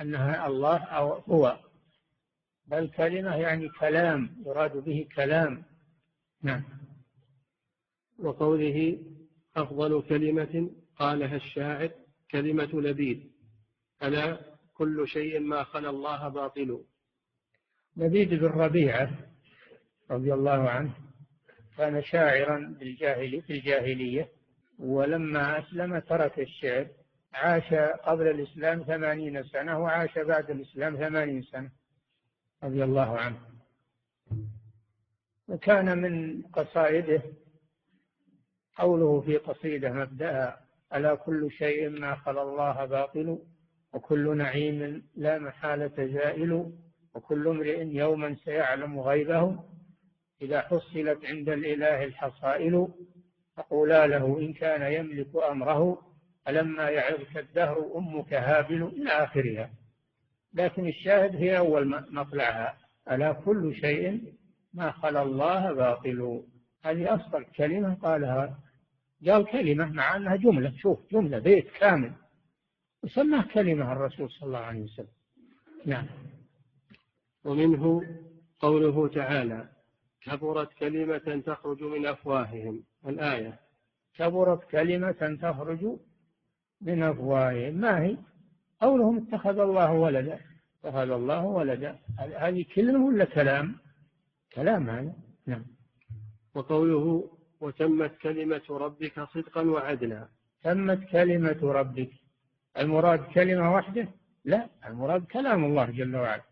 أنها 0.00 0.46
الله 0.46 0.76
أو 0.76 1.12
هو 1.12 1.58
بل 2.66 2.88
كلمة 2.88 3.36
يعني 3.36 3.68
كلام 3.68 4.42
يراد 4.46 4.76
به 4.76 5.08
كلام. 5.16 5.62
نعم. 6.42 6.62
وقوله 8.18 8.98
أفضل 9.56 10.02
كلمة 10.02 10.70
قالها 10.98 11.36
الشاعر 11.36 11.90
كلمة 12.30 12.70
لبيد. 12.74 13.32
ألا 14.02 14.55
كل 14.78 15.08
شيء 15.08 15.40
ما 15.40 15.64
خلا 15.64 15.90
الله 15.90 16.28
باطل. 16.28 16.84
لبيد 17.96 18.34
بن 18.34 18.46
ربيعة 18.46 19.10
رضي 20.10 20.34
الله 20.34 20.70
عنه 20.70 20.94
كان 21.78 22.02
شاعرا 22.02 22.76
بالجاهلية 22.80 23.40
في 23.40 23.52
الجاهلية 23.52 24.28
ولما 24.78 25.58
أسلم 25.58 25.98
ترك 25.98 26.38
الشعر 26.38 26.86
عاش 27.34 27.74
قبل 28.04 28.28
الإسلام 28.28 28.82
ثمانين 28.82 29.42
سنة 29.42 29.78
وعاش 29.78 30.18
بعد 30.18 30.50
الإسلام 30.50 30.96
ثمانين 30.96 31.42
سنة 31.42 31.70
رضي 32.64 32.84
الله 32.84 33.18
عنه. 33.18 33.40
وكان 35.48 35.98
من 35.98 36.42
قصائده 36.42 37.22
قوله 38.76 39.20
في 39.20 39.36
قصيدة 39.36 39.92
مبدأها 39.92 40.60
ألا 40.94 41.14
كل 41.14 41.50
شيء 41.50 41.88
ما 41.88 42.14
خلا 42.14 42.42
الله 42.42 42.84
باطل؟ 42.84 43.38
وكل 43.96 44.36
نعيم 44.36 45.02
لا 45.16 45.38
محالة 45.38 46.06
زائل 46.06 46.72
وكل 47.14 47.48
امرئ 47.48 47.84
يوما 47.84 48.36
سيعلم 48.44 49.00
غيبه 49.00 49.64
إذا 50.42 50.60
حصلت 50.60 51.24
عند 51.24 51.48
الإله 51.48 52.04
الحصائل. 52.04 52.88
فقولا 53.56 54.06
له 54.06 54.38
إن 54.38 54.52
كان 54.52 54.92
يملك 54.92 55.36
أمره 55.50 56.02
ألما 56.48 56.90
يعظك 56.90 57.36
الدهر 57.36 57.92
أمك 57.96 58.34
هابل 58.34 58.82
إلى 58.82 59.10
آخرها. 59.10 59.70
لكن 60.54 60.88
الشاهد 60.88 61.36
هي 61.36 61.58
أول 61.58 62.04
مطلعها. 62.10 62.76
ألا 63.10 63.32
كل 63.32 63.74
شيء 63.74 64.32
ما 64.74 64.90
خلا 64.90 65.22
الله 65.22 65.72
باطل؟ 65.72 66.42
هذه 66.84 67.14
أصل 67.14 67.44
كلمة 67.44 67.94
قالها 67.94 68.58
قال 69.26 69.46
كلمة 69.46 69.92
مع 69.92 70.16
أنها 70.16 70.36
جملة. 70.36 70.72
شوف 70.76 70.98
جملة 71.12 71.38
بيت 71.38 71.70
كامل. 71.70 72.12
وسماه 73.06 73.44
كلمة 73.54 73.92
الرسول 73.92 74.30
صلى 74.30 74.46
الله 74.46 74.58
عليه 74.58 74.82
وسلم. 74.82 75.14
نعم. 75.86 76.06
ومنه 77.44 78.02
قوله 78.58 79.08
تعالى 79.08 79.68
كبرت 80.22 80.72
كلمة 80.72 81.42
تخرج 81.46 81.82
من 81.82 82.06
أفواههم. 82.06 82.82
الآية. 83.06 83.60
كبرت 84.18 84.70
كلمة 84.70 85.38
تخرج 85.42 85.82
من 86.80 87.02
أفواههم. 87.02 87.74
ما 87.74 88.02
هي؟ 88.02 88.16
قولهم 88.80 89.16
اتخذ 89.16 89.58
الله 89.58 89.92
ولدا. 89.92 90.40
اتخذ 90.84 91.10
الله 91.10 91.44
ولدا. 91.44 91.98
هذه 92.18 92.64
كلمة 92.74 93.06
ولا 93.06 93.24
كلام؟ 93.24 93.74
كلام 94.52 94.90
هذا. 94.90 95.14
نعم. 95.46 95.64
وقوله 96.54 97.30
وتمت 97.60 98.16
كلمة 98.22 98.66
ربك 98.70 99.20
صدقا 99.20 99.62
وعدلا. 99.62 100.28
تمت 100.62 101.04
كلمة 101.04 101.60
ربك. 101.62 102.10
المراد 102.78 103.24
كلمة 103.24 103.74
واحدة؟ 103.74 104.08
لا 104.44 104.68
المراد 104.86 105.24
كلام 105.24 105.64
الله 105.64 105.84
جل 105.84 106.16
وعلا. 106.16 106.42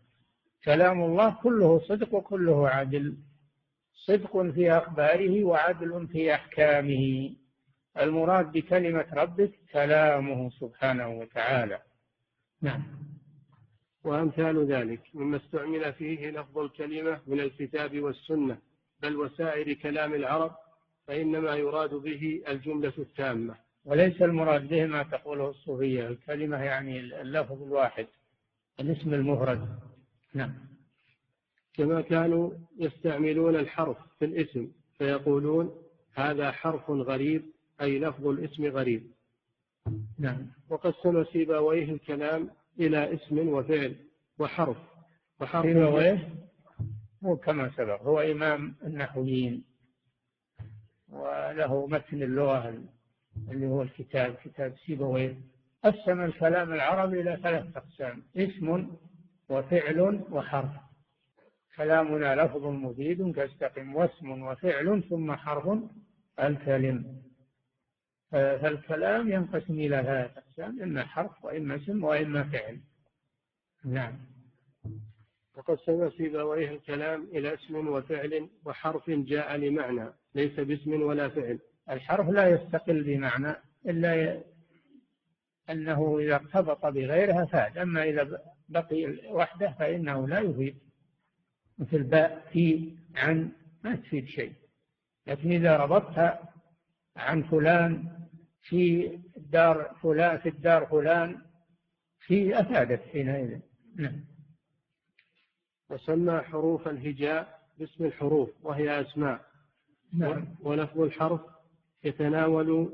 كلام 0.65 1.01
الله 1.03 1.35
كله 1.43 1.79
صدق 1.79 2.13
وكله 2.13 2.69
عدل. 2.69 3.17
صدق 3.93 4.41
في 4.41 4.71
أخباره 4.71 5.43
وعدل 5.43 6.07
في 6.07 6.33
أحكامه. 6.33 7.35
المراد 7.97 8.51
بكلمة 8.51 9.05
ربك 9.13 9.51
كلامه 9.73 10.49
سبحانه 10.49 11.09
وتعالى. 11.09 11.81
نعم. 12.61 12.83
وأمثال 14.03 14.65
ذلك 14.71 15.01
مما 15.13 15.37
استعمل 15.37 15.93
فيه 15.93 16.29
لفظ 16.29 16.57
الكلمة 16.57 17.21
من 17.27 17.39
الكتاب 17.39 17.99
والسنة 17.99 18.57
بل 18.99 19.15
وسائر 19.15 19.73
كلام 19.73 20.13
العرب 20.13 20.55
فإنما 21.07 21.55
يراد 21.55 21.93
به 21.93 22.43
الجملة 22.47 22.93
التامة. 22.97 23.64
وليس 23.85 24.21
المراد 24.21 24.67
به 24.67 24.85
ما 24.85 25.03
تقوله 25.03 25.49
الصوفية. 25.49 26.07
الكلمة 26.07 26.63
يعني 26.63 26.99
اللفظ 26.99 27.63
الواحد 27.63 28.07
الاسم 28.79 29.13
المفرد. 29.13 29.79
نعم. 30.33 30.53
كما 31.73 32.01
كانوا 32.01 32.51
يستعملون 32.79 33.55
الحرف 33.55 33.97
في 34.19 34.25
الاسم 34.25 34.71
فيقولون 34.97 35.83
هذا 36.13 36.51
حرف 36.51 36.89
غريب 36.89 37.45
أي 37.81 37.99
لفظ 37.99 38.27
الاسم 38.27 38.65
غريب. 38.65 39.11
نعم. 40.19 40.47
وقسم 40.69 41.23
سيبويه 41.23 41.91
الكلام 41.91 42.49
إلى 42.79 43.13
اسم 43.13 43.47
وفعل 43.47 43.95
وحرف. 44.39 44.77
وحرف 45.39 45.65
سيبويه 45.65 46.29
هو 47.25 47.37
كما 47.37 47.71
سبق. 47.77 48.01
هو 48.01 48.19
إمام 48.19 48.75
النحويين 48.83 49.63
وله 51.09 51.87
متن 51.87 52.23
اللغة 52.23 52.83
اللي 53.51 53.67
هو 53.67 53.81
الكتاب 53.81 54.35
كتاب 54.43 54.73
سيبويه 54.85 55.35
قسم 55.83 56.21
الكلام 56.21 56.73
العربي 56.73 57.21
إلى 57.21 57.39
ثلاث 57.43 57.77
أقسام 57.77 58.23
اسم 58.37 58.87
وفعل 59.49 60.23
وحرف. 60.31 60.71
كلامنا 61.77 62.35
لفظ 62.35 62.65
مفيد 62.65 63.31
كاستقم 63.35 63.95
واسم 63.95 64.41
وفعل 64.41 65.03
ثم 65.09 65.35
حرف 65.35 65.79
الكلم. 66.39 67.21
فالكلام 68.31 69.31
ينقسم 69.31 69.73
إلى 69.73 70.03
ثلاثة 70.03 70.39
أقسام 70.39 70.81
إما 70.81 71.05
حرف 71.05 71.45
وإما 71.45 71.75
اسم 71.75 72.03
وإما 72.03 72.43
فعل. 72.43 72.79
نعم. 73.85 74.13
وقسم 75.57 76.09
سيبويه 76.09 76.71
الكلام 76.71 77.23
إلى 77.23 77.53
اسم 77.53 77.87
وفعل 77.87 78.49
وحرف 78.65 79.09
جاء 79.09 79.55
لمعنى 79.55 80.09
ليس 80.35 80.59
باسم 80.59 81.01
ولا 81.01 81.29
فعل. 81.29 81.59
الحرف 81.89 82.29
لا 82.29 82.47
يستقل 82.47 83.03
بمعنى 83.03 83.55
إلا 83.85 84.41
أنه 85.69 86.19
إذا 86.19 86.35
ارتبط 86.35 86.85
بغيرها 86.85 87.45
فاد 87.45 87.77
أما 87.77 88.03
إذا 88.03 88.41
بقي 88.69 89.31
وحده 89.31 89.75
فإنه 89.79 90.27
لا 90.27 90.39
يفيد. 90.39 90.77
مثل 91.77 92.03
باء 92.03 92.47
في 92.51 92.93
عن 93.15 93.51
ما 93.83 93.95
تفيد 93.95 94.25
شيء. 94.25 94.53
لكن 95.27 95.51
إذا 95.51 95.77
ربطتها 95.77 96.53
عن 97.15 97.43
فلان 97.43 98.11
في 98.61 99.15
الدار 99.37 99.95
فلان 100.03 100.37
في 100.37 100.49
الدار 100.49 100.85
فلان 100.85 101.41
في 102.19 102.59
أفادت 102.59 103.01
حينئذ. 103.11 103.59
نعم. 103.95 104.25
وسمى 105.89 106.41
حروف 106.41 106.87
الهجاء 106.87 107.59
باسم 107.79 108.05
الحروف 108.05 108.49
وهي 108.63 109.01
أسماء. 109.01 109.45
نعم. 110.13 110.55
ولفظ 110.61 111.01
الحرف 111.01 111.54
يتناول 112.05 112.93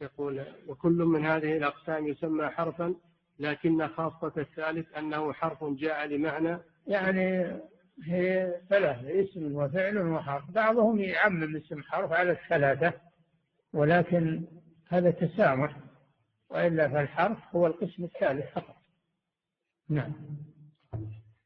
يقول 0.00 0.44
وكل 0.68 1.04
من 1.04 1.26
هذه 1.26 1.56
الأقسام 1.56 2.08
يسمى 2.08 2.48
حرفا 2.48 2.94
لكن 3.38 3.88
خاصة 3.88 4.32
الثالث 4.36 4.96
أنه 4.98 5.32
حرف 5.32 5.64
جاء 5.64 6.06
لمعنى. 6.06 6.58
يعني 6.86 7.56
هي 8.04 8.54
ثلاثة 8.68 9.24
اسم 9.24 9.54
وفعل 9.54 9.98
وحرف. 9.98 10.50
بعضهم 10.50 11.00
يعمم 11.00 11.56
اسم 11.56 11.82
حرف 11.82 12.12
على 12.12 12.30
الثلاثة 12.32 12.92
ولكن 13.72 14.44
هذا 14.88 15.10
تسامح 15.10 15.76
وإلا 16.50 16.88
فالحرف 16.88 17.38
هو 17.56 17.66
القسم 17.66 18.04
الثالث 18.04 18.52
فقط. 18.52 18.76
نعم. 19.88 20.12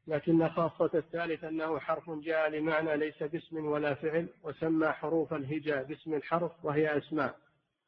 لكن 0.07 0.49
خاصة 0.49 0.91
الثالث 0.95 1.45
أنه 1.45 1.79
حرف 1.79 2.11
جاء 2.11 2.51
لمعنى 2.51 2.97
ليس 2.97 3.23
باسم 3.23 3.67
ولا 3.67 3.95
فعل 3.95 4.29
وسمى 4.43 4.89
حروف 4.89 5.35
الهجاء 5.35 5.85
باسم 5.85 6.15
الحرف 6.15 6.53
وهي 6.65 6.99
أسماء. 6.99 7.37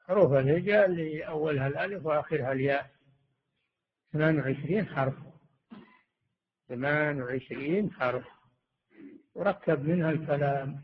حروف 0.06 0.32
الهجاء 0.32 0.86
اللي 0.86 1.28
أولها 1.28 1.66
الألف 1.66 2.06
وآخرها 2.06 2.52
الياء. 2.52 2.90
28 4.12 4.86
حرف. 4.86 5.14
28 6.68 7.92
حرف. 7.92 8.24
وركب 9.34 9.88
منها 9.88 10.10
الكلام. 10.10 10.80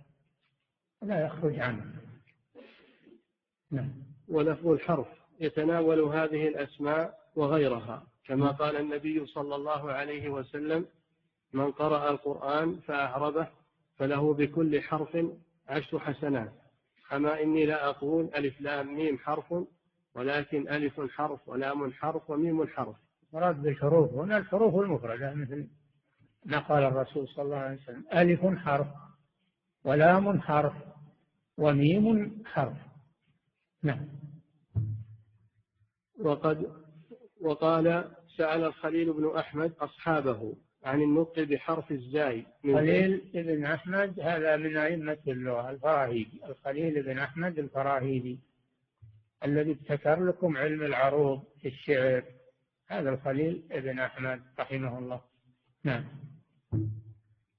لا 1.02 1.26
يخرج 1.26 1.58
عنه. 1.58 1.84
نعم. 3.70 3.92
ولفظ 4.28 4.66
الحرف. 4.66 5.08
يتناول 5.40 6.00
هذه 6.00 6.48
الأسماء 6.48 7.18
وغيرها. 7.36 8.06
كما 8.24 8.50
قال 8.50 8.76
النبي 8.76 9.26
صلى 9.26 9.54
الله 9.54 9.92
عليه 9.92 10.28
وسلم 10.28 10.86
من 11.52 11.70
قرأ 11.70 12.10
القرآن 12.10 12.80
فأعربه 12.80 13.48
فله 13.96 14.34
بكل 14.34 14.82
حرف 14.82 15.18
عشر 15.68 15.98
حسنات. 15.98 16.52
أما 17.12 17.42
إني 17.42 17.66
لا 17.66 17.88
أقول 17.88 18.30
ألف 18.34 18.60
لام 18.60 18.94
ميم 18.94 19.18
حرف 19.18 19.54
ولكن 20.14 20.68
ألف 20.68 21.00
حرف 21.00 21.48
ولام 21.48 21.92
حرف 21.92 22.30
وميم 22.30 22.66
حرف. 22.66 22.96
مراد 23.32 23.62
بالحروف 23.62 24.12
هنا 24.14 24.36
الحروف 24.36 24.74
المفردة 24.74 25.34
مثل 25.34 25.68
ما 26.44 26.58
قال 26.58 26.82
الرسول 26.84 27.28
صلى 27.28 27.44
الله 27.44 27.56
عليه 27.56 27.78
وسلم 27.82 28.04
ألف 28.12 28.58
حرف 28.58 28.86
ولام 29.84 30.40
حرف 30.40 30.74
وميم 31.58 32.42
حرف. 32.46 32.76
نعم. 33.82 34.08
وقد 36.20 36.82
وقال 37.40 38.10
سأل 38.36 38.64
الخليل 38.64 39.12
بن 39.12 39.36
أحمد 39.36 39.72
أصحابه 39.80 40.54
عن 40.84 41.02
النطق 41.02 41.42
بحرف 41.42 41.92
الزاي 41.92 42.46
خليل 42.62 43.22
بن 43.34 43.64
أحمد 43.64 44.20
هذا 44.20 44.56
من 44.56 44.76
أئمة 44.76 45.18
اللغة 45.28 45.70
الفراهيدي. 45.70 46.40
الخليل 46.48 47.02
بن 47.02 47.18
أحمد 47.18 47.58
الفراهيدي 47.58 48.38
الذي 49.44 49.70
ابتكر 49.70 50.24
لكم 50.24 50.56
علم 50.56 50.82
العروض 50.82 51.42
في 51.60 51.68
الشعر. 51.68 52.24
هذا 52.86 53.10
الخليل 53.10 53.62
بن 53.70 53.98
أحمد 53.98 54.42
رحمه 54.58 54.98
الله. 54.98 55.20
نعم. 55.84 56.04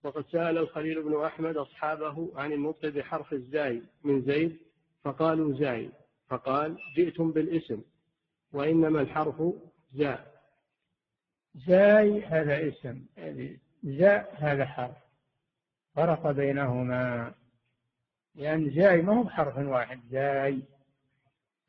وقد 0.04 0.26
سأل 0.32 0.58
الخليل 0.58 1.04
بن 1.04 1.22
أحمد 1.22 1.58
أصحابه 1.58 2.32
عن 2.36 2.52
النطق 2.52 2.90
بحرف 2.90 3.34
الزاي 3.34 3.82
من 4.04 4.22
زيد 4.22 4.58
فقالوا 5.04 5.54
زاي. 5.54 5.90
فقال 6.30 6.78
جئتم 6.96 7.32
بالاسم 7.32 7.82
وإنما 8.54 9.02
الحرف 9.02 9.44
زاء. 9.94 10.33
زاي 11.56 12.26
هذا 12.26 12.68
اسم 12.68 13.06
زاء 13.84 14.36
هذا 14.38 14.66
حرف. 14.66 14.98
فرق 15.96 16.32
بينهما. 16.32 17.34
لأن 18.36 18.72
زاي 18.72 19.02
ما 19.02 19.14
هو 19.14 19.24
بحرف 19.24 19.58
واحد 19.58 20.00
زاي 20.12 20.62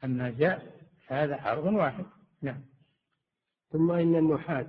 أما 0.04 0.30
زاء 0.30 0.80
هذا 1.06 1.36
حرف 1.36 1.64
واحد. 1.64 2.04
نعم. 2.42 2.62
ثم 3.72 3.92
إن 3.92 4.16
النحاة 4.16 4.66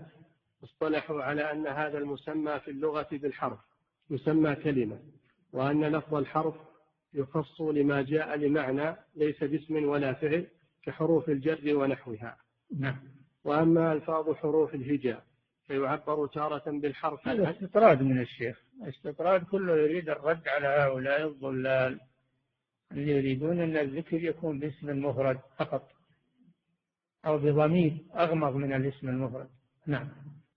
اصطلحوا 0.64 1.24
على 1.24 1.52
أن 1.52 1.68
هذا 1.68 1.98
المسمى 1.98 2.60
في 2.60 2.72
اللغة 2.72 3.08
بالحرف 3.12 3.60
يسمى 4.10 4.56
كلمة 4.56 5.00
وأن 5.54 5.84
لفظ 5.84 6.16
الحرف 6.16 6.56
يخص 7.14 7.62
لما 7.62 8.02
جاء 8.02 8.36
لمعنى 8.36 8.96
ليس 9.16 9.44
باسم 9.44 9.86
ولا 9.86 10.14
فعل 10.14 10.48
كحروف 10.84 11.30
الجر 11.30 11.76
ونحوها. 11.78 12.38
نعم. 12.80 13.15
وأما 13.46 13.94
ألفاظ 13.94 14.36
حروف 14.36 14.76
الهجاء 14.76 15.24
فيعبر 15.68 16.28
تارة 16.28 16.64
بالحرف. 16.72 17.28
هذا 17.28 17.52
استطراد 17.52 18.02
من 18.02 18.22
الشيخ. 18.22 18.62
استطراد 18.82 19.44
كله 19.44 19.78
يريد 19.78 20.10
الرد 20.10 20.48
على 20.48 20.68
هؤلاء 20.68 21.28
الضلال. 21.28 22.00
اللي 22.92 23.12
يريدون 23.12 23.62
أن 23.62 23.78
الذكر 23.78 24.24
يكون 24.24 24.60
باسم 24.60 24.90
المفرد 24.90 25.40
فقط 25.58 25.92
أو 27.26 27.38
بضمير 27.38 27.98
أغمض 28.16 28.56
من 28.56 28.74
الاسم 28.74 29.10
المفرد. 29.10 29.48
نعم. 29.88 30.08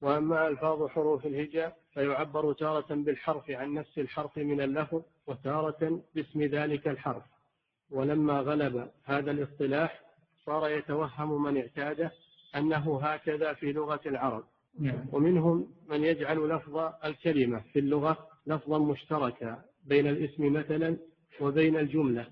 وأما 0.01 0.49
ألفاظ 0.49 0.89
حروف 0.89 1.27
الهجاء 1.27 1.77
فيعبر 1.93 2.53
تارة 2.53 2.95
بالحرف 2.95 3.51
عن 3.51 3.75
نفس 3.75 3.99
الحرف 3.99 4.39
من 4.39 4.61
اللفظ 4.61 5.03
وتارة 5.27 6.03
باسم 6.15 6.43
ذلك 6.43 6.89
الحرف. 6.89 7.25
ولما 7.91 8.41
غلب 8.41 8.91
هذا 9.05 9.31
الاصطلاح 9.31 10.01
صار 10.47 10.71
يتوهم 10.71 11.43
من 11.43 11.57
اعتاده 11.57 12.13
أنه 12.57 13.01
هكذا 13.03 13.53
في 13.53 13.73
لغة 13.73 14.01
العرب. 14.07 14.45
نعم. 14.81 15.07
ومنهم 15.13 15.73
من 15.89 16.05
يجعل 16.05 16.49
لفظ 16.49 16.77
الكلمة 17.05 17.61
في 17.73 17.79
اللغة 17.79 18.29
لفظا 18.47 18.79
مشتركا 18.79 19.65
بين 19.85 20.07
الاسم 20.07 20.53
مثلا 20.53 20.97
وبين 21.41 21.77
الجملة. 21.77 22.27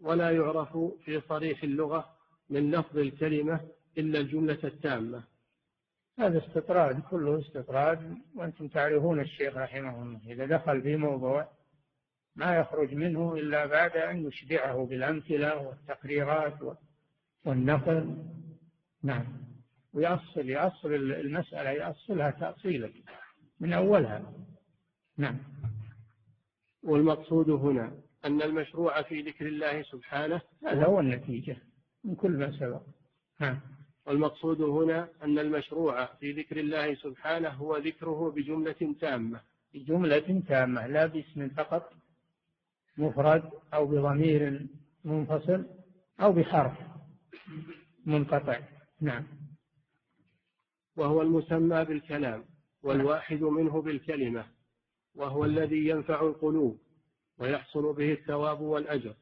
ولا 0.00 0.30
يعرف 0.30 0.78
في 1.04 1.20
صريح 1.28 1.62
اللغة 1.62 2.08
من 2.50 2.70
لفظ 2.70 2.98
الكلمة 2.98 3.60
إلا 3.98 4.18
الجملة 4.18 4.58
التامة. 4.64 5.24
هذا 6.18 6.38
استطراد 6.38 7.02
كله 7.10 7.40
استطراد. 7.40 8.18
وأنتم 8.36 8.68
تعرفون 8.68 9.20
الشيخ 9.20 9.56
رحمه 9.56 10.02
الله 10.02 10.20
إذا 10.32 10.46
دخل 10.46 10.82
في 10.82 10.96
موضوع 10.96 11.48
ما 12.36 12.56
يخرج 12.56 12.94
منه 12.94 13.34
إلا 13.34 13.66
بعد 13.66 13.96
أن 13.96 14.26
يشبعه 14.26 14.86
بالأمثلة 14.86 15.68
والتقريرات 15.68 16.58
والنقل. 17.44 18.16
نعم. 19.02 19.51
ويأصل 19.92 20.48
يأصل 20.48 20.94
المسألة 20.94 21.70
يأصلها 21.70 22.30
تأصيلا 22.30 22.90
من 23.60 23.72
أولها. 23.72 24.32
نعم. 25.18 25.38
والمقصود 26.82 27.50
هنا 27.50 27.92
أن 28.24 28.42
المشروع 28.42 29.02
في 29.02 29.22
ذكر 29.22 29.46
الله 29.46 29.82
سبحانه 29.82 30.40
هذا 30.66 30.84
هو 30.84 31.00
النتيجة 31.00 31.56
من 32.04 32.14
كل 32.14 32.30
ما 32.30 32.52
سبق. 32.58 32.82
نعم 33.40 33.60
والمقصود 34.06 34.60
هنا 34.60 35.08
أن 35.22 35.38
المشروع 35.38 36.06
في 36.06 36.32
ذكر 36.32 36.56
الله 36.56 36.94
سبحانه 36.94 37.48
هو 37.48 37.76
ذكره 37.76 38.30
بجملة 38.30 38.94
تامة. 39.00 39.40
بجملة 39.74 40.42
تامة 40.48 40.86
لا 40.86 41.06
باسم 41.06 41.48
فقط 41.48 41.92
مفرد 42.98 43.50
أو 43.74 43.86
بضمير 43.86 44.66
منفصل 45.04 45.66
أو 46.20 46.32
بحرف 46.32 46.78
منقطع. 48.06 48.60
نعم. 49.00 49.41
وهو 50.96 51.22
المسمى 51.22 51.84
بالكلام 51.84 52.44
والواحد 52.82 53.42
منه 53.42 53.82
بالكلمة 53.82 54.46
وهو 55.14 55.44
الذي 55.44 55.88
ينفع 55.88 56.20
القلوب 56.20 56.78
ويحصل 57.38 57.92
به 57.92 58.12
الثواب 58.12 58.60
والأجر 58.60 59.14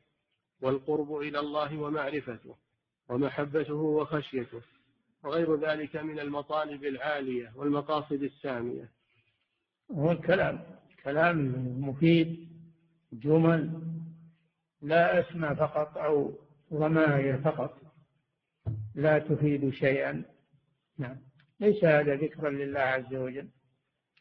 والقرب 0.62 1.16
إلى 1.16 1.38
الله 1.38 1.78
ومعرفته 1.78 2.56
ومحبته 3.08 3.74
وخشيته 3.74 4.60
وغير 5.24 5.56
ذلك 5.56 5.96
من 5.96 6.20
المطالب 6.20 6.84
العالية 6.84 7.52
والمقاصد 7.56 8.22
السامية. 8.22 8.90
هو 9.92 10.12
الكلام 10.12 10.60
كلام 11.04 11.54
مفيد 11.80 12.48
جمل 13.12 13.82
لا 14.82 15.20
اسم 15.20 15.54
فقط 15.54 15.98
أو 15.98 16.32
ضمائر 16.74 17.38
فقط 17.38 17.78
لا 18.94 19.18
تفيد 19.18 19.70
شيئا. 19.70 20.24
نعم. 20.98 21.16
ليس 21.60 21.84
هذا 21.84 22.14
ذكرا 22.14 22.50
لله 22.50 22.80
عز 22.80 23.14
وجل. 23.14 23.48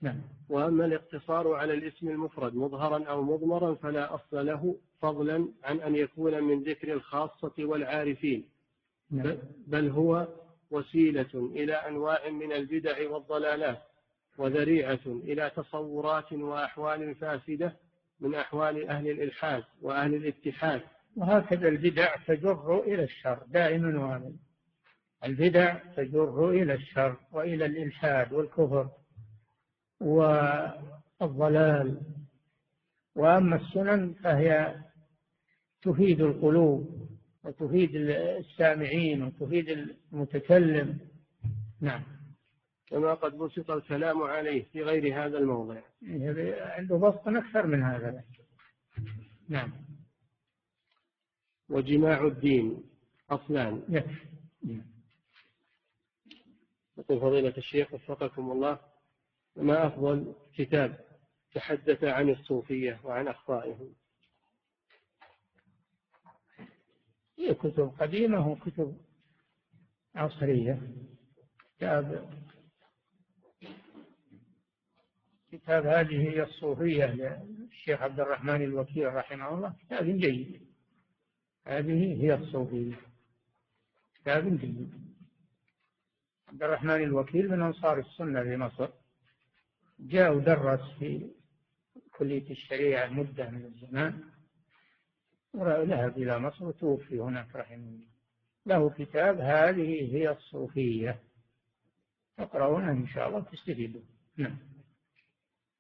نعم. 0.02 0.22
وأما 0.50 0.86
الاقتصار 0.86 1.54
على 1.54 1.74
الاسم 1.74 2.10
المفرد 2.10 2.56
مظهرا 2.56 3.04
أو 3.04 3.24
مضمرا 3.24 3.76
فلا 3.76 4.16
أصل 4.16 4.46
له 4.46 4.76
فضلا 5.02 5.48
عن 5.64 5.80
أن 5.80 5.96
يكون 5.96 6.44
من 6.44 6.64
ذكر 6.64 6.94
الخاصة 6.94 7.54
والعارفين. 7.60 8.50
نعم. 9.12 9.38
بل 9.68 9.90
هو 9.90 10.28
وسيلة 10.72 11.52
إلى 11.56 11.74
أنواع 11.74 12.30
من 12.30 12.52
البدع 12.52 13.10
والضلالات 13.10 13.82
وذريعة 14.38 15.00
إلى 15.06 15.52
تصورات 15.56 16.34
وأحوال 16.34 17.16
فاسدة 17.16 17.76
من 18.20 18.36
أحوال 18.36 18.90
أهل 18.90 19.10
الإلحاد 19.10 19.64
وأهل 19.82 20.16
الاتحاد. 20.16 20.82
وهكذا 21.16 21.68
البدع 21.68 22.16
تجر 22.16 22.80
إلى 22.80 23.04
الشر 23.04 23.44
دائما 23.48 24.00
وابدا 24.00 24.49
البدع 25.24 25.78
تجر 25.96 26.50
إلى 26.50 26.74
الشر 26.74 27.18
وإلى 27.32 27.66
الإلحاد 27.66 28.34
والكفر 28.34 28.90
والضلال. 30.02 32.02
وأما 33.16 33.56
السنن 33.56 34.14
فهي 34.14 34.76
تفيد 35.82 36.22
القلوب 36.22 37.10
وتفيد 37.44 37.96
السامعين 37.96 39.24
وتفيد 39.24 39.70
المتكلم. 39.70 41.00
نعم. 41.82 42.04
كما 42.88 43.14
قد 43.14 43.38
بسط 43.38 43.72
الكلام 43.72 44.22
عليه 44.22 44.64
في 44.64 44.84
غير 44.84 45.26
هذا 45.26 45.38
الموضع. 45.38 45.82
عنده 46.60 46.98
بسط 46.98 47.28
أكثر 47.28 47.68
من 47.68 47.84
هذا. 47.84 48.24
نعم. 49.50 49.72
وجماع 51.70 52.28
الدين 52.28 52.84
أصلان. 53.30 54.04
يقول 57.00 57.20
فضيلة 57.22 57.54
الشيخ 57.58 57.94
وفقكم 57.94 58.52
الله 58.52 58.80
ما 59.56 59.88
أفضل 59.88 60.36
كتاب 60.56 61.06
تحدث 61.54 62.04
عن 62.04 62.30
الصوفية 62.30 63.00
وعن 63.04 63.28
أخطائهم؟ 63.28 63.96
هي 67.40 67.54
كتب 67.54 67.94
قديمة 68.00 68.48
وكتب 68.48 68.98
عصرية. 70.16 70.82
كتاب 71.78 72.30
كتاب 75.52 75.86
هذه 75.86 76.30
هي 76.30 76.44
الصوفية 76.44 77.06
للشيخ 77.06 78.02
عبد 78.02 78.20
الرحمن 78.20 78.62
الوكيل 78.62 79.14
رحمه 79.14 79.54
الله. 79.54 79.76
كتاب 79.86 80.06
جيد. 80.06 80.70
هذه 81.66 82.24
هي 82.24 82.34
الصوفية. 82.34 82.96
كتاب 84.16 84.60
جيد. 84.60 85.09
عبد 86.50 86.64
الرحمن 86.64 87.04
الوكيل 87.04 87.50
من 87.50 87.62
أنصار 87.62 88.00
السنة 88.00 88.44
في 88.44 88.58
مصر. 88.58 88.90
جاء 90.00 90.36
ودرس 90.36 90.80
في 91.00 91.32
كلية 92.18 92.52
الشريعة 92.52 93.08
مدة 93.08 93.50
من 93.50 93.66
الزمان 93.66 94.24
وذهب 95.54 96.18
إلى 96.18 96.40
مصر 96.40 96.66
وتوفي 96.66 97.20
هناك 97.20 97.56
رحمه 97.56 97.76
الله. 97.76 98.08
له 98.66 98.90
كتاب 98.90 99.40
هذه 99.40 100.16
هي 100.16 100.30
الصوفية. 100.30 101.20
تقرؤونه 102.38 102.92
إن 102.92 103.08
شاء 103.08 103.28
الله 103.28 103.40
تستفيدون 103.40 104.06
نعم. 104.38 104.58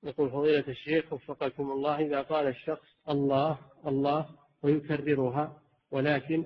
يقول 0.03 0.29
فضيلة 0.29 0.67
الشيخ 0.67 1.13
وفقكم 1.13 1.71
الله 1.71 1.99
إذا 1.99 2.21
قال 2.21 2.47
الشخص 2.47 2.87
الله 3.09 3.59
الله 3.85 4.29
ويكررها 4.63 5.61
ولكن 5.91 6.45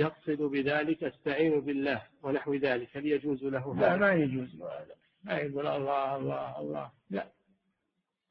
يقصد 0.00 0.42
بذلك 0.42 1.04
استعين 1.04 1.60
بالله 1.60 2.02
ونحو 2.22 2.54
ذلك 2.54 2.96
هل 2.96 3.06
يجوز 3.06 3.44
له 3.44 3.74
هذا؟ 3.74 3.80
لا 3.80 3.96
ما 3.96 4.12
يجوز 4.12 4.62
هذا. 4.62 4.94
ما 5.24 5.34
يقول 5.38 5.66
الله 5.66 6.16
الله 6.16 6.60
الله. 6.60 6.90
لا. 7.10 7.26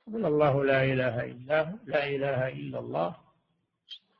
يقول 0.07 0.25
الله 0.25 0.65
لا 0.65 0.83
إله 0.83 1.25
إلا 1.25 1.69
هو 1.69 1.75
لا 1.85 2.07
إله 2.15 2.47
إلا 2.47 2.79
الله. 2.79 3.15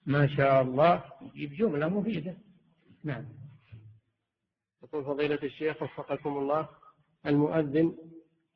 ما 0.06 0.28
شاء 0.28 0.62
الله. 0.62 1.04
يجيب 1.22 1.54
جملة 1.54 1.88
مفيدة. 1.88 2.34
نعم. 3.04 3.26
يقول 4.84 5.06
فضيلة 5.06 5.40
الشيخ 5.44 5.82
وفقكم 5.82 6.38
الله 6.38 6.68
المؤذن 7.26 7.98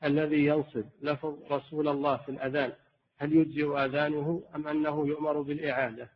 الذي 0.03 0.45
ينصب 0.45 0.85
لفظ 1.01 1.33
رسول 1.51 1.87
الله 1.87 2.17
في 2.17 2.29
الأذان 2.29 2.73
هل 3.17 3.33
يجزئ 3.33 3.85
آذانه 3.85 4.43
أم 4.55 4.67
أنه 4.67 5.07
يؤمر 5.07 5.41
بالإعادة؟ 5.41 6.09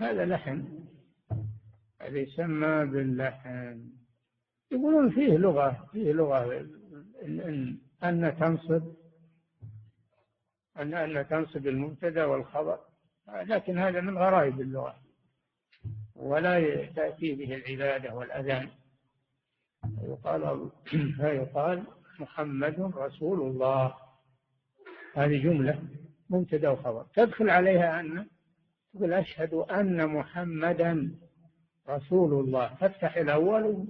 هذا 0.00 0.26
لحن 0.26 0.84
هذا 2.00 2.18
يسمى 2.18 2.86
باللحن 2.86 3.90
يقولون 4.72 5.10
فيه 5.10 5.36
لغة 5.36 5.88
فيه 5.92 6.12
لغة. 6.12 6.66
إن, 7.22 7.78
أن 8.04 8.36
تنصب 8.40 8.82
أن 10.78 10.94
أن 10.94 11.28
تنصب 11.28 11.66
المبتدأ 11.66 12.24
والخبر. 12.24 12.78
لكن 13.28 13.78
هذا 13.78 14.00
من 14.00 14.18
غرائب 14.18 14.60
اللغة. 14.60 14.96
ولا 16.14 16.86
تأتي 16.86 17.34
به 17.34 17.54
العبادة 17.54 18.14
والأذان. 18.14 18.68
فيقال 20.00 20.70
فيقال 21.20 21.84
محمد 22.20 22.92
رسول 22.96 23.40
الله. 23.40 23.94
هذه 25.14 25.42
جملة 25.42 25.82
مبتدأ 26.30 26.70
وخبر. 26.70 27.06
تدخل 27.14 27.50
عليها 27.50 28.00
أن 28.00 28.26
تقول 28.94 29.12
أشهد 29.12 29.54
أن 29.54 30.06
محمدا 30.06 31.18
رسول 31.88 32.44
الله. 32.44 32.74
تفتح 32.80 33.16
الأول 33.16 33.86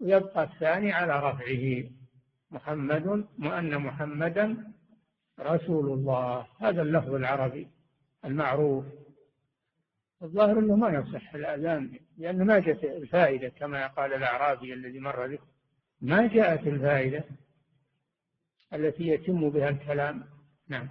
ويبقى 0.00 0.44
الثاني 0.44 0.92
على 0.92 1.30
رفعه. 1.30 1.90
محمد 2.50 3.26
وأن 3.38 3.78
محمدا 3.78 4.72
رسول 5.40 5.92
الله. 5.92 6.46
هذا 6.60 6.82
اللفظ 6.82 7.14
العربي 7.14 7.68
المعروف. 8.24 8.84
الظاهر 10.22 10.58
أنه 10.58 10.76
ما 10.76 10.88
يصح 10.88 11.34
الأذان 11.34 11.98
لأنه 12.16 12.44
ما 12.44 12.58
جاءت 12.58 12.84
الفائدة 12.84 13.48
كما 13.48 13.86
قال 13.86 14.12
الأعرابي 14.12 14.74
الذي 14.74 14.98
مر 14.98 15.26
ذكر 15.26 15.46
ما 16.00 16.26
جاءت 16.26 16.66
الفائدة 16.66 17.24
التي 18.74 19.08
يتم 19.08 19.50
بها 19.50 19.68
الكلام. 19.68 20.24
نعم. 20.68 20.88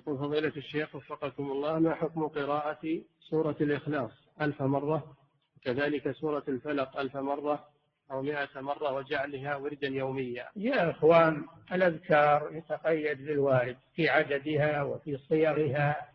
يقول 0.00 0.18
فضيلة 0.18 0.52
الشيخ 0.56 0.94
وفقكم 0.94 1.50
الله 1.50 1.78
ما 1.78 1.94
حكم 1.94 2.26
قراءة 2.26 3.02
سورة 3.20 3.56
الإخلاص؟ 3.60 4.10
ألف 4.40 4.62
مرة. 4.62 5.16
كذلك 5.64 6.10
سورة 6.10 6.44
الفلق 6.48 6.96
ألف 6.96 7.16
مرة 7.16 7.68
أو 8.10 8.22
مئة 8.22 8.60
مرة 8.60 8.92
وجعلها 8.92 9.56
وردا 9.56 9.88
يوميا. 9.88 10.46
يا 10.56 10.90
إخوان 10.90 11.44
الأذكار 11.72 12.50
يتقيد 12.52 13.26
بالوارد 13.26 13.76
في 13.94 14.08
عددها 14.08 14.82
وفي 14.82 15.16
صيغها 15.16 16.08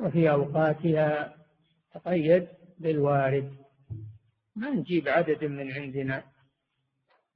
وفي 0.00 0.30
أوقاتها. 0.30 1.36
تقيد 1.94 2.48
بالوارد 2.78 3.56
ما 4.56 4.70
نجيب 4.70 5.08
عدد 5.08 5.44
من 5.44 5.72
عندنا؟ 5.72 6.24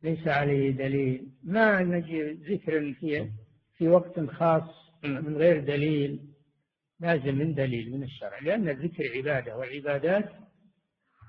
ليس 0.03 0.29
عليه 0.29 0.71
دليل. 0.71 1.29
ما 1.45 1.83
نجيب 1.83 2.43
ذكر 2.43 2.93
في 2.93 3.31
في 3.79 3.89
وقت 3.89 4.21
خاص 4.21 4.82
من 5.05 5.37
غير 5.37 5.65
دليل 5.65 6.33
لازم 7.01 7.35
من 7.35 7.55
دليل 7.55 7.93
من 7.93 8.03
الشرع 8.03 8.39
لأن 8.39 8.69
الذكر 8.69 9.17
عبادة 9.17 9.57
والعبادات 9.57 10.33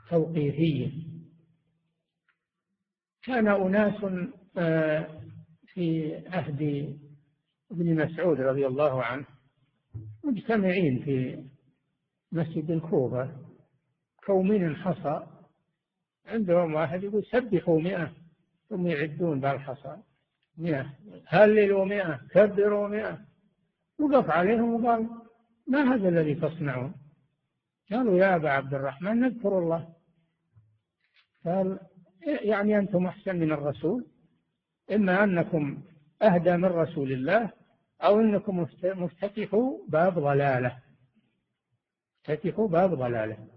توقيفية. 0.09 0.91
كان 3.23 3.47
أناس 3.47 4.05
آه، 4.57 5.21
في 5.73 6.15
عهد 6.27 6.61
ابن 7.71 7.95
مسعود 7.95 8.41
رضي 8.41 8.67
الله 8.67 9.03
عنه 9.03 9.25
مجتمعين 10.23 11.03
في 11.03 11.43
مسجد 12.31 12.71
الكوفة. 12.71 13.31
كومين 14.25 14.75
حصى 14.75 15.27
عندهم 16.25 16.73
واحد 16.73 17.03
يقول 17.03 17.25
سبحوا 17.25 17.81
مئة 17.81 18.13
ثم 18.69 18.87
يعدون 18.87 19.39
بالحصى 19.39 19.97
مئة 20.57 20.93
هللوا 21.27 21.85
مئة 21.85 22.21
كبروا 22.31 22.87
مئة. 22.87 23.32
وقف 23.99 24.29
عليهم 24.29 24.73
وقال 24.73 25.09
ما 25.67 25.95
هذا 25.95 26.09
الذي 26.09 26.35
تصنعون؟ 26.35 26.93
قالوا 27.91 28.17
يا 28.17 28.35
أبا 28.35 28.49
عبد 28.49 28.73
الرحمن 28.73 29.19
نذكر 29.19 29.59
الله. 29.59 29.93
قال 31.45 31.79
يعني 32.21 32.77
أنتم 32.77 33.05
أحسن 33.05 33.35
من 33.35 33.51
الرسول 33.51 34.05
إما 34.91 35.23
أنكم 35.23 35.83
أهدى 36.21 36.57
من 36.57 36.65
رسول 36.65 37.11
الله 37.11 37.51
أو 38.01 38.19
أنكم 38.19 38.67
مفتتحوا 38.83 39.87
باب 39.87 40.19
ضلالة. 40.19 40.79
افتتحوا 42.21 42.67
باب 42.67 42.93
ضلالة. 42.93 43.47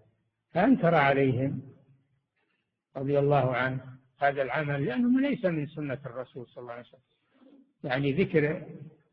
فأنكر 0.51 0.95
عليهم 0.95 1.63
رضي 2.97 3.19
الله 3.19 3.57
عنه 3.57 3.99
هذا 4.19 4.43
العمل 4.43 4.85
لأنه 4.85 5.21
ليس 5.21 5.45
من 5.45 5.67
سنة 5.67 5.99
الرسول 6.07 6.47
صلى 6.47 6.63
الله 6.63 6.73
عليه 6.73 6.83
وسلم. 6.83 7.01
يعني 7.85 8.13
ذكر 8.13 8.67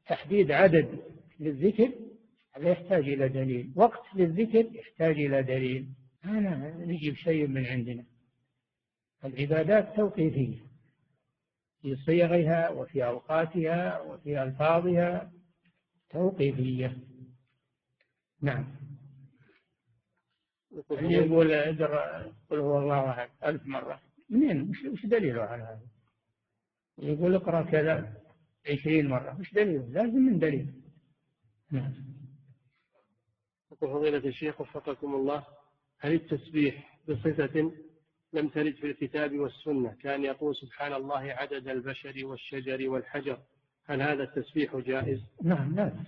تحديد 0.07 0.51
عدد 0.51 0.99
للذكر 1.39 1.91
هذا 2.55 2.69
يحتاج 2.69 3.09
إلى 3.09 3.29
دليل. 3.29 3.73
وقت 3.75 4.15
للذكر 4.15 4.75
يحتاج 4.75 5.19
إلى 5.19 5.43
دليل. 5.43 5.89
أنا 6.25 6.77
نجيب 6.77 7.15
شيء 7.15 7.47
من 7.47 7.65
عندنا. 7.65 8.05
العبادات 9.25 9.95
توقيفية. 9.95 10.59
في 11.81 11.95
صيغها 11.95 12.69
وفي 12.69 13.05
أوقاتها 13.05 14.01
وفي 14.01 14.43
ألفاظها 14.43 15.31
توقيفية. 16.09 16.97
نعم. 18.41 18.75
اللي 20.91 21.13
يقول 21.13 21.51
ادر 21.51 21.95
قل 22.49 22.59
هو 22.59 22.79
الله 22.79 23.09
أحد 23.09 23.29
ألف 23.45 23.65
مرة. 23.65 24.01
منين؟ 24.29 24.71
وش 24.93 25.05
دليله 25.05 25.41
على 25.41 25.63
هذا؟ 25.63 25.87
يقول 26.97 27.35
اقرأ 27.35 27.61
كذا. 27.61 28.22
عشرين 28.69 29.07
مرة. 29.07 29.39
وش 29.39 29.53
دليله 29.53 29.85
لازم 29.89 30.19
من 30.19 30.39
دليل. 30.39 30.73
نعم. 31.71 31.93
يقول 33.71 33.89
فضيلة 33.89 34.29
الشيخ 34.29 34.61
وفقكم 34.61 35.15
الله 35.15 35.45
هل 35.99 36.13
التسبيح 36.13 36.99
بصفة 37.09 37.71
لم 38.33 38.49
ترد 38.49 38.75
في 38.75 38.85
الكتاب 38.87 39.39
والسنة؟ 39.39 39.97
كان 40.01 40.23
يقول 40.23 40.55
سبحان 40.55 40.93
الله 40.93 41.19
عدد 41.19 41.67
البشر 41.67 42.25
والشجر 42.25 42.89
والحجر. 42.89 43.39
هل 43.85 44.01
هذا 44.01 44.23
التسبيح 44.23 44.75
جائز؟ 44.75 45.21
نعم 45.43 45.75
لا. 45.75 46.03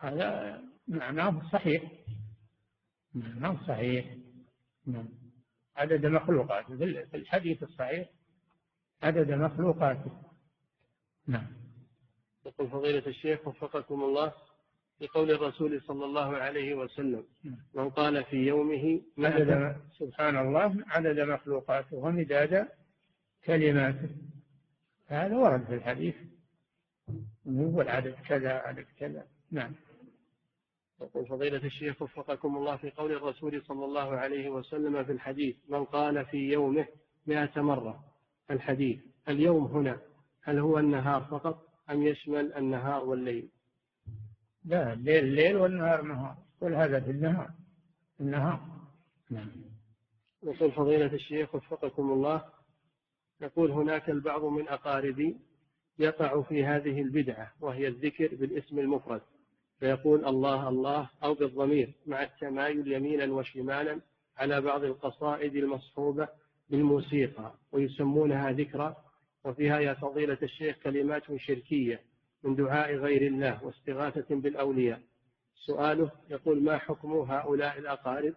هذا 0.00 0.62
معناه 0.88 1.50
صحيح. 1.52 1.82
معناه 3.14 3.66
صحيح. 3.68 4.16
نعم. 4.86 5.08
عدد 5.76 6.06
مخلوقاته 6.06 6.76
في 6.76 7.16
الحديث 7.16 7.62
الصحيح 7.62 8.08
عدد 9.02 9.30
مخلوقاته 9.30 10.25
نعم. 11.26 11.46
يقول 12.46 12.68
فضيلة 12.70 13.06
الشيخ 13.06 13.48
وفقكم 13.48 14.04
الله 14.04 14.32
لقول 15.00 15.30
الرسول 15.30 15.82
صلى 15.82 16.04
الله 16.04 16.36
عليه 16.36 16.74
وسلم 16.74 17.24
من 17.74 17.90
قال 17.90 18.24
في 18.24 18.36
يومه 18.36 19.00
عدد 19.18 19.76
سبحان 19.98 20.38
الله 20.38 20.84
عدد 20.86 21.20
مخلوقاته 21.20 21.96
ومداد 21.96 22.68
كلماته. 23.44 24.08
هذا 25.06 25.36
ورد 25.36 25.64
في 25.64 25.74
الحديث. 25.74 26.14
هو 27.48 27.80
العدد 27.80 28.14
كذا 28.28 28.52
عدد 28.52 28.86
كذا. 28.98 29.26
نعم. 29.50 29.74
يقول 31.00 31.26
فضيلة 31.26 31.64
الشيخ 31.64 32.02
وفقكم 32.02 32.56
الله 32.56 32.76
في 32.76 32.90
قول 32.90 33.12
الرسول 33.12 33.62
صلى 33.62 33.84
الله 33.84 34.16
عليه 34.16 34.48
وسلم 34.48 35.04
في 35.04 35.12
الحديث 35.12 35.56
من 35.68 35.84
قال 35.84 36.26
في 36.26 36.52
يومه 36.52 36.86
مئة 37.26 37.60
مرة. 37.62 38.04
الحديث 38.50 38.98
اليوم 39.28 39.64
هنا. 39.64 40.00
هل 40.46 40.58
هو 40.58 40.78
النهار 40.78 41.24
فقط 41.24 41.68
أم 41.90 42.02
يشمل 42.02 42.52
النهار 42.52 43.04
والليل؟ 43.04 43.48
لا 44.64 44.92
الليل 44.92 45.24
ليل 45.24 45.56
والنهار 45.56 46.02
نهار. 46.02 46.36
كل 46.60 46.74
هذا 46.74 47.00
في 47.00 47.10
النهار. 47.10 47.50
النهار. 48.20 48.60
نعم. 49.30 49.50
يقول 50.42 50.72
فضيلة 50.72 51.12
الشيخ 51.12 51.54
وفقكم 51.54 52.10
الله 52.12 52.44
يقول 53.40 53.70
هناك 53.70 54.10
البعض 54.10 54.44
من 54.44 54.68
أقاربي 54.68 55.36
يقع 55.98 56.42
في 56.42 56.64
هذه 56.64 57.02
البدعة 57.02 57.52
وهي 57.60 57.88
الذكر 57.88 58.34
بالاسم 58.34 58.78
المفرد 58.78 59.20
فيقول 59.80 60.24
الله 60.24 60.68
الله 60.68 61.10
أو 61.22 61.34
بالضمير 61.34 61.92
مع 62.06 62.22
التمايل 62.22 62.92
يمينا 62.92 63.32
وشمالا 63.32 64.00
على 64.36 64.60
بعض 64.60 64.84
القصائد 64.84 65.56
المصحوبة 65.56 66.28
بالموسيقى 66.70 67.54
ويسمونها 67.72 68.52
ذكرى 68.52 68.96
وفيها 69.44 69.78
يا 69.80 69.94
فضيلة 69.94 70.38
الشيخ 70.42 70.76
كلمات 70.76 71.36
شركية 71.36 72.00
من 72.42 72.54
دعاء 72.54 72.94
غير 72.94 73.22
الله 73.22 73.64
واستغاثة 73.64 74.34
بالأولياء. 74.34 75.00
سؤاله 75.54 76.10
يقول 76.30 76.62
ما 76.62 76.78
حكم 76.78 77.12
هؤلاء 77.12 77.78
الأقارب 77.78 78.34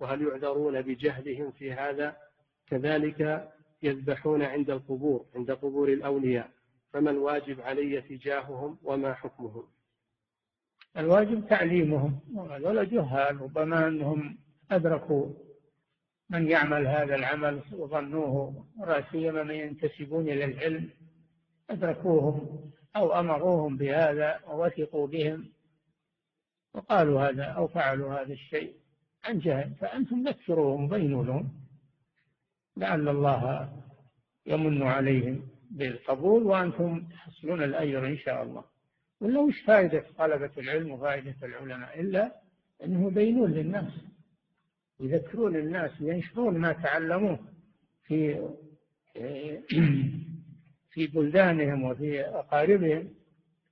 وهل 0.00 0.22
يعذرون 0.22 0.82
بجهلهم 0.82 1.50
في 1.50 1.72
هذا؟ 1.72 2.16
كذلك 2.66 3.50
يذبحون 3.82 4.42
عند 4.42 4.70
القبور 4.70 5.26
عند 5.34 5.50
قبور 5.50 5.88
الأولياء. 5.88 6.50
فما 6.92 7.10
الواجب 7.10 7.60
علي 7.60 8.00
تجاههم 8.00 8.78
وما 8.82 9.14
حكمهم؟ 9.14 9.64
الواجب 10.96 11.46
تعليمهم. 11.48 12.20
هذول 12.50 12.90
جهال 12.90 13.40
ربما 13.40 13.88
أنهم 13.88 14.38
أدركوا 14.70 15.32
من 16.32 16.50
يعمل 16.50 16.86
هذا 16.86 17.14
العمل 17.14 17.60
وظنوه 17.72 18.66
لا 18.86 19.04
سيما 19.12 19.42
من 19.42 19.54
ينتسبون 19.54 20.28
إلى 20.28 20.44
العلم 20.44 20.90
أدركوهم 21.70 22.70
أو 22.96 23.20
أمروهم 23.20 23.76
بهذا 23.76 24.40
ووثقوا 24.46 25.06
بهم 25.06 25.52
وقالوا 26.74 27.28
هذا 27.28 27.44
أو 27.44 27.68
فعلوا 27.68 28.14
هذا 28.14 28.32
الشيء 28.32 28.74
عن 29.24 29.38
جهل. 29.38 29.74
فأنتم 29.80 30.28
ذكروهم 30.28 30.88
بينوا 30.88 31.24
لهم. 31.24 31.52
لعل 32.76 33.08
الله 33.08 33.72
يمن 34.46 34.82
عليهم 34.82 35.48
بالقبول 35.70 36.42
وأنتم 36.42 37.08
تحصلون 37.08 37.62
الأجر 37.62 38.06
إن 38.06 38.18
شاء 38.18 38.42
الله. 38.42 38.64
ولا 39.20 39.40
وش 39.40 39.60
فائدة 39.60 40.04
طلبة 40.18 40.50
العلم 40.58 40.90
وفائدة 40.90 41.34
العلماء 41.42 42.00
إلا 42.00 42.32
أنه 42.84 43.06
يبينون 43.06 43.50
للناس. 43.50 43.92
يذكرون 45.02 45.56
الناس 45.56 45.90
ينشرون 46.00 46.58
ما 46.58 46.72
تعلموه 46.72 47.38
في 48.04 48.48
في 50.92 51.06
بلدانهم 51.06 51.84
وفي 51.84 52.20
أقاربهم 52.20 53.14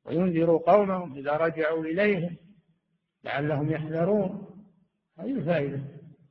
وينذروا 0.04 0.72
قومهم 0.72 1.18
إذا 1.18 1.32
رجعوا 1.32 1.84
إليهم 1.84 2.36
لعلهم 3.24 3.70
يحذرون. 3.70 4.46
هذه 5.18 5.30
الفائدة 5.30 5.80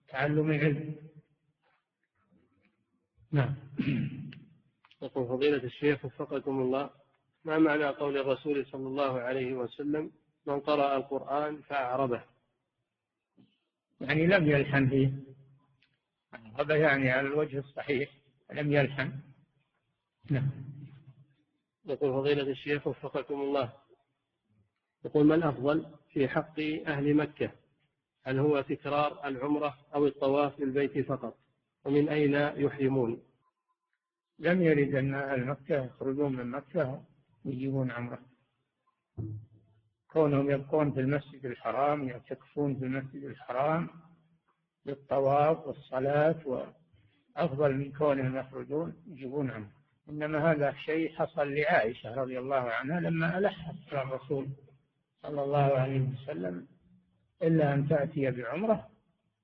تعلم 0.07 0.51
العلم. 0.51 0.95
نعم. 3.31 3.55
يقول 5.01 5.27
فضيلة 5.27 5.63
الشيخ 5.63 6.05
وفقكم 6.05 6.61
الله 6.61 6.89
ما 7.45 7.57
معنى 7.57 7.85
قول 7.85 8.17
الرسول 8.17 8.65
صلى 8.65 8.87
الله 8.87 9.19
عليه 9.19 9.53
وسلم 9.53 10.11
من 10.45 10.59
قرأ 10.59 10.97
القرآن 10.97 11.61
فأعربه 11.61 12.21
يعني 14.01 14.27
لم 14.27 14.47
يلحن 14.47 14.89
فيه. 14.89 15.11
هذا 16.59 16.75
يعني 16.75 17.11
على 17.11 17.27
الوجه 17.27 17.59
الصحيح 17.59 18.09
لم 18.53 18.71
يلحن. 18.71 19.11
نعم. 20.31 20.49
يقول 21.85 22.13
فضيلة 22.13 22.51
الشيخ 22.51 22.87
وفقكم 22.87 23.41
الله. 23.41 23.73
يقول 25.05 25.25
ما 25.25 25.35
الأفضل 25.35 25.85
في 26.13 26.27
حق 26.27 26.59
أهل 26.87 27.15
مكة؟ 27.15 27.51
هل 28.23 28.39
هو 28.39 28.61
تكرار 28.61 29.27
العمرة 29.27 29.77
أو 29.95 30.07
الطواف 30.07 30.59
للبيت 30.59 31.07
فقط؟ 31.07 31.37
ومن 31.85 32.09
أين 32.09 32.33
يحرمون؟ 32.33 33.21
لم 34.39 34.61
يرد 34.61 34.95
أن 34.95 35.13
أهل 35.13 35.45
مكة 35.45 35.85
يخرجون 35.85 36.35
من 36.35 36.51
مكة 36.51 37.03
ويجيبون 37.45 37.91
عمرة. 37.91 38.19
كونهم 40.12 40.51
يبقون 40.51 40.91
في 40.91 40.99
المسجد 40.99 41.45
الحرام 41.45 42.07
يعتكفون 42.10 42.76
في 42.76 42.86
المسجد 42.86 43.24
الحرام 43.24 43.89
للطواف 44.86 45.68
والصلاة 45.68 46.36
وأفضل 46.45 47.74
من 47.78 47.91
كونهم 47.91 48.38
يخرجون 48.38 48.93
يجيبون 49.07 49.51
عمرة 49.51 49.72
إنما 50.10 50.51
هذا 50.51 50.74
شيء 50.74 51.16
حصل 51.16 51.53
لعائشة 51.53 52.16
رضي 52.16 52.39
الله 52.39 52.55
عنها 52.55 52.99
لما 52.99 53.38
ألحت 53.38 53.76
على 53.91 54.01
الرسول 54.01 54.47
صلى 55.22 55.43
الله 55.43 55.74
عليه 55.80 56.01
وسلم 56.01 56.68
إلا 57.41 57.74
أن 57.74 57.88
تأتي 57.88 58.32
بعمرة 58.32 58.89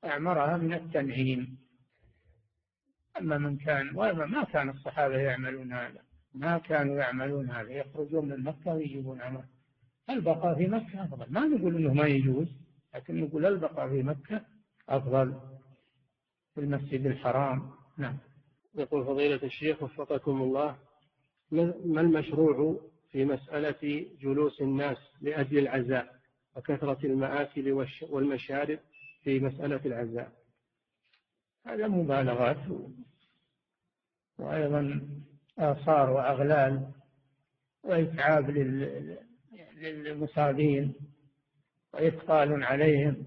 أعمرها 0.06 0.58
من 0.58 0.74
التنعيم 0.74 1.58
أما 3.20 3.38
من 3.38 3.58
كان 3.58 3.94
ما 4.30 4.44
كان 4.44 4.70
الصحابة 4.70 5.18
يعملون 5.18 5.74
هذا 5.74 6.02
ما 6.34 6.58
كانوا 6.58 6.98
يعملون 6.98 7.52
هذا 7.52 7.72
يخرجون 7.72 8.30
من 8.30 8.44
مكة 8.44 8.74
ويجيبون 8.74 9.22
عمرة. 9.22 9.55
البقاء 10.10 10.56
في 10.56 10.68
مكة 10.68 11.04
أفضل. 11.04 11.26
ما 11.30 11.46
نقول 11.46 11.76
أنه 11.76 11.94
ما 11.94 12.08
يجوز 12.08 12.48
لكن 12.96 13.22
نقول 13.22 13.46
البقاء 13.46 13.90
في 13.90 14.04
مكة 14.04 14.42
أفضل 14.90 15.40
في 16.56 16.62
المسجد 16.62 17.06
الحرام. 17.06 17.72
نعم. 17.98 18.18
يقول 18.76 19.06
فضيلة 19.06 19.40
الشيخ 19.44 19.84
وفقكم 19.84 20.42
الله 20.42 20.78
ما 21.86 22.02
المشروع 22.02 22.80
في 23.12 23.26
مسألة 23.26 24.06
جلوس 24.22 24.62
الناس 24.62 24.98
لأجل 25.22 25.58
العزاء 25.58 26.16
وكثرة 26.56 27.06
المآكل 27.06 27.86
والمشارب 28.10 28.80
في 29.24 29.40
مسألة 29.40 29.82
العزاء؟ 29.86 30.32
هذا 31.66 31.88
مبالغات 31.88 32.58
وأيضا 34.40 35.02
آثار 35.60 36.10
وأغلال 36.10 36.92
وإتعاب 37.84 38.50
للمصابين 39.76 40.94
وإثقال 41.94 42.64
عليهم. 42.64 43.26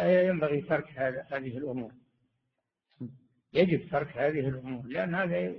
ينبغي 0.00 0.60
ترك 0.60 0.88
هذه 1.30 1.58
الأمور. 1.58 1.92
يجب 3.52 3.90
ترك 3.90 4.16
هذه 4.16 4.48
الأمور 4.48 4.86
لأن 4.86 5.14
هذا 5.14 5.54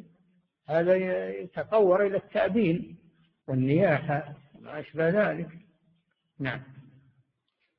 هذا 0.67 0.95
يتطور 1.29 2.05
إلى 2.05 2.17
التأبين 2.17 2.97
والنياحة 3.47 4.35
وما 4.55 4.79
أشبه 4.79 5.09
ذلك. 5.09 5.49
نعم. 6.39 6.63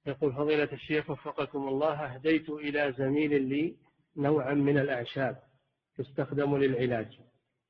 يقول 0.06 0.32
فضيلة 0.32 0.72
الشيخ 0.72 1.10
وفقكم 1.10 1.68
الله 1.68 2.14
أهديت 2.14 2.50
إلى 2.50 2.94
زميل 2.98 3.42
لي 3.48 3.76
نوعا 4.16 4.54
من 4.54 4.78
الأعشاب 4.78 5.42
تستخدم 5.96 6.56
للعلاج 6.56 7.18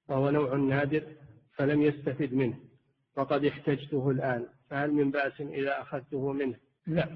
وهو 0.08 0.30
نوع 0.30 0.56
نادر 0.56 1.16
فلم 1.54 1.82
يستفد 1.82 2.34
منه. 2.34 2.69
وقد 3.16 3.44
احتجته 3.44 4.10
الآن 4.10 4.46
فهل 4.68 4.92
من 4.92 5.10
بأس 5.10 5.40
إذا 5.40 5.80
أخذته 5.80 6.32
منه؟ 6.32 6.54
لا. 6.86 7.08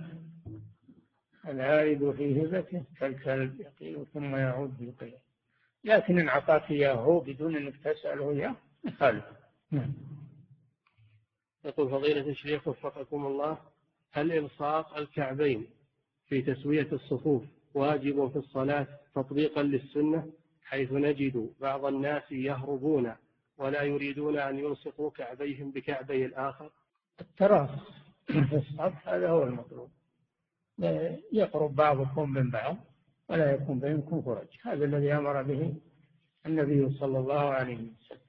العائد 1.49 2.11
في 2.11 2.42
هبته 2.42 2.84
كالكلب 3.01 3.61
يقيل 3.61 4.07
ثم 4.14 4.36
يعود 4.36 4.78
بالقيل 4.78 5.14
لكن 5.84 6.18
إن 6.18 6.28
أعطاك 6.28 6.70
إياه 6.70 7.22
بدون 7.26 7.57
أنك 7.57 7.74
تسأله 7.84 8.30
إياه 8.30 8.57
خالف 8.99 9.24
نعم. 9.70 9.92
يقول 11.64 11.90
فضيلة 11.90 12.30
الشيخ 12.30 12.68
وفقكم 12.68 13.26
الله 13.26 13.59
هل 14.12 14.32
إلصاق 14.32 14.97
الكعبين 14.97 15.66
في 16.26 16.42
تسوية 16.42 16.88
الصفوف 16.92 17.42
واجب 17.74 18.28
في 18.28 18.36
الصلاة 18.36 18.86
تطبيقا 19.14 19.62
للسنة؟ 19.62 20.32
حيث 20.64 20.92
نجد 20.92 21.51
بعض 21.61 21.84
الناس 21.84 22.32
يهربون 22.32 23.14
ولا 23.59 23.82
يريدون 23.82 24.38
أن 24.38 24.59
يلصقوا 24.59 25.11
كعبيهم 25.11 25.70
بكعبي 25.70 26.26
الآخر. 26.26 26.70
التراص 27.20 27.70
في 28.26 28.57
الصف 28.57 29.09
هذا 29.09 29.28
هو 29.28 29.42
المطلوب. 29.42 29.90
يقرب 31.32 31.74
بعضكم 31.74 32.30
من 32.30 32.50
بعض 32.50 32.76
ولا 33.28 33.52
يكون 33.52 33.78
بينكم 33.80 34.22
فرج. 34.22 34.46
هذا 34.62 34.84
الذي 34.84 35.12
أمر 35.12 35.42
به 35.42 35.74
النبي 36.46 36.98
صلى 36.98 37.18
الله 37.18 37.50
عليه 37.50 37.76
وسلم. 37.76 38.20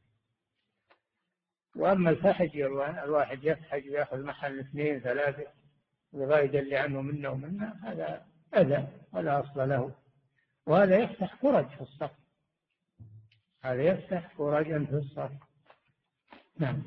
وأما 1.76 2.10
الفحج 2.10 2.58
الواحد 2.60 3.44
يفحج 3.44 3.90
ويأخذ 3.90 4.24
محل 4.24 4.60
اثنين 4.60 5.00
ثلاثة 5.00 5.48
ويبغى 6.14 6.44
يدلي 6.46 6.78
عنه 6.78 7.02
منا 7.02 7.30
ومنا 7.30 7.80
هذا 7.84 8.26
أذى 8.56 8.88
ولا 9.14 9.40
أصل 9.40 9.70
له. 9.70 9.92
وهذا 10.68 10.98
يفتح 10.98 11.36
فرج 11.36 11.68
في 11.68 11.82
الصف 11.82 12.25
هذا 13.66 13.84
يفتح 13.84 14.36
فرجا 14.38 14.86
في 14.86 14.96
الصف 14.96 15.32
نعم. 16.60 16.84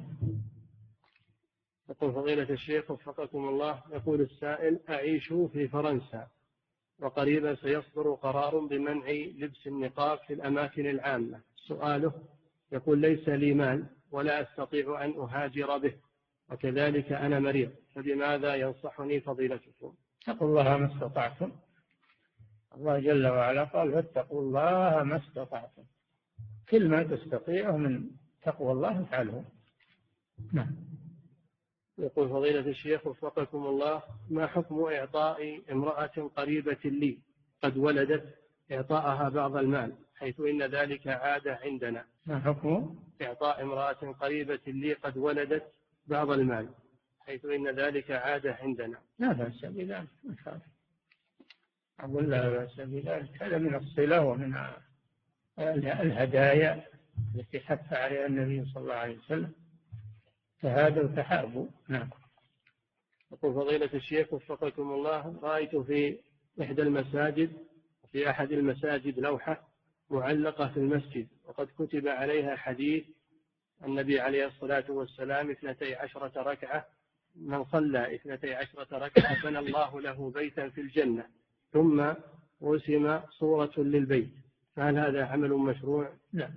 يقول 1.90 2.12
فضيلة 2.12 2.50
الشيخ 2.50 2.90
وفقكم 2.90 3.48
الله 3.48 3.82
يقول 3.90 4.20
السائل 4.20 4.80
أعيش 4.88 5.32
في 5.32 5.68
فرنسا 5.68 6.28
وقريبا 7.00 7.54
سيصدر 7.54 8.14
قرار 8.14 8.58
بمنع 8.58 9.10
لبس 9.10 9.66
النقاب 9.66 10.18
في 10.18 10.32
الأماكن 10.32 10.86
العامة. 10.86 11.40
سؤاله 11.56 12.12
يقول 12.72 12.98
ليس 12.98 13.28
لي 13.28 13.54
مال 13.54 13.86
ولا 14.10 14.42
أستطيع 14.42 15.04
أن 15.04 15.10
أهاجر 15.10 15.78
به 15.78 15.94
وكذلك 16.50 17.12
أنا 17.12 17.38
مريض 17.38 17.70
فبماذا 17.94 18.54
ينصحني 18.54 19.20
فضيلتكم؟ 19.20 19.94
اتقوا 20.22 20.48
الله 20.48 20.76
ما 20.76 20.94
استطعتم. 20.94 21.52
الله 22.74 22.98
جل 22.98 23.26
وعلا 23.26 23.64
قال 23.64 23.92
فاتقوا 23.92 24.42
الله 24.42 25.02
ما 25.02 25.16
استطعتم. 25.16 25.84
كل 26.70 26.88
ما 26.88 27.02
تستطيعه 27.02 27.76
من 27.76 28.10
تقوى 28.42 28.72
الله 28.72 29.02
افعله. 29.02 29.44
نعم. 30.52 30.76
يقول 31.98 32.28
فضيلة 32.28 32.60
الشيخ 32.60 33.06
وفقكم 33.06 33.66
الله 33.66 34.02
ما 34.30 34.46
حكم 34.46 34.82
إعطاء 34.82 35.62
امرأة 35.72 36.30
قريبة 36.36 36.78
لي؟ 36.84 37.18
قد 37.62 37.76
ولدت 37.76 38.34
إعطاءها 38.72 39.28
بعض 39.28 39.56
المال 39.56 39.92
حيث 40.16 40.40
إن 40.40 40.62
ذلك 40.62 41.06
عادة 41.08 41.58
عندنا. 41.62 42.04
ما 42.26 42.40
حكم 42.40 42.98
إعطاء 43.22 43.62
امرأة 43.62 44.12
قريبة 44.20 44.60
لي 44.66 44.92
قد 44.92 45.16
ولدت 45.16 45.72
بعض 46.06 46.30
المال 46.30 46.68
حيث 47.20 47.44
إن 47.44 47.68
ذلك 47.68 48.10
عادة 48.10 48.54
عندنا. 48.54 48.98
لا 49.18 49.32
بأس 49.32 49.64
بذلك 49.64 50.08
أقول 52.00 52.30
لا 52.30 52.48
بأس 52.48 52.80
بذلك 52.80 53.42
هذا 53.42 53.58
من 53.58 53.74
الصلة 53.74 54.24
ومن 54.24 54.54
الهدايا 55.58 56.84
التي 57.34 57.60
حث 57.60 57.92
عليها 57.92 58.26
النبي 58.26 58.64
صلى 58.74 58.82
الله 58.82 58.94
عليه 58.94 59.18
وسلم 59.18 59.52
فهذا 60.60 61.06
تحابوا 61.16 61.66
نعم. 61.88 62.10
يقول 63.32 63.54
فضيلة 63.54 63.90
الشيخ 63.94 64.32
وفقكم 64.32 64.92
الله 64.92 65.38
رأيت 65.42 65.76
في 65.76 66.18
إحدى 66.62 66.82
المساجد 66.82 67.52
في 68.12 68.30
أحد 68.30 68.52
المساجد 68.52 69.18
لوحة 69.18 69.68
معلقة 70.10 70.68
في 70.68 70.76
المسجد 70.76 71.28
وقد 71.44 71.68
كتب 71.78 72.08
عليها 72.08 72.56
حديث 72.56 73.04
النبي 73.84 74.20
عليه 74.20 74.46
الصلاة 74.46 74.84
والسلام 74.88 75.50
اثنتي 75.50 75.94
عشرة 75.94 76.42
ركعة 76.42 76.86
من 77.36 77.64
صلى 77.64 78.14
اثنتي 78.14 78.54
عشرة 78.54 78.98
ركعة 78.98 79.42
بنى 79.42 79.58
الله 79.58 80.00
له 80.00 80.30
بيتا 80.30 80.68
في 80.68 80.80
الجنة 80.80 81.26
ثم 81.72 82.12
رسم 82.62 83.20
صورة 83.30 83.72
للبيت. 83.76 84.30
فهل 84.78 84.98
هذا 84.98 85.24
عمل 85.24 85.50
مشروع؟ 85.50 86.12
لا. 86.32 86.50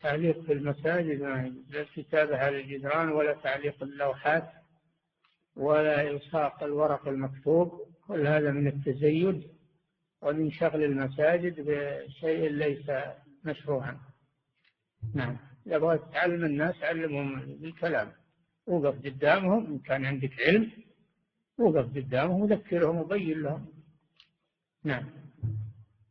تعليق 0.00 0.40
في 0.40 0.52
المساجد 0.52 1.20
لا 1.20 1.80
الكتابة 1.80 2.38
على 2.38 2.60
الجدران 2.60 3.08
ولا 3.08 3.32
تعليق 3.32 3.82
اللوحات 3.82 4.48
ولا 5.56 6.10
إلصاق 6.10 6.62
الورق 6.62 7.08
المكتوب. 7.08 7.86
كل 8.06 8.26
هذا 8.26 8.50
من 8.50 8.66
التزيد 8.66 9.50
ومن 10.22 10.50
شغل 10.50 10.84
المساجد 10.84 11.54
بشيء 11.58 12.50
ليس 12.50 12.90
مشروعا. 13.44 14.00
نعم. 15.14 15.36
إذا 15.66 15.78
بغيت 15.78 16.00
تعلم 16.12 16.44
الناس 16.44 16.82
علمهم 16.82 17.40
بالكلام 17.56 18.12
وقف 18.66 18.98
قدامهم 19.04 19.66
إن 19.66 19.78
كان 19.78 20.06
عندك 20.06 20.40
علم 20.40 20.72
وقف 21.58 21.96
قدامهم 21.96 22.40
وذكرهم 22.40 22.96
وبين 22.96 23.42
لهم. 23.42 23.66
نعم. 24.84 25.25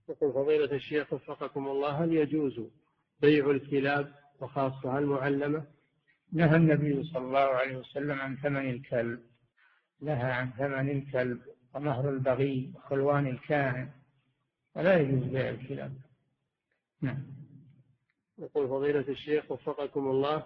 يقول 0.09 0.33
فضيلة 0.33 0.75
الشيخ 0.75 1.13
وفقكم 1.13 1.67
الله 1.67 1.89
هل 2.03 2.13
يجوز 2.13 2.61
بيع 3.19 3.51
الكلاب 3.51 4.13
وخاصة 4.41 4.97
المعلمة؟ 4.97 5.65
نهى 6.31 6.55
النبي 6.55 7.03
صلى 7.03 7.25
الله 7.25 7.39
عليه 7.39 7.77
وسلم 7.77 8.21
عن 8.21 8.35
ثمن 8.37 8.69
الكلب 8.69 9.19
نهى 10.01 10.31
عن 10.31 10.51
ثمن 10.51 10.89
الكلب 10.89 11.41
ومهر 11.73 12.09
البغي 12.09 12.71
وخلوان 12.75 13.27
الكاهن 13.27 13.89
ولا 14.75 14.97
يجوز 14.97 15.23
بيع 15.23 15.49
الكلاب. 15.49 15.97
نعم. 17.01 17.25
يقول 18.37 18.67
فضيلة 18.67 19.05
الشيخ 19.09 19.51
وفقكم 19.51 20.07
الله 20.07 20.45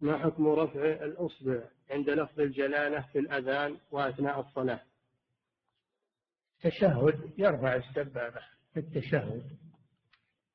ما 0.00 0.18
حكم 0.18 0.46
رفع 0.46 0.84
الأصبع 0.84 1.60
عند 1.90 2.10
لفظ 2.10 2.40
الجلالة 2.40 3.00
في 3.12 3.18
الأذان 3.18 3.76
وأثناء 3.90 4.40
الصلاة؟ 4.40 4.80
تشهد 6.62 7.32
يرفع 7.38 7.76
السبابة 7.76 8.40
في 8.74 8.80
التشهد 8.80 9.42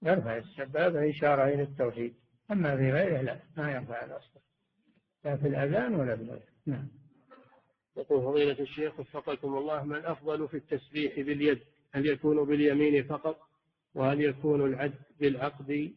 يرفع 0.01 0.37
السبابة 0.37 1.09
إشارة 1.09 1.43
إلى 1.43 1.63
التوحيد 1.63 2.13
أما 2.51 2.77
في 2.77 2.91
غيره 2.91 3.21
لا 3.21 3.39
ما 3.57 3.71
يرفع 3.71 4.05
الأصبع 4.05 4.41
لا 5.25 5.37
في 5.37 5.47
الأذان 5.47 5.95
ولا 5.95 6.17
في 6.17 6.23
غيره 6.23 6.47
نعم. 6.65 6.87
يقول 7.97 8.21
فضيلة 8.21 8.59
الشيخ 8.59 8.99
وفقكم 8.99 9.57
الله 9.57 9.83
ما 9.83 9.97
الأفضل 9.97 10.47
في 10.47 10.57
التسبيح 10.57 11.15
باليد 11.15 11.59
هل 11.91 12.05
يكون 12.05 12.45
باليمين 12.45 13.03
فقط؟ 13.03 13.39
وهل 13.95 14.21
يكون 14.21 14.65
العد 14.65 14.93
بالعقد 15.19 15.93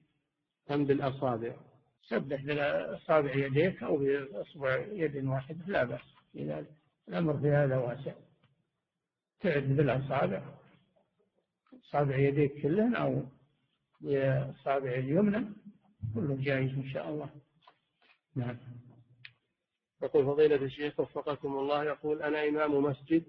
أم 0.71 0.87
بالأصابع؟ 0.87 1.57
سبح 2.03 2.43
بأصابع 2.43 3.35
يديك 3.35 3.83
أو 3.83 3.97
بأصبع 3.97 4.77
يد 4.77 5.25
واحدة 5.25 5.65
لا 5.67 5.85
بأس 5.85 6.15
في 6.33 6.45
ذلك 6.45 6.71
الأمر 7.09 7.39
في 7.41 7.49
هذا 7.49 7.77
واسع. 7.77 8.13
تعد 9.41 9.77
بالأصابع 9.77 10.43
أصابع 11.85 12.17
يديك 12.17 12.63
كلهن 12.63 12.95
أو 12.95 13.23
بأصابع 14.01 14.91
اليمنى 14.95 15.47
كله 16.15 16.37
جائز 16.41 16.71
إن 16.71 16.91
شاء 16.93 17.09
الله. 17.09 17.31
نعم. 18.37 18.57
يقول 20.03 20.25
فضيلة 20.27 20.57
الشيخ 20.57 21.01
وفقكم 21.01 21.59
الله 21.59 21.85
يقول 21.85 22.23
أنا 22.23 22.49
إمام 22.49 22.83
مسجد 22.83 23.25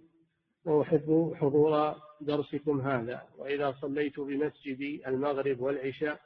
وأحب 0.65 1.33
حضور 1.35 1.95
درسكم 2.21 2.81
هذا 2.81 3.27
وإذا 3.37 3.71
صليت 3.81 4.19
بمسجدي 4.19 5.07
المغرب 5.07 5.59
والعشاء 5.59 6.19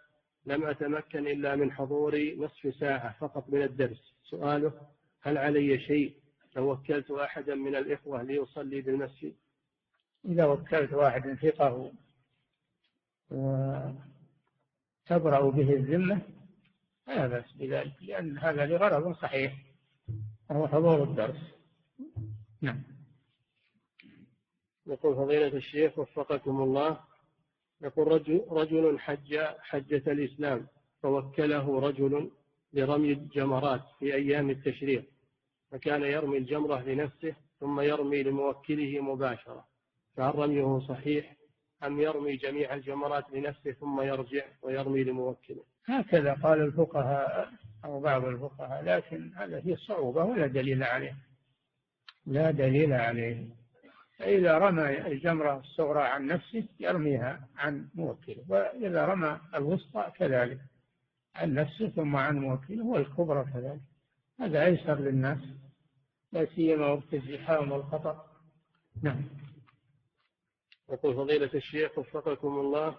لم 0.46 0.64
أتمكن 0.66 1.28
إلا 1.28 1.56
من 1.56 1.72
حضور 1.72 2.34
نصف 2.38 2.76
ساعة 2.76 3.16
فقط 3.20 3.50
من 3.50 3.62
الدرس. 3.62 4.16
سؤاله 4.24 4.74
هل 5.22 5.38
علي 5.38 5.80
شيء؟ 5.80 6.16
لو 6.56 6.72
وكلت 6.72 7.12
أحدا 7.12 7.56
من 7.56 7.76
الإخوة 7.76 8.22
ليصلي 8.24 8.82
بالمسجد؟ 8.82 9.36
إذا 10.26 10.46
وكلت 10.46 10.94
واحد 10.94 11.34
ثقه 11.34 11.92
وتبرأ 13.32 13.90
به 15.50 15.74
الذمة 15.74 16.22
فلا 17.06 17.28
بأس 17.28 17.54
بذلك 17.54 17.94
لأن 18.02 18.38
هذا 18.38 18.66
لغرض 18.66 19.16
صحيح 19.16 19.54
وهو 20.50 20.68
حضور 20.68 21.04
الدرس. 21.04 21.38
نعم. 22.62 22.84
يقول 24.88 25.16
فضيلة 25.16 25.48
الشيخ 25.48 26.00
وفقكم 26.00 26.62
الله 26.62 27.00
يقول 27.82 28.08
رجل, 28.08 28.46
رجل 28.50 29.00
حج 29.00 29.38
حجة 29.60 30.12
الإسلام 30.12 30.68
فوكله 31.02 31.80
رجل 31.80 32.32
لرمي 32.74 33.12
الجمرات 33.12 33.82
في 34.00 34.16
أيام 34.16 34.50
التشريق 34.50 35.06
فكان 35.72 36.02
يرمي 36.02 36.38
الجمرة 36.38 36.82
لنفسه 36.82 37.36
ثم 37.60 37.82
يرمي 37.82 38.24
لموكله 38.24 39.00
مباشرة. 39.00 39.75
فهل 40.18 40.36
رميه 40.36 40.80
صحيح 40.80 41.36
أم 41.84 42.00
يرمي 42.00 42.36
جميع 42.36 42.74
الجمرات 42.74 43.26
لنفسه 43.34 43.72
ثم 43.72 44.02
يرجع 44.02 44.46
ويرمي 44.62 45.04
لموكله؟ 45.04 45.64
هكذا 45.86 46.34
قال 46.34 46.62
الفقهاء 46.62 47.52
أو 47.86 48.00
بعض 48.00 48.26
الفقهاء 48.26 48.84
لكن 48.84 49.34
هذا 49.36 49.62
فيه 49.62 49.76
صعوبة 49.76 50.24
ولا 50.24 50.48
دليل 50.48 50.84
عليه. 50.84 51.16
لا 52.26 52.52
دليل 52.52 52.94
عليه. 52.94 53.48
فإذا 54.18 54.58
رمى 54.58 55.08
الجمرة 55.08 55.60
الصغرى 55.60 56.04
عن 56.04 56.28
نفسه 56.28 56.64
يرميها 56.80 57.48
عن 57.58 57.88
موكله 57.96 58.44
وإذا 58.50 59.06
رمى 59.06 59.40
الوسطى 59.56 60.12
كذلك 60.16 60.60
عن 61.36 61.54
نفسه 61.54 61.90
ثم 61.90 62.16
عن 62.16 62.40
موكله 62.40 62.86
والكبرى 62.86 63.46
كذلك. 63.54 63.82
هذا 64.40 64.66
أيسر 64.66 65.00
للناس 65.00 65.40
لا 66.32 66.46
سيما 66.56 66.88
وقت 66.88 67.14
الزحام 67.14 67.72
والخطر 67.72 68.22
نعم. 69.04 69.22
يقول 70.90 71.16
فضيلة 71.16 71.50
الشيخ 71.54 71.98
وفقكم 71.98 72.60
الله 72.60 72.98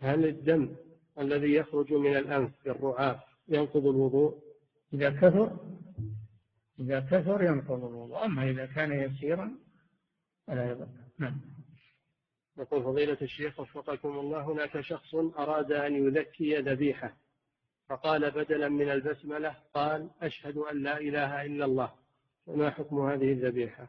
هل 0.00 0.26
الدم 0.26 0.76
الذي 1.18 1.54
يخرج 1.54 1.92
من 1.92 2.16
الأنف 2.16 2.50
بالرعاف 2.64 3.20
ينقض 3.48 3.86
الوضوء؟ 3.86 4.42
إذا 4.92 5.10
كثر 5.10 5.56
إذا 6.80 7.00
كثر 7.00 7.42
ينقض 7.42 7.84
الوضوء 7.84 8.24
أما 8.24 8.50
إذا 8.50 8.66
كان 8.66 8.92
يسيرا 8.92 9.58
فلا 10.46 10.70
يضر. 10.70 10.88
نعم. 11.18 11.40
يقول 12.58 12.82
فضيلة 12.82 13.18
الشيخ 13.22 13.60
وفقكم 13.60 14.18
الله 14.18 14.42
هناك 14.42 14.80
شخص 14.80 15.14
أراد 15.14 15.72
أن 15.72 16.06
يذكي 16.06 16.56
ذبيحة 16.56 17.16
فقال 17.88 18.30
بدلا 18.30 18.68
من 18.68 18.90
البسملة 18.90 19.56
قال 19.74 20.10
أشهد 20.22 20.56
أن 20.56 20.82
لا 20.82 21.00
إله 21.00 21.44
إلا 21.44 21.64
الله. 21.64 21.92
فما 22.46 22.70
حكم 22.70 23.00
هذه 23.00 23.32
الذبيحة؟ 23.32 23.88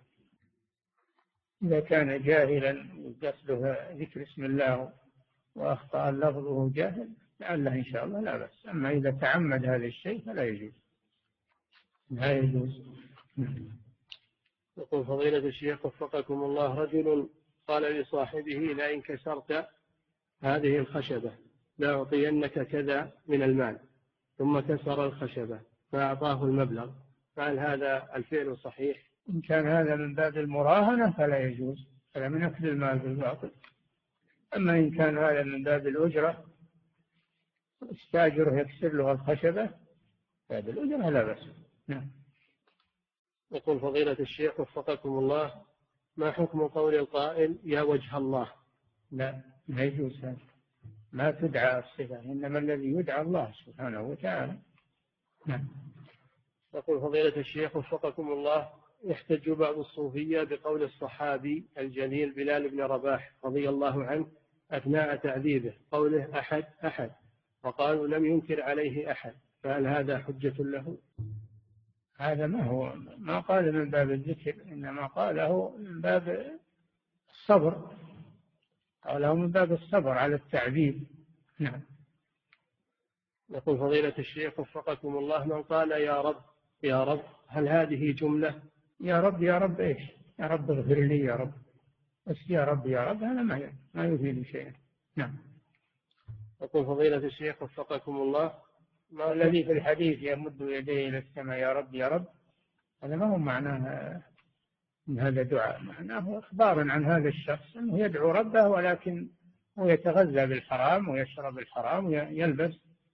إذا 1.64 1.80
كان 1.80 2.24
جاهلا 2.24 2.72
قصده 3.23 3.93
ذكر 3.93 4.23
اسم 4.23 4.45
الله 4.45 4.93
وأخطأ 5.56 6.11
لفظه 6.11 6.72
جاهل 6.73 7.10
لعله 7.39 7.76
إن 7.76 7.85
شاء 7.85 8.06
الله 8.06 8.19
لا 8.22 8.38
بأس. 8.38 8.68
أما 8.69 8.91
إذا 8.91 9.11
تعمد 9.11 9.65
هذا 9.65 9.85
الشيء 9.85 10.22
فلا 10.26 10.43
يجوز. 10.43 10.72
لا 12.10 12.38
يجوز. 12.38 12.81
يقول 14.77 15.06
فضيلة 15.06 15.38
الشيخ 15.38 15.85
وفقكم 15.85 16.43
الله 16.43 16.76
رجل 16.76 17.30
قال 17.68 17.84
لصاحبه 17.84 18.60
لئن 18.77 19.02
كسرت 19.02 19.68
هذه 20.41 20.77
الخشبة 20.77 21.31
لأعطينك 21.77 22.68
كذا 22.68 23.11
من 23.27 23.41
المال. 23.43 23.80
ثم 24.38 24.60
كسر 24.60 25.06
الخشبة 25.06 25.60
فأعطاه 25.91 26.43
المبلغ. 26.43 26.91
فهل 27.35 27.60
هذا 27.60 28.15
الفعل 28.15 28.57
صحيح؟ 28.57 28.98
إن 29.30 29.41
كان 29.41 29.68
هذا 29.68 29.95
من 29.95 30.15
باب 30.15 30.38
المراهنة 30.38 31.11
فلا 31.11 31.39
يجوز. 31.39 31.91
هذا 32.16 32.28
من 32.28 32.44
أكل 32.44 32.68
المال 32.68 33.00
بالباطل 33.00 33.52
أما 34.56 34.74
إن 34.74 34.92
كان 34.92 35.18
هذا 35.18 35.44
من 35.44 35.64
باب 35.64 35.88
الأجرة 35.88 36.46
استاجره 37.84 38.60
يكسر 38.60 38.94
له 38.94 39.12
الخشبة 39.12 39.70
باب 40.50 40.70
الأجرة 40.70 41.10
لا 41.10 41.24
بأس. 41.24 41.48
نعم. 41.88 42.12
يقول 43.52 43.80
فضيلة 43.80 44.18
الشيخ 44.20 44.60
وفقكم 44.60 45.10
الله 45.10 45.62
ما 46.18 46.32
حكم 46.32 46.68
قول 46.68 46.96
القائل 46.96 47.60
يا 47.64 47.82
وجه 47.82 48.18
الله؟ 48.18 48.52
لا 49.12 49.42
لا 49.68 49.84
يجوز 49.84 50.26
هذا. 50.26 50.38
ما 51.12 51.32
تدعى 51.32 51.80
الصفة 51.80 52.20
إنما 52.20 52.60
الذي 52.60 52.88
يدعى 52.88 53.22
الله 53.22 53.54
سبحانه 53.66 54.02
وتعالى. 54.02 54.58
نعم. 55.46 55.68
يقول 56.74 57.02
فضيلة 57.02 57.38
الشيخ 57.38 57.76
وفقكم 57.76 58.32
الله 58.32 58.81
يحتج 59.03 59.49
بعض 59.49 59.80
الصوفية 59.80 60.44
بقول 60.44 60.84
الصحابي 60.84 61.65
الجليل 61.78 62.32
بلال 62.32 62.69
بن 62.69 62.82
رباح 62.82 63.32
رضي 63.45 63.69
الله 63.69 64.06
عنه 64.06 64.28
أثناء 64.72 65.15
تعذيبه 65.15 65.73
قوله 65.91 66.40
أحد 66.40 66.65
أحد. 66.86 67.11
وقالوا 67.64 68.07
لم 68.07 68.26
ينكر 68.26 68.61
عليه 68.61 69.11
أحد 69.11 69.34
فهل 69.64 69.88
هذا 69.88 70.18
حجة 70.18 70.53
له؟ 70.60 70.98
هذا 72.18 72.48
ما 72.48 72.64
هو 72.64 72.94
ما 73.18 73.40
قال 73.40 73.73
من 73.73 73.90
باب 73.90 74.11
الذكر 74.11 74.56
إنما 74.72 75.07
قاله 75.07 75.78
من 75.78 76.02
باب 76.02 76.57
الصبر. 77.30 77.95
قاله 79.03 79.34
من 79.34 79.52
باب 79.52 79.72
الصبر 79.72 80.10
على 80.10 80.36
التعذيب. 80.36 81.07
نعم. 81.60 81.82
يقول 83.49 83.78
فضيلة 83.78 84.14
الشيخ 84.19 84.60
وفقكم 84.60 85.18
الله 85.18 85.45
من 85.45 85.64
قال 85.64 85.91
يا 85.91 86.22
رب 86.22 86.41
يا 86.84 87.03
رب 87.03 87.23
هل 87.48 87.68
هذه 87.68 88.11
جملة 88.11 88.61
يا 89.02 89.22
رب 89.22 89.44
يا 89.44 89.57
رب 89.57 89.80
إيش؟ 89.80 90.02
يا 90.40 90.48
رب 90.48 90.72
اغفر 90.72 90.99
لي 90.99 91.19
يا 91.19 91.36
رب. 91.36 91.53
بس 92.28 92.38
يا 92.49 92.64
رب 92.64 92.88
يا 92.88 93.03
رب 93.03 93.23
هذا 93.23 93.41
ما 93.41 93.72
ما 93.94 94.06
يفيد 94.06 94.45
شيئا. 94.45 94.73
نعم. 95.15 95.34
يقول 96.61 96.86
فضيلة 96.86 97.18
الشيخ 97.18 97.61
وفقكم 97.61 98.15
الله 98.15 98.53
ما 99.11 99.32
الذي 99.34 99.64
في 99.64 99.72
الحديث 99.72 100.19
يمد 100.22 100.61
يديه 100.61 101.10
إلى 101.10 101.18
السماء 101.18 101.57
يا 101.57 101.73
رب 101.73 101.95
يا 101.95 102.07
رب؟ 102.07 102.26
هذا 103.03 103.15
ما 103.15 103.26
هو 103.26 103.38
معناه 103.38 104.22
من 105.07 105.19
هذا 105.19 105.44
دعاء 105.44 105.82
معناه 105.84 106.40
إخبار 106.40 106.91
عن 106.91 107.06
هذا 107.06 107.30
الشخص 107.30 107.76
أنه 107.76 107.99
يدعو 107.99 108.32
ربه 108.32 108.68
ولكن 108.68 109.30
هو 109.80 109.90
يتغذى 109.90 110.45
بالحرام 110.45 111.10
ويشرب 111.10 111.60
الحرام 111.60 112.06
ويلبس 112.06 112.73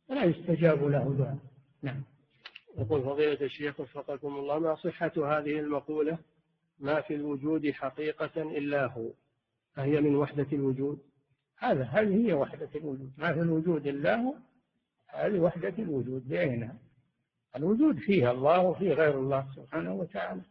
ولا 0.10 0.24
يستجاب 0.24 0.84
له 0.84 1.16
دعاء. 1.20 1.38
نعم. 1.82 2.04
يقول 2.78 3.04
فضيلة 3.04 3.42
الشيخ 3.42 3.80
وفقكم 3.80 4.36
الله 4.36 4.60
ما 4.60 4.76
صحة 4.76 5.12
هذه 5.18 5.60
المقولة؟ 5.60 6.18
ما 6.80 7.02
في 7.02 7.16
الوجود 7.16 7.72
حقيقة 7.72 8.42
إلا 8.42 8.86
هو. 8.86 9.10
فهي 9.74 10.02
من 10.02 10.16
وحدة 10.16 10.48
الوجود؟ 10.54 11.00
هذا 11.58 11.84
هل 11.84 12.12
هي 12.12 12.34
وحدة 12.34 12.70
الوجود؟ 12.76 13.12
ما 13.18 13.34
في 13.34 13.42
الوجود 13.42 13.88
إلا 13.88 14.16
هو؟ 14.16 14.36
هذه 15.08 15.40
وحدة 15.40 15.74
الوجود 15.80 16.30
بعينها 16.30 16.78
الوجود 17.56 17.98
فيها 17.98 18.32
الله 18.32 18.60
وفيه 18.60 18.94
غير 18.94 19.20
الله 19.20 19.48
سبحانه 19.56 19.94
وتعالى. 19.94 20.42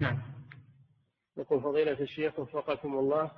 نعم. 0.00 0.18
يقول 1.36 1.60
فضيلة 1.60 2.00
الشيخ 2.00 2.38
وفقكم 2.38 2.98
الله 2.98 3.30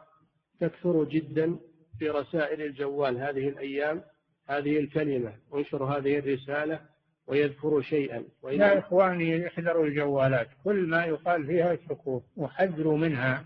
تكثر 0.61 1.05
جدا 1.05 1.59
في 1.99 2.11
رسائل 2.11 2.63
الجوال 2.63 3.19
هذه 3.19 3.49
الأيام 3.49 4.03
هذه 4.47 4.79
الكلمة 4.79 5.35
انشر 5.55 5.85
هذه 5.85 6.19
الرسالة 6.19 6.81
ويذكر 7.27 7.81
شيئا. 7.83 8.25
يا 8.45 8.79
إخواني 8.79 9.47
احذروا 9.47 9.87
الجوالات. 9.87 10.49
كل 10.65 10.87
ما 10.87 11.05
يقال 11.05 11.47
فيها 11.47 11.73
اتركوه 11.73 12.23
وحذروا 12.37 12.99
منها 12.99 13.45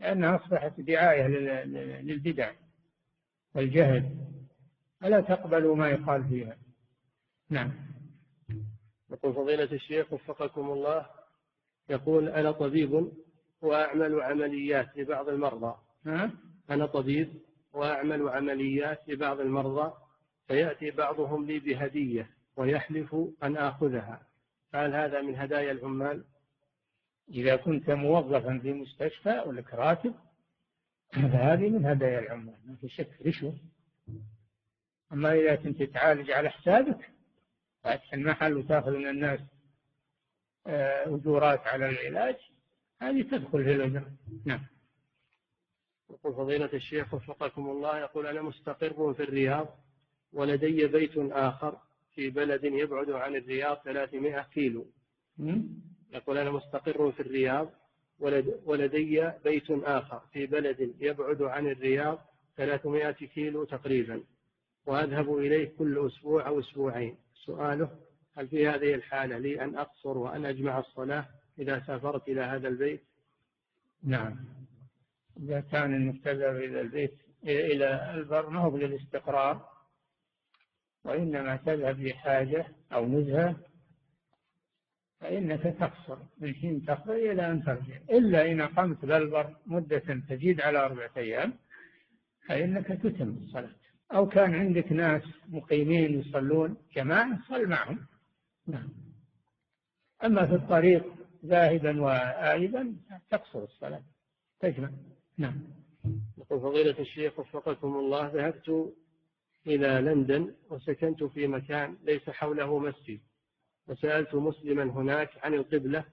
لأنها 0.00 0.36
أصبحت 0.36 0.80
دعاية 0.80 1.26
للبدع 2.02 2.52
والجهل. 3.54 4.10
فلا 5.00 5.20
تقبلوا 5.20 5.76
ما 5.76 5.90
يقال 5.90 6.24
فيها. 6.24 6.56
نعم. 7.50 7.72
يقول 9.10 9.34
فضيلة 9.34 9.72
الشيخ 9.72 10.12
وفقكم 10.12 10.70
الله 10.70 11.06
يقول 11.88 12.28
أنا 12.28 12.52
طبيب 12.52 13.12
وأعمل 13.62 14.20
عمليات 14.20 14.98
لبعض 14.98 15.28
المرضى. 15.28 15.76
ها؟ 16.06 16.30
أنا 16.70 16.86
طبيب 16.86 17.28
وأعمل 17.72 18.28
عمليات 18.28 19.08
لبعض 19.08 19.40
المرضى 19.40 19.92
فيأتي 20.46 20.90
بعضهم 20.90 21.46
لي 21.46 21.58
بهدية. 21.58 22.30
ويحلف 22.56 23.16
أن 23.42 23.56
آخذها. 23.56 24.26
فهل 24.72 24.94
هذا 24.94 25.20
من 25.20 25.36
هدايا 25.36 25.72
العمال؟ 25.72 26.24
إذا 27.28 27.56
كنت 27.56 27.90
موظفا 27.90 28.58
في 28.58 28.72
مستشفى 28.72 29.42
ولك 29.46 29.74
راتب 29.74 30.14
فهذه 31.12 31.68
من 31.68 31.86
هدايا 31.86 32.18
العمال. 32.18 32.56
ما 32.66 32.76
في 32.80 32.88
شك 32.88 33.10
رشوة 33.26 33.54
أما 35.12 35.32
إذا 35.32 35.54
كنت 35.54 35.82
تعالج 35.82 36.30
على 36.30 36.50
حسابك 36.50 37.10
فأتح 37.82 38.14
المحل 38.14 38.56
وتأخذ 38.56 38.90
من 38.90 39.08
الناس 39.08 39.40
آه، 40.66 41.14
أجورات 41.14 41.66
على 41.66 41.88
العلاج 41.88 42.36
هذه 43.00 43.22
تدخل 43.22 43.64
في 43.64 43.72
الأجر. 43.72 44.10
نعم. 44.44 44.66
يقول 46.10 46.34
فضيلة 46.34 46.70
الشيخ 46.74 47.14
وفقكم 47.14 47.70
الله 47.70 47.98
يقول 47.98 48.26
أنا 48.26 48.42
مستقر 48.42 49.14
في 49.14 49.22
الرياض 49.22 49.78
ولدي 50.32 50.86
بيت 50.86 51.12
آخر 51.16 51.78
في 52.14 52.30
بلد 52.30 52.64
يبعد 52.64 53.10
عن 53.10 53.36
الرياض 53.36 53.76
300 53.84 54.42
كيلو. 54.54 54.86
يقول 56.12 56.38
أنا 56.38 56.50
مستقر 56.50 57.12
في 57.12 57.20
الرياض 57.20 57.70
ولدي 58.66 59.30
بيت 59.44 59.70
آخر 59.70 60.20
في 60.32 60.46
بلد 60.46 60.94
يبعد 61.00 61.42
عن 61.42 61.66
الرياض 61.66 62.18
300 62.56 63.10
كيلو 63.10 63.64
تقريبا. 63.64 64.22
وأذهب 64.86 65.38
إليه 65.38 65.72
كل 65.78 66.06
أسبوع 66.06 66.46
أو 66.46 66.60
أسبوعين. 66.60 67.16
سؤاله 67.34 67.90
هل 68.36 68.48
في 68.48 68.68
هذه 68.68 68.94
الحالة 68.94 69.38
لي 69.38 69.64
أن 69.64 69.76
أقصر 69.76 70.18
وأن 70.18 70.44
أجمع 70.44 70.78
الصلاة 70.78 71.26
إذا 71.58 71.82
سافرت 71.86 72.28
إلى 72.28 72.40
هذا 72.40 72.68
البيت؟ 72.68 73.02
نعم. 74.02 74.36
إذا 75.36 75.60
كان 75.60 76.20
تذهب 76.20 76.56
إلى 76.56 76.80
البيت 76.80 77.14
إلى 77.44 78.14
البر 78.14 78.50
ما 78.50 78.60
هو 78.60 78.76
للاستقرار 78.76 79.73
وإنما 81.04 81.56
تذهب 81.56 82.00
لحاجة 82.00 82.66
أو 82.92 83.08
نزهة 83.08 83.56
فإنك 85.20 85.62
تقصر. 85.62 86.18
من 86.38 86.54
حين 86.54 86.84
تقضي 86.84 87.32
إلى 87.32 87.50
أن 87.50 87.64
ترجع. 87.64 87.96
إلا 88.10 88.52
إن 88.52 88.60
أقمت 88.60 89.04
بالبر 89.04 89.56
مدة 89.66 90.22
تزيد 90.28 90.60
على 90.60 90.78
أربعة 90.78 91.10
أيام 91.16 91.52
فإنك 92.48 92.86
تتم 92.86 93.28
الصلاة. 93.28 93.74
أو 94.12 94.28
كان 94.28 94.54
عندك 94.54 94.92
ناس 94.92 95.22
مقيمين 95.48 96.20
يصلون 96.20 96.76
جماعة 96.96 97.38
صل 97.48 97.66
معهم. 97.66 98.06
نعم. 98.66 98.88
أما 100.24 100.46
في 100.46 100.54
الطريق 100.54 101.04
ذاهبا 101.44 102.02
وآيبا 102.02 102.96
تقصر 103.30 103.62
الصلاة. 103.62 104.02
تجمع. 104.60 104.90
نعم. 105.38 105.60
يقول 106.38 106.60
فضيلة 106.60 106.98
الشيخ 106.98 107.38
وفقكم 107.38 107.96
الله 107.96 108.26
ذهبت 108.26 108.94
إلى 109.66 110.00
لندن 110.00 110.54
وسكنت 110.70 111.24
في 111.24 111.46
مكان 111.46 111.96
ليس 112.04 112.30
حوله 112.30 112.78
مسجد 112.78 113.20
فسألت 113.86 114.34
مسلما 114.34 114.82
هناك 114.82 115.30
عن 115.42 115.54
القبلة 115.54 116.04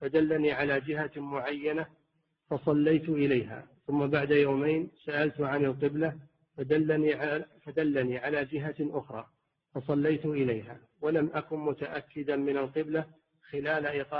فدلني 0.00 0.52
على 0.52 0.80
جهة 0.80 1.10
معينة 1.16 1.86
فصليت 2.50 3.08
إليها. 3.08 3.66
ثم 3.86 4.06
بعد 4.06 4.30
يومين 4.30 4.90
سألت 5.04 5.40
عن 5.40 5.64
القبلة 5.64 6.18
فدلني 6.56 7.14
على, 7.14 7.44
فدلني 7.62 8.18
على 8.18 8.44
جهة 8.44 8.76
أخرى 8.80 9.26
فصليت 9.74 10.26
إليها. 10.26 10.80
ولم 11.00 11.30
أكن 11.34 11.58
متأكدا 11.58 12.36
من 12.36 12.56
القبلة 12.56 13.04
خلال 13.50 13.86
إقامة 13.86 14.19